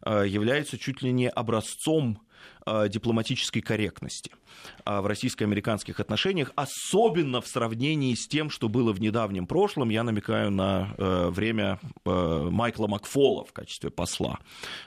является 0.05 0.79
чуть 0.79 1.03
ли 1.03 1.13
не 1.13 1.29
образцом 1.29 2.21
дипломатической 2.89 3.63
корректности 3.63 4.31
в 4.85 5.07
российско-американских 5.07 6.01
отношениях, 6.01 6.53
особенно 6.57 7.41
в 7.41 7.47
сравнении 7.47 8.15
с 8.15 8.27
тем, 8.27 8.51
что 8.51 8.69
было 8.69 8.93
в 8.93 9.01
недавнем 9.01 9.47
прошлом. 9.47 9.91
Я 9.91 10.03
намекаю 10.03 10.51
на 10.51 10.95
время 10.97 11.79
Майкла 12.05 12.87
Макфола 12.87 13.45
в 13.45 13.53
качестве 13.53 13.91
посла 13.91 14.39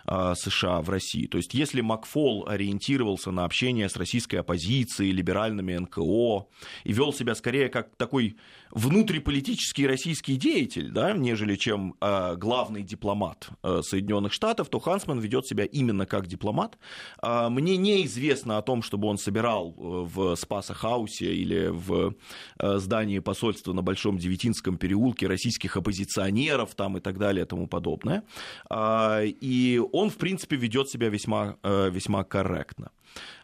США 0.05 0.81
в 0.81 0.89
России. 0.89 1.27
То 1.27 1.37
есть 1.37 1.53
если 1.53 1.81
Макфол 1.81 2.47
ориентировался 2.47 3.31
на 3.31 3.45
общение 3.45 3.89
с 3.89 3.95
российской 3.95 4.37
оппозицией, 4.37 5.11
либеральными 5.11 5.75
НКО 5.75 6.47
и 6.83 6.93
вел 6.93 7.13
себя 7.13 7.35
скорее 7.35 7.69
как 7.69 7.95
такой 7.95 8.37
внутриполитический 8.71 9.85
российский 9.85 10.35
деятель, 10.35 10.89
да, 10.89 11.13
нежели 11.13 11.55
чем 11.55 11.95
э, 12.01 12.35
главный 12.35 12.81
дипломат 12.81 13.49
э, 13.61 13.81
Соединенных 13.83 14.33
Штатов, 14.33 14.69
то 14.69 14.79
Хансман 14.79 15.19
ведет 15.19 15.45
себя 15.45 15.65
именно 15.65 16.05
как 16.07 16.25
дипломат. 16.25 16.77
Э, 17.21 17.49
мне 17.49 17.77
неизвестно 17.77 18.57
о 18.57 18.61
том, 18.63 18.81
чтобы 18.81 19.07
он 19.07 19.17
собирал 19.17 19.52
э, 19.61 19.71
в 19.77 20.35
Спаса-хаусе 20.35 21.33
или 21.33 21.67
в 21.67 22.15
э, 22.59 22.77
здании 22.77 23.19
посольства 23.19 23.73
на 23.73 23.81
Большом 23.81 24.17
Девятинском 24.17 24.77
переулке 24.77 25.27
российских 25.27 25.77
оппозиционеров 25.77 26.75
там 26.75 26.97
и 26.97 26.99
так 26.99 27.17
далее 27.17 27.45
и 27.45 27.47
тому 27.47 27.67
подобное. 27.67 28.23
Э, 28.69 29.25
и 29.25 29.81
он, 29.91 30.09
в 30.09 30.17
принципе, 30.17 30.55
ведет 30.55 30.89
себя 30.89 31.09
весьма, 31.09 31.55
э, 31.63 31.89
весьма 31.89 32.23
корректно. 32.23 32.91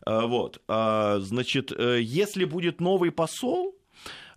Вот. 0.05 0.61
Э, 0.67 1.19
значит, 1.19 1.71
если 1.99 2.45
будет 2.45 2.81
новый 2.81 3.11
посол, 3.11 3.75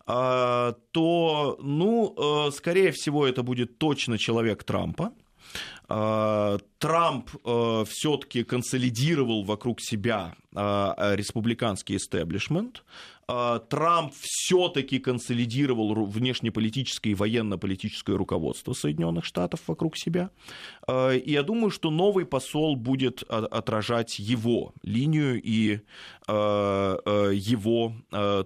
а, 0.04 0.72
то, 0.90 1.56
ну, 1.62 2.50
скорее 2.50 2.90
всего, 2.90 3.24
это 3.24 3.44
будет 3.44 3.78
точно 3.78 4.18
человек 4.18 4.64
Трампа. 4.64 5.12
А, 5.94 6.56
Трамп 6.78 7.28
э, 7.44 7.84
все-таки 7.86 8.44
консолидировал 8.44 9.44
вокруг 9.44 9.78
себя 9.82 10.34
а, 10.54 11.14
республиканский 11.14 11.96
истеблишмент. 11.96 12.82
Трамп 13.68 14.12
все-таки 14.20 14.98
консолидировал 14.98 16.04
внешнеполитическое 16.04 17.12
и 17.12 17.14
военно-политическое 17.14 18.16
руководство 18.16 18.72
Соединенных 18.72 19.24
Штатов 19.24 19.60
вокруг 19.66 19.96
себя. 19.96 20.30
И 20.88 21.22
я 21.26 21.42
думаю, 21.42 21.70
что 21.70 21.90
новый 21.90 22.26
посол 22.26 22.76
будет 22.76 23.22
отражать 23.22 24.18
его 24.18 24.74
линию 24.82 25.40
и 25.42 25.80
э, 26.28 27.32
его 27.34 27.94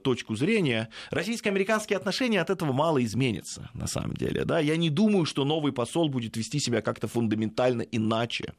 точку 0.02 0.36
зрения, 0.36 0.88
российско-американские 1.10 1.96
отношения 1.96 2.40
от 2.40 2.50
этого 2.50 2.72
мало 2.72 3.02
изменятся, 3.04 3.70
на 3.74 3.86
самом 3.86 4.14
деле. 4.14 4.44
Да? 4.44 4.58
Я 4.58 4.76
не 4.76 4.90
думаю, 4.90 5.24
что 5.24 5.44
новый 5.44 5.72
посол 5.72 6.08
будет 6.08 6.36
вести 6.36 6.58
себя 6.58 6.82
как-то 6.82 7.08
фундаментально 7.08 7.82
иначе, 7.82 8.54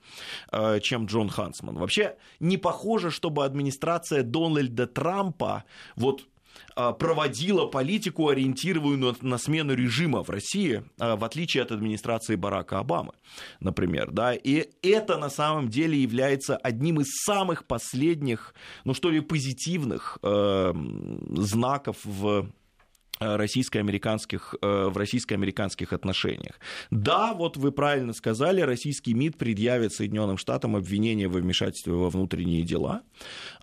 чем 0.82 1.06
Джон 1.06 1.30
Хансман. 1.30 1.78
Вообще 1.78 2.16
не 2.40 2.58
похоже, 2.58 3.12
чтобы 3.12 3.46
администрация 3.46 4.24
Дональда 4.24 4.88
Трампа 4.88 5.64
вот 5.96 6.17
а, 6.17 6.17
проводила 6.76 7.66
политику, 7.66 8.30
ориентированную 8.30 9.16
на 9.22 9.38
смену 9.38 9.74
режима 9.74 10.24
в 10.24 10.30
России, 10.30 10.84
а, 11.00 11.16
в 11.16 11.24
отличие 11.24 11.64
от 11.64 11.72
администрации 11.72 12.36
Барака 12.36 12.80
Обамы, 12.80 13.14
например. 13.60 14.12
Да? 14.12 14.34
И 14.34 14.70
это 14.82 15.18
на 15.18 15.30
самом 15.30 15.70
деле 15.70 15.98
является 15.98 16.58
одним 16.58 17.02
из 17.02 17.08
самых 17.26 17.66
последних, 17.66 18.54
ну 18.86 18.94
что 18.94 19.10
ли, 19.10 19.20
позитивных 19.20 20.20
э, 20.22 20.74
знаков 21.30 21.98
в 22.04 22.50
российско-американских, 23.20 24.56
э, 24.62 24.88
в 24.88 24.98
российско-американских 24.98 25.94
отношениях. 25.94 26.60
Да, 26.92 27.34
вот 27.34 27.58
вы 27.58 27.72
правильно 27.72 28.14
сказали, 28.14 28.62
российский 28.62 29.14
МИД 29.14 29.38
предъявит 29.38 29.94
Соединенным 29.94 30.38
Штатам 30.38 30.76
обвинение 30.76 31.28
во 31.28 31.40
вмешательстве 31.40 31.94
во 31.94 32.10
внутренние 32.10 32.64
дела. 32.64 33.02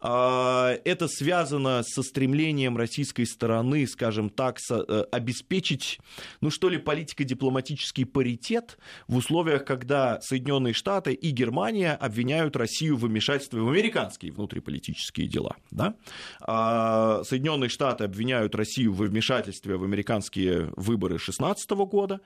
А, 0.01 0.77
это 0.85 1.09
связано 1.09 1.83
со 1.85 2.03
стремлением 2.03 2.77
российской 2.77 3.25
стороны, 3.25 3.87
скажем 3.87 4.31
так, 4.31 4.59
э, 4.71 5.05
обеспечить, 5.13 6.01
ну 6.41 6.51
что 6.51 6.69
ли, 6.69 6.79
политико-дипломатический 6.79 8.05
паритет 8.05 8.79
в 9.07 9.17
условиях, 9.17 9.65
когда 9.65 10.21
Соединенные 10.21 10.75
Штаты 10.75 11.13
и 11.13 11.31
Германия 11.31 11.93
обвиняют 11.93 12.57
Россию 12.57 12.97
в 12.97 13.03
вмешательстве 13.03 13.61
в 13.61 13.69
американские 13.69 14.33
внутриполитические 14.33 15.29
дела. 15.29 15.57
Да? 15.71 15.95
А, 16.41 17.23
Соединенные 17.25 17.69
Штаты 17.69 18.05
обвиняют 18.05 18.55
Россию 18.55 18.93
в 18.93 19.03
вмешательстве 19.05 19.44
вмешательстве 19.45 19.77
в 19.77 19.85
американские 19.85 20.71
выборы 20.77 21.17
2016 21.17 21.71
года. 21.71 22.21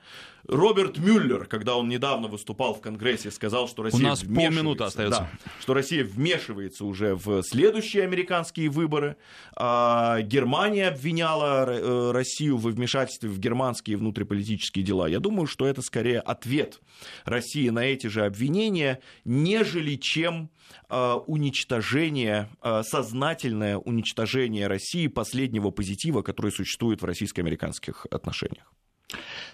Роберт 0.47 0.97
Мюллер, 0.97 1.45
когда 1.45 1.75
он 1.75 1.89
недавно 1.89 2.27
выступал 2.27 2.73
в 2.73 2.81
Конгрессе, 2.81 3.31
сказал, 3.31 3.67
что 3.67 3.83
Россия 3.83 3.99
У 3.99 4.03
нас 4.03 4.23
полминуты 4.23 4.85
остается. 4.85 5.21
Да, 5.21 5.29
что 5.59 5.73
Россия 5.73 6.03
вмешивается 6.03 6.85
уже 6.85 7.15
в 7.15 7.43
следующие 7.43 8.03
американские 8.03 8.69
выборы. 8.69 9.17
А 9.55 10.21
Германия 10.21 10.87
обвиняла 10.87 11.65
э, 11.67 12.11
Россию 12.11 12.57
в 12.57 12.67
вмешательстве 12.67 13.29
в 13.29 13.39
германские 13.39 13.97
внутриполитические 13.97 14.83
дела. 14.85 15.07
Я 15.07 15.19
думаю, 15.19 15.47
что 15.47 15.65
это 15.67 15.81
скорее 15.81 16.19
ответ 16.19 16.79
России 17.25 17.69
на 17.69 17.79
эти 17.79 18.07
же 18.07 18.25
обвинения, 18.25 18.99
нежели 19.25 19.95
чем 19.95 20.49
уничтожение, 20.89 22.49
а, 22.61 22.83
сознательное 22.83 23.77
уничтожение 23.77 24.67
России 24.67 25.07
последнего 25.07 25.71
позитива, 25.71 26.21
который 26.21 26.51
существует 26.51 27.01
в 27.01 27.05
российско-американских 27.05 28.07
отношениях. 28.11 28.73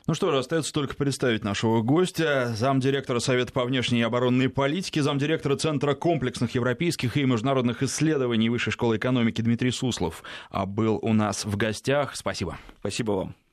Ну 0.08 0.14
что 0.14 0.32
же, 0.32 0.38
остается 0.38 0.74
только 0.74 0.96
представить 0.96 1.44
нашего 1.44 1.82
гостя, 1.82 2.54
замдиректора 2.56 3.20
Совета 3.20 3.52
по 3.54 3.64
внешней 3.64 4.00
и 4.00 4.04
оборонной 4.04 4.50
политике, 4.50 5.02
замдиректора 5.02 5.56
Центра 5.56 5.96
комплексных 5.96 6.56
европейских 6.56 7.18
и 7.18 7.24
международных 7.24 7.82
исследований 7.82 8.50
Высшей 8.50 8.74
школы 8.74 8.98
экономики 8.98 9.42
Дмитрий 9.42 9.72
Суслов. 9.72 10.24
А 10.50 10.66
был 10.66 11.00
у 11.02 11.14
нас 11.14 11.46
в 11.46 11.56
гостях. 11.58 12.16
Спасибо. 12.16 12.60
Спасибо 12.80 13.12
вам. 13.12 13.45